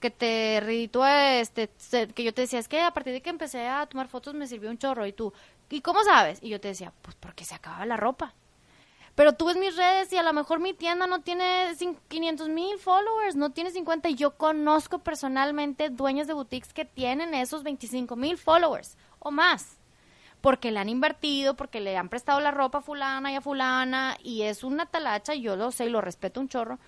que 0.00 0.10
te 0.10 0.60
reditúa, 0.64 1.34
este, 1.40 1.68
que 2.14 2.24
yo 2.24 2.32
te 2.32 2.42
decía, 2.42 2.58
es 2.58 2.68
que 2.68 2.80
a 2.80 2.90
partir 2.92 3.12
de 3.12 3.20
que 3.20 3.28
empecé 3.28 3.66
a 3.68 3.84
tomar 3.86 4.08
fotos 4.08 4.32
me 4.34 4.46
sirvió 4.46 4.70
un 4.70 4.78
chorro, 4.78 5.06
y 5.06 5.12
tú, 5.12 5.32
¿y 5.68 5.82
cómo 5.82 6.02
sabes? 6.04 6.38
Y 6.42 6.48
yo 6.48 6.58
te 6.60 6.68
decía, 6.68 6.92
pues 7.02 7.16
porque 7.20 7.44
se 7.44 7.54
acaba 7.54 7.84
la 7.84 7.98
ropa. 7.98 8.34
Pero 9.20 9.34
tú 9.34 9.44
ves 9.44 9.58
mis 9.58 9.76
redes 9.76 10.10
y 10.14 10.16
a 10.16 10.22
lo 10.22 10.32
mejor 10.32 10.60
mi 10.60 10.72
tienda 10.72 11.06
no 11.06 11.20
tiene 11.20 11.72
cin- 11.76 11.98
500 12.08 12.48
mil 12.48 12.78
followers, 12.78 13.36
no 13.36 13.50
tiene 13.50 13.70
50. 13.70 14.08
Y 14.08 14.14
yo 14.14 14.38
conozco 14.38 15.00
personalmente 15.00 15.90
dueños 15.90 16.26
de 16.26 16.32
boutiques 16.32 16.72
que 16.72 16.86
tienen 16.86 17.34
esos 17.34 17.62
25 17.62 18.16
mil 18.16 18.38
followers 18.38 18.96
o 19.18 19.30
más. 19.30 19.76
Porque 20.40 20.70
le 20.70 20.78
han 20.80 20.88
invertido, 20.88 21.54
porque 21.54 21.80
le 21.80 21.98
han 21.98 22.08
prestado 22.08 22.40
la 22.40 22.50
ropa 22.50 22.78
a 22.78 22.80
fulana 22.80 23.30
y 23.30 23.34
a 23.36 23.42
fulana. 23.42 24.16
Y 24.22 24.40
es 24.40 24.64
una 24.64 24.86
talacha, 24.86 25.34
yo 25.34 25.54
lo 25.54 25.70
sé 25.70 25.84
y 25.84 25.90
lo 25.90 26.00
respeto 26.00 26.40
un 26.40 26.48
chorro. 26.48 26.78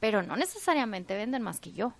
Pero 0.00 0.22
no 0.22 0.34
necesariamente 0.36 1.14
venden 1.14 1.42
más 1.42 1.60
que 1.60 1.72
yo. 1.72 1.92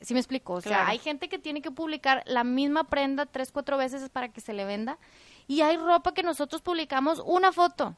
¿Sí 0.00 0.14
me 0.14 0.20
explico? 0.20 0.54
O 0.54 0.60
sea, 0.60 0.72
Claro. 0.78 0.88
hay 0.90 0.98
gente 0.98 1.28
que 1.28 1.38
tiene 1.38 1.62
que 1.62 1.70
publicar 1.70 2.24
la 2.26 2.42
misma 2.42 2.82
prenda 2.88 3.24
tres, 3.26 3.52
cuatro 3.52 3.76
veces 3.76 4.08
para 4.10 4.30
que 4.30 4.40
se 4.40 4.52
le 4.52 4.64
venda. 4.64 4.98
Y 5.46 5.60
hay 5.60 5.76
ropa 5.76 6.12
que 6.12 6.24
nosotros 6.24 6.60
publicamos 6.60 7.22
una 7.24 7.52
foto 7.52 7.94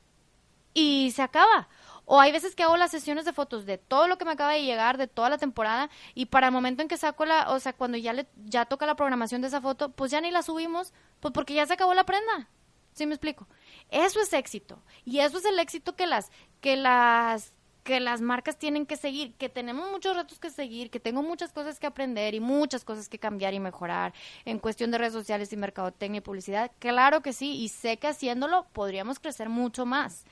y 0.74 1.12
se 1.14 1.22
acaba. 1.22 1.68
O 2.04 2.20
hay 2.20 2.32
veces 2.32 2.56
que 2.56 2.64
hago 2.64 2.76
las 2.76 2.90
sesiones 2.90 3.24
de 3.24 3.32
fotos 3.32 3.66
de 3.66 3.78
todo 3.78 4.08
lo 4.08 4.18
que 4.18 4.24
me 4.24 4.32
acaba 4.32 4.52
de 4.52 4.64
llegar, 4.64 4.98
de 4.98 5.06
toda 5.06 5.30
la 5.30 5.38
temporada, 5.38 5.90
y 6.14 6.26
para 6.26 6.48
el 6.48 6.52
momento 6.52 6.82
en 6.82 6.88
que 6.88 6.96
saco 6.96 7.24
la, 7.24 7.50
o 7.50 7.60
sea, 7.60 7.72
cuando 7.72 7.98
ya 7.98 8.12
le, 8.12 8.26
ya 8.46 8.64
toca 8.64 8.84
la 8.84 8.96
programación 8.96 9.42
de 9.42 9.46
esa 9.46 9.60
foto, 9.60 9.92
pues 9.92 10.10
ya 10.10 10.20
ni 10.20 10.32
la 10.32 10.42
subimos, 10.42 10.92
pues 11.20 11.32
porque 11.32 11.54
ya 11.54 11.66
se 11.66 11.74
acabó 11.74 11.94
la 11.94 12.04
prenda. 12.04 12.48
¿Sí 12.94 13.06
me 13.06 13.14
explico? 13.14 13.46
Eso 13.90 14.20
es 14.20 14.32
éxito. 14.32 14.82
Y 15.04 15.20
eso 15.20 15.38
es 15.38 15.44
el 15.44 15.58
éxito 15.58 15.94
que 15.94 16.06
las, 16.06 16.30
que 16.60 16.76
las, 16.76 17.54
que 17.84 18.00
las 18.00 18.20
marcas 18.20 18.58
tienen 18.58 18.86
que 18.86 18.96
seguir, 18.96 19.34
que 19.34 19.48
tenemos 19.48 19.90
muchos 19.90 20.16
retos 20.16 20.38
que 20.38 20.50
seguir, 20.50 20.90
que 20.90 21.00
tengo 21.00 21.22
muchas 21.22 21.52
cosas 21.52 21.78
que 21.78 21.86
aprender 21.86 22.34
y 22.34 22.40
muchas 22.40 22.84
cosas 22.84 23.08
que 23.08 23.18
cambiar 23.18 23.54
y 23.54 23.60
mejorar 23.60 24.12
en 24.44 24.58
cuestión 24.58 24.90
de 24.90 24.98
redes 24.98 25.12
sociales 25.12 25.52
y 25.52 25.56
mercadotecnia 25.56 26.18
y 26.18 26.22
publicidad. 26.22 26.72
Claro 26.78 27.22
que 27.22 27.32
sí, 27.32 27.56
y 27.56 27.68
sé 27.68 27.96
que 27.96 28.08
haciéndolo 28.08 28.66
podríamos 28.72 29.18
crecer 29.18 29.48
mucho 29.48 29.86
más. 29.86 30.24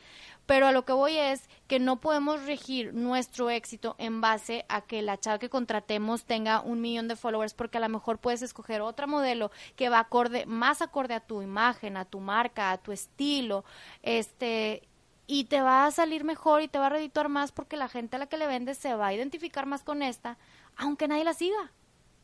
Pero 0.48 0.66
a 0.66 0.72
lo 0.72 0.86
que 0.86 0.94
voy 0.94 1.18
es 1.18 1.46
que 1.66 1.78
no 1.78 2.00
podemos 2.00 2.46
regir 2.46 2.94
nuestro 2.94 3.50
éxito 3.50 3.96
en 3.98 4.22
base 4.22 4.64
a 4.70 4.80
que 4.80 5.02
la 5.02 5.20
chava 5.20 5.38
que 5.38 5.50
contratemos 5.50 6.24
tenga 6.24 6.62
un 6.62 6.80
millón 6.80 7.06
de 7.06 7.16
followers, 7.16 7.52
porque 7.52 7.76
a 7.76 7.82
lo 7.82 7.88
mejor 7.90 8.16
puedes 8.16 8.40
escoger 8.40 8.80
otra 8.80 9.06
modelo 9.06 9.50
que 9.76 9.90
va 9.90 9.98
acorde, 9.98 10.46
más 10.46 10.80
acorde 10.80 11.12
a 11.12 11.20
tu 11.20 11.42
imagen, 11.42 11.98
a 11.98 12.06
tu 12.06 12.20
marca, 12.20 12.70
a 12.70 12.78
tu 12.78 12.92
estilo, 12.92 13.66
este, 14.02 14.88
y 15.26 15.44
te 15.44 15.60
va 15.60 15.84
a 15.84 15.90
salir 15.90 16.24
mejor 16.24 16.62
y 16.62 16.68
te 16.68 16.78
va 16.78 16.86
a 16.86 16.96
redituar 16.96 17.28
más 17.28 17.52
porque 17.52 17.76
la 17.76 17.90
gente 17.90 18.16
a 18.16 18.18
la 18.18 18.26
que 18.26 18.38
le 18.38 18.46
vendes 18.46 18.78
se 18.78 18.94
va 18.94 19.08
a 19.08 19.14
identificar 19.14 19.66
más 19.66 19.82
con 19.82 20.02
esta, 20.02 20.38
aunque 20.78 21.08
nadie 21.08 21.24
la 21.24 21.34
siga. 21.34 21.72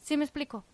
¿Sí 0.00 0.16
me 0.16 0.24
explico? 0.24 0.64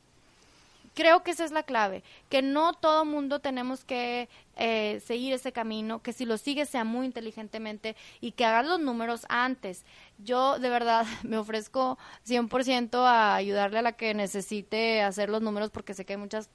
Creo 0.95 1.23
que 1.23 1.31
esa 1.31 1.45
es 1.45 1.53
la 1.53 1.63
clave, 1.63 2.03
que 2.29 2.43
no 2.43 2.73
todo 2.73 3.05
mundo 3.05 3.39
tenemos 3.39 3.85
que 3.85 4.29
eh, 4.57 5.01
seguir 5.07 5.33
ese 5.33 5.53
camino, 5.53 6.03
que 6.03 6.13
si 6.13 6.27
lo 6.27 6.37
sigues 6.37 6.69
sea 6.69 6.85
muy 6.85 7.07
inteligentemente 7.07 7.97
y 8.21 8.33
que 8.33 8.45
hagas 8.45 8.67
los 8.67 8.81
números 8.81 9.25
antes. 9.29 9.85
Yo 10.19 10.59
de 10.59 10.69
verdad 10.69 11.07
me 11.23 11.39
ofrezco 11.39 11.97
100% 12.27 12.95
a 13.07 13.37
ayudarle 13.37 13.79
a 13.79 13.83
la 13.83 13.93
que 13.93 14.15
necesite 14.15 15.03
hacer 15.03 15.31
los 15.31 15.43
números 15.43 15.71
porque 15.71 15.95
sé 15.95 16.05
que 16.05 16.15
hay 16.15 16.19
muchas 16.19 16.51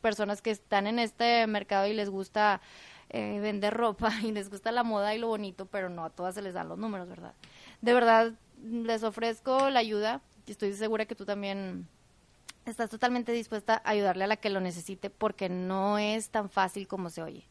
personas 0.00 0.40
que 0.40 0.50
están 0.50 0.86
en 0.86 0.98
este 0.98 1.46
mercado 1.46 1.86
y 1.86 1.92
les 1.92 2.10
gusta 2.10 2.60
eh, 3.10 3.40
vender 3.40 3.74
ropa 3.74 4.12
y 4.22 4.30
les 4.30 4.50
gusta 4.50 4.70
la 4.70 4.84
moda 4.84 5.14
y 5.14 5.18
lo 5.18 5.26
bonito, 5.26 5.66
pero 5.66 5.88
no 5.88 6.04
a 6.04 6.10
todas 6.10 6.36
se 6.36 6.42
les 6.42 6.54
dan 6.54 6.68
los 6.68 6.78
números, 6.78 7.08
¿verdad? 7.08 7.34
De 7.80 7.92
verdad, 7.92 8.32
les 8.62 9.02
ofrezco 9.02 9.68
la 9.68 9.80
ayuda 9.80 10.20
y 10.46 10.52
estoy 10.52 10.72
segura 10.74 11.06
que 11.06 11.16
tú 11.16 11.24
también 11.24 11.88
estás 12.66 12.90
totalmente 12.90 13.32
dispuesta 13.32 13.80
a 13.84 13.90
ayudarle 13.90 14.24
a 14.24 14.26
la 14.26 14.36
que 14.36 14.50
lo 14.50 14.60
necesite 14.60 15.10
porque 15.10 15.48
no 15.48 15.98
es 15.98 16.30
tan 16.30 16.50
fácil 16.50 16.86
como 16.88 17.10
se 17.10 17.22
oye. 17.22 17.46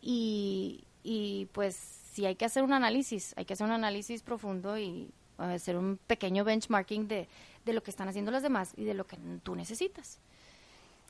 Y, 0.00 0.84
y 1.02 1.46
pues 1.52 1.76
sí 1.76 2.26
hay 2.26 2.36
que 2.36 2.44
hacer 2.44 2.62
un 2.62 2.72
análisis, 2.72 3.34
hay 3.36 3.44
que 3.44 3.54
hacer 3.54 3.66
un 3.66 3.72
análisis 3.72 4.22
profundo 4.22 4.78
y 4.78 5.10
hacer 5.38 5.76
un 5.76 5.98
pequeño 6.06 6.44
benchmarking 6.44 7.06
de, 7.08 7.28
de 7.64 7.72
lo 7.72 7.82
que 7.82 7.90
están 7.90 8.08
haciendo 8.08 8.30
los 8.30 8.42
demás 8.42 8.72
y 8.76 8.84
de 8.84 8.94
lo 8.94 9.06
que 9.06 9.16
tú 9.42 9.54
necesitas. 9.54 10.18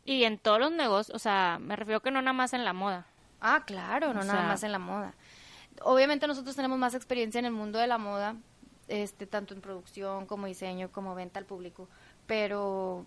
Y 0.04 0.24
en 0.24 0.38
todos 0.38 0.58
los 0.60 0.72
negocios, 0.72 1.14
o 1.14 1.18
sea, 1.18 1.58
me 1.60 1.76
refiero 1.76 2.00
que 2.00 2.10
no 2.10 2.20
nada 2.22 2.32
más 2.32 2.52
en 2.54 2.64
la 2.64 2.72
moda. 2.72 3.06
Ah, 3.40 3.64
claro, 3.66 4.12
no 4.14 4.20
O 4.20 4.24
nada 4.24 4.38
sea- 4.40 4.48
más 4.48 4.62
en 4.62 4.72
la 4.72 4.78
moda. 4.78 5.14
Obviamente 5.82 6.26
nosotros 6.26 6.56
tenemos 6.56 6.78
más 6.78 6.94
experiencia 6.94 7.38
en 7.38 7.44
el 7.44 7.52
mundo 7.52 7.78
de 7.78 7.86
la 7.86 7.98
moda, 7.98 8.34
este, 8.88 9.26
tanto 9.26 9.54
en 9.54 9.60
producción 9.60 10.26
como 10.26 10.46
diseño, 10.46 10.90
como 10.90 11.14
venta 11.14 11.38
al 11.38 11.44
público, 11.46 11.88
pero, 12.26 13.06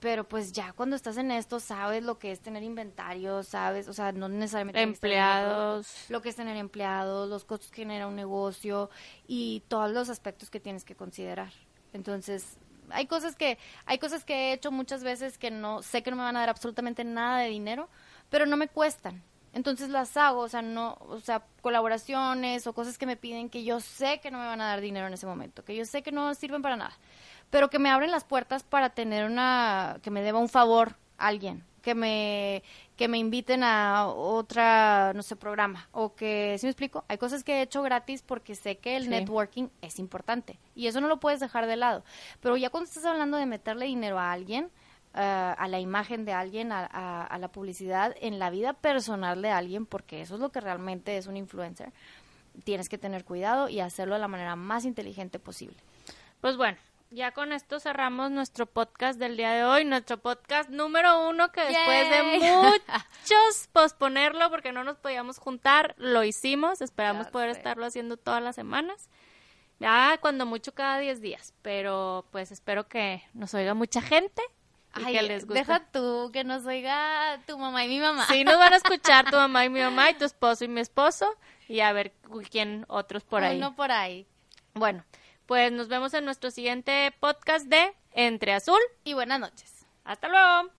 pero 0.00 0.28
pues 0.28 0.52
ya 0.52 0.72
cuando 0.72 0.96
estás 0.96 1.16
en 1.16 1.30
esto 1.30 1.60
sabes 1.60 2.02
lo 2.02 2.18
que 2.18 2.30
es 2.32 2.40
tener 2.40 2.62
inventario, 2.62 3.42
sabes, 3.42 3.88
o 3.88 3.92
sea, 3.92 4.12
no 4.12 4.28
necesariamente 4.28 4.80
Empleados. 4.80 6.06
lo 6.08 6.22
que 6.22 6.28
es 6.28 6.36
tener 6.36 6.56
empleados, 6.56 7.28
los 7.28 7.44
costos 7.44 7.70
que 7.70 7.82
genera 7.82 8.06
un 8.06 8.16
negocio 8.16 8.90
y 9.26 9.62
todos 9.68 9.90
los 9.90 10.08
aspectos 10.08 10.50
que 10.50 10.60
tienes 10.60 10.84
que 10.84 10.94
considerar. 10.94 11.52
Entonces, 11.92 12.58
hay 12.90 13.06
cosas 13.06 13.34
que 13.36 13.58
hay 13.86 13.98
cosas 13.98 14.24
que 14.24 14.34
he 14.34 14.52
hecho 14.52 14.70
muchas 14.70 15.02
veces 15.02 15.38
que 15.38 15.50
no 15.50 15.82
sé 15.82 16.02
que 16.02 16.10
no 16.10 16.16
me 16.16 16.22
van 16.22 16.36
a 16.36 16.40
dar 16.40 16.48
absolutamente 16.48 17.04
nada 17.04 17.40
de 17.40 17.48
dinero, 17.48 17.88
pero 18.30 18.46
no 18.46 18.56
me 18.56 18.68
cuestan. 18.68 19.22
Entonces 19.54 19.88
las 19.88 20.16
hago, 20.16 20.40
o 20.40 20.48
sea, 20.48 20.62
no, 20.62 20.98
o 21.00 21.20
sea, 21.20 21.42
colaboraciones 21.62 22.66
o 22.66 22.74
cosas 22.74 22.98
que 22.98 23.06
me 23.06 23.16
piden 23.16 23.48
que 23.48 23.64
yo 23.64 23.80
sé 23.80 24.20
que 24.20 24.30
no 24.30 24.38
me 24.38 24.46
van 24.46 24.60
a 24.60 24.66
dar 24.66 24.80
dinero 24.80 25.06
en 25.06 25.14
ese 25.14 25.26
momento, 25.26 25.64
que 25.64 25.74
yo 25.74 25.84
sé 25.84 26.02
que 26.02 26.12
no 26.12 26.34
sirven 26.34 26.60
para 26.60 26.76
nada, 26.76 26.96
pero 27.50 27.70
que 27.70 27.78
me 27.78 27.90
abren 27.90 28.10
las 28.10 28.24
puertas 28.24 28.62
para 28.62 28.90
tener 28.90 29.24
una 29.24 29.98
que 30.02 30.10
me 30.10 30.22
deba 30.22 30.38
un 30.38 30.48
favor 30.48 30.96
a 31.18 31.26
alguien, 31.28 31.64
que 31.82 31.94
me 31.94 32.62
que 32.96 33.06
me 33.08 33.18
inviten 33.18 33.62
a 33.62 34.06
otra, 34.08 35.12
no 35.14 35.22
sé, 35.22 35.36
programa 35.36 35.88
o 35.92 36.14
que, 36.16 36.56
¿sí 36.58 36.66
me 36.66 36.70
explico? 36.70 37.04
Hay 37.06 37.16
cosas 37.16 37.44
que 37.44 37.54
he 37.58 37.62
hecho 37.62 37.80
gratis 37.82 38.22
porque 38.22 38.56
sé 38.56 38.76
que 38.78 38.96
el 38.96 39.04
Sí. 39.04 39.10
networking 39.10 39.68
es 39.82 39.98
importante 40.00 40.58
y 40.74 40.88
eso 40.88 41.00
no 41.00 41.06
lo 41.06 41.20
puedes 41.20 41.38
dejar 41.38 41.66
de 41.66 41.76
lado. 41.76 42.02
Pero 42.40 42.56
ya 42.56 42.70
cuando 42.70 42.88
estás 42.88 43.04
hablando 43.04 43.36
de 43.36 43.46
meterle 43.46 43.86
dinero 43.86 44.18
a 44.18 44.32
alguien, 44.32 44.68
eh, 45.14 45.20
a 45.56 45.68
la 45.68 45.78
imagen 45.78 46.24
de 46.24 46.32
alguien, 46.32 46.72
a, 46.72 46.86
a- 46.92 47.24
a 47.24 47.38
la 47.38 47.48
publicidad, 47.48 48.14
en 48.20 48.38
la 48.40 48.50
vida 48.50 48.72
personal 48.74 49.40
de 49.42 49.50
alguien, 49.50 49.86
porque 49.86 50.20
eso 50.20 50.34
es 50.34 50.40
lo 50.40 50.50
que 50.50 50.60
realmente 50.60 51.16
es 51.16 51.28
un 51.28 51.36
influencer, 51.36 51.92
tienes 52.64 52.88
que 52.88 52.98
tener 52.98 53.24
cuidado 53.24 53.68
y 53.68 53.78
hacerlo 53.80 54.14
de 54.14 54.20
la 54.20 54.28
manera 54.28 54.56
más 54.56 54.84
inteligente 54.84 55.38
posible. 55.38 55.76
Pues 56.40 56.56
bueno, 56.56 56.76
ya 57.10 57.32
con 57.32 57.52
esto 57.52 57.80
cerramos 57.80 58.30
nuestro 58.30 58.66
podcast 58.66 59.18
del 59.18 59.36
día 59.36 59.52
de 59.52 59.64
hoy, 59.64 59.84
nuestro 59.84 60.18
podcast 60.18 60.68
número 60.68 61.28
uno 61.28 61.50
que 61.52 61.62
después 61.62 62.10
de 62.10 62.22
muchos 62.38 63.68
posponerlo 63.72 64.50
porque 64.50 64.72
no 64.72 64.84
nos 64.84 64.98
podíamos 64.98 65.38
juntar, 65.38 65.94
lo 65.98 66.24
hicimos, 66.24 66.80
esperamos 66.80 67.28
poder 67.28 67.50
estarlo 67.50 67.86
haciendo 67.86 68.16
todas 68.16 68.42
las 68.42 68.56
semanas. 68.56 69.08
Ya 69.80 70.18
cuando 70.20 70.44
mucho 70.44 70.74
cada 70.74 70.98
10 70.98 71.20
días, 71.20 71.54
pero 71.62 72.26
pues 72.32 72.50
espero 72.50 72.88
que 72.88 73.22
nos 73.32 73.54
oiga 73.54 73.74
mucha 73.74 74.02
gente. 74.02 74.42
Y 74.96 75.04
que 75.04 75.22
les 75.22 75.44
guste. 75.44 75.60
Deja 75.60 75.84
tú, 75.92 76.30
que 76.32 76.42
nos 76.42 76.66
oiga 76.66 77.40
tu 77.46 77.56
mamá 77.58 77.84
y 77.84 77.88
mi 77.88 78.00
mamá. 78.00 78.26
Sí, 78.26 78.42
nos 78.42 78.58
van 78.58 78.72
a 78.72 78.76
escuchar 78.76 79.30
tu 79.30 79.36
mamá 79.36 79.64
y 79.64 79.68
mi 79.68 79.80
mamá 79.80 80.10
y 80.10 80.14
tu 80.14 80.24
esposo 80.24 80.64
y 80.64 80.68
mi 80.68 80.80
esposo 80.80 81.32
y 81.68 81.80
a 81.80 81.92
ver 81.92 82.12
quién 82.50 82.84
otros 82.88 83.22
por 83.22 83.44
ahí. 83.44 83.58
Uno 83.58 83.76
por 83.76 83.92
ahí. 83.92 84.26
Bueno, 84.74 85.04
pues 85.48 85.72
nos 85.72 85.88
vemos 85.88 86.12
en 86.12 86.26
nuestro 86.26 86.50
siguiente 86.50 87.10
podcast 87.20 87.66
de 87.68 87.94
Entre 88.12 88.52
Azul 88.52 88.78
y 89.02 89.14
Buenas 89.14 89.40
noches. 89.40 89.86
Hasta 90.04 90.28
luego. 90.28 90.70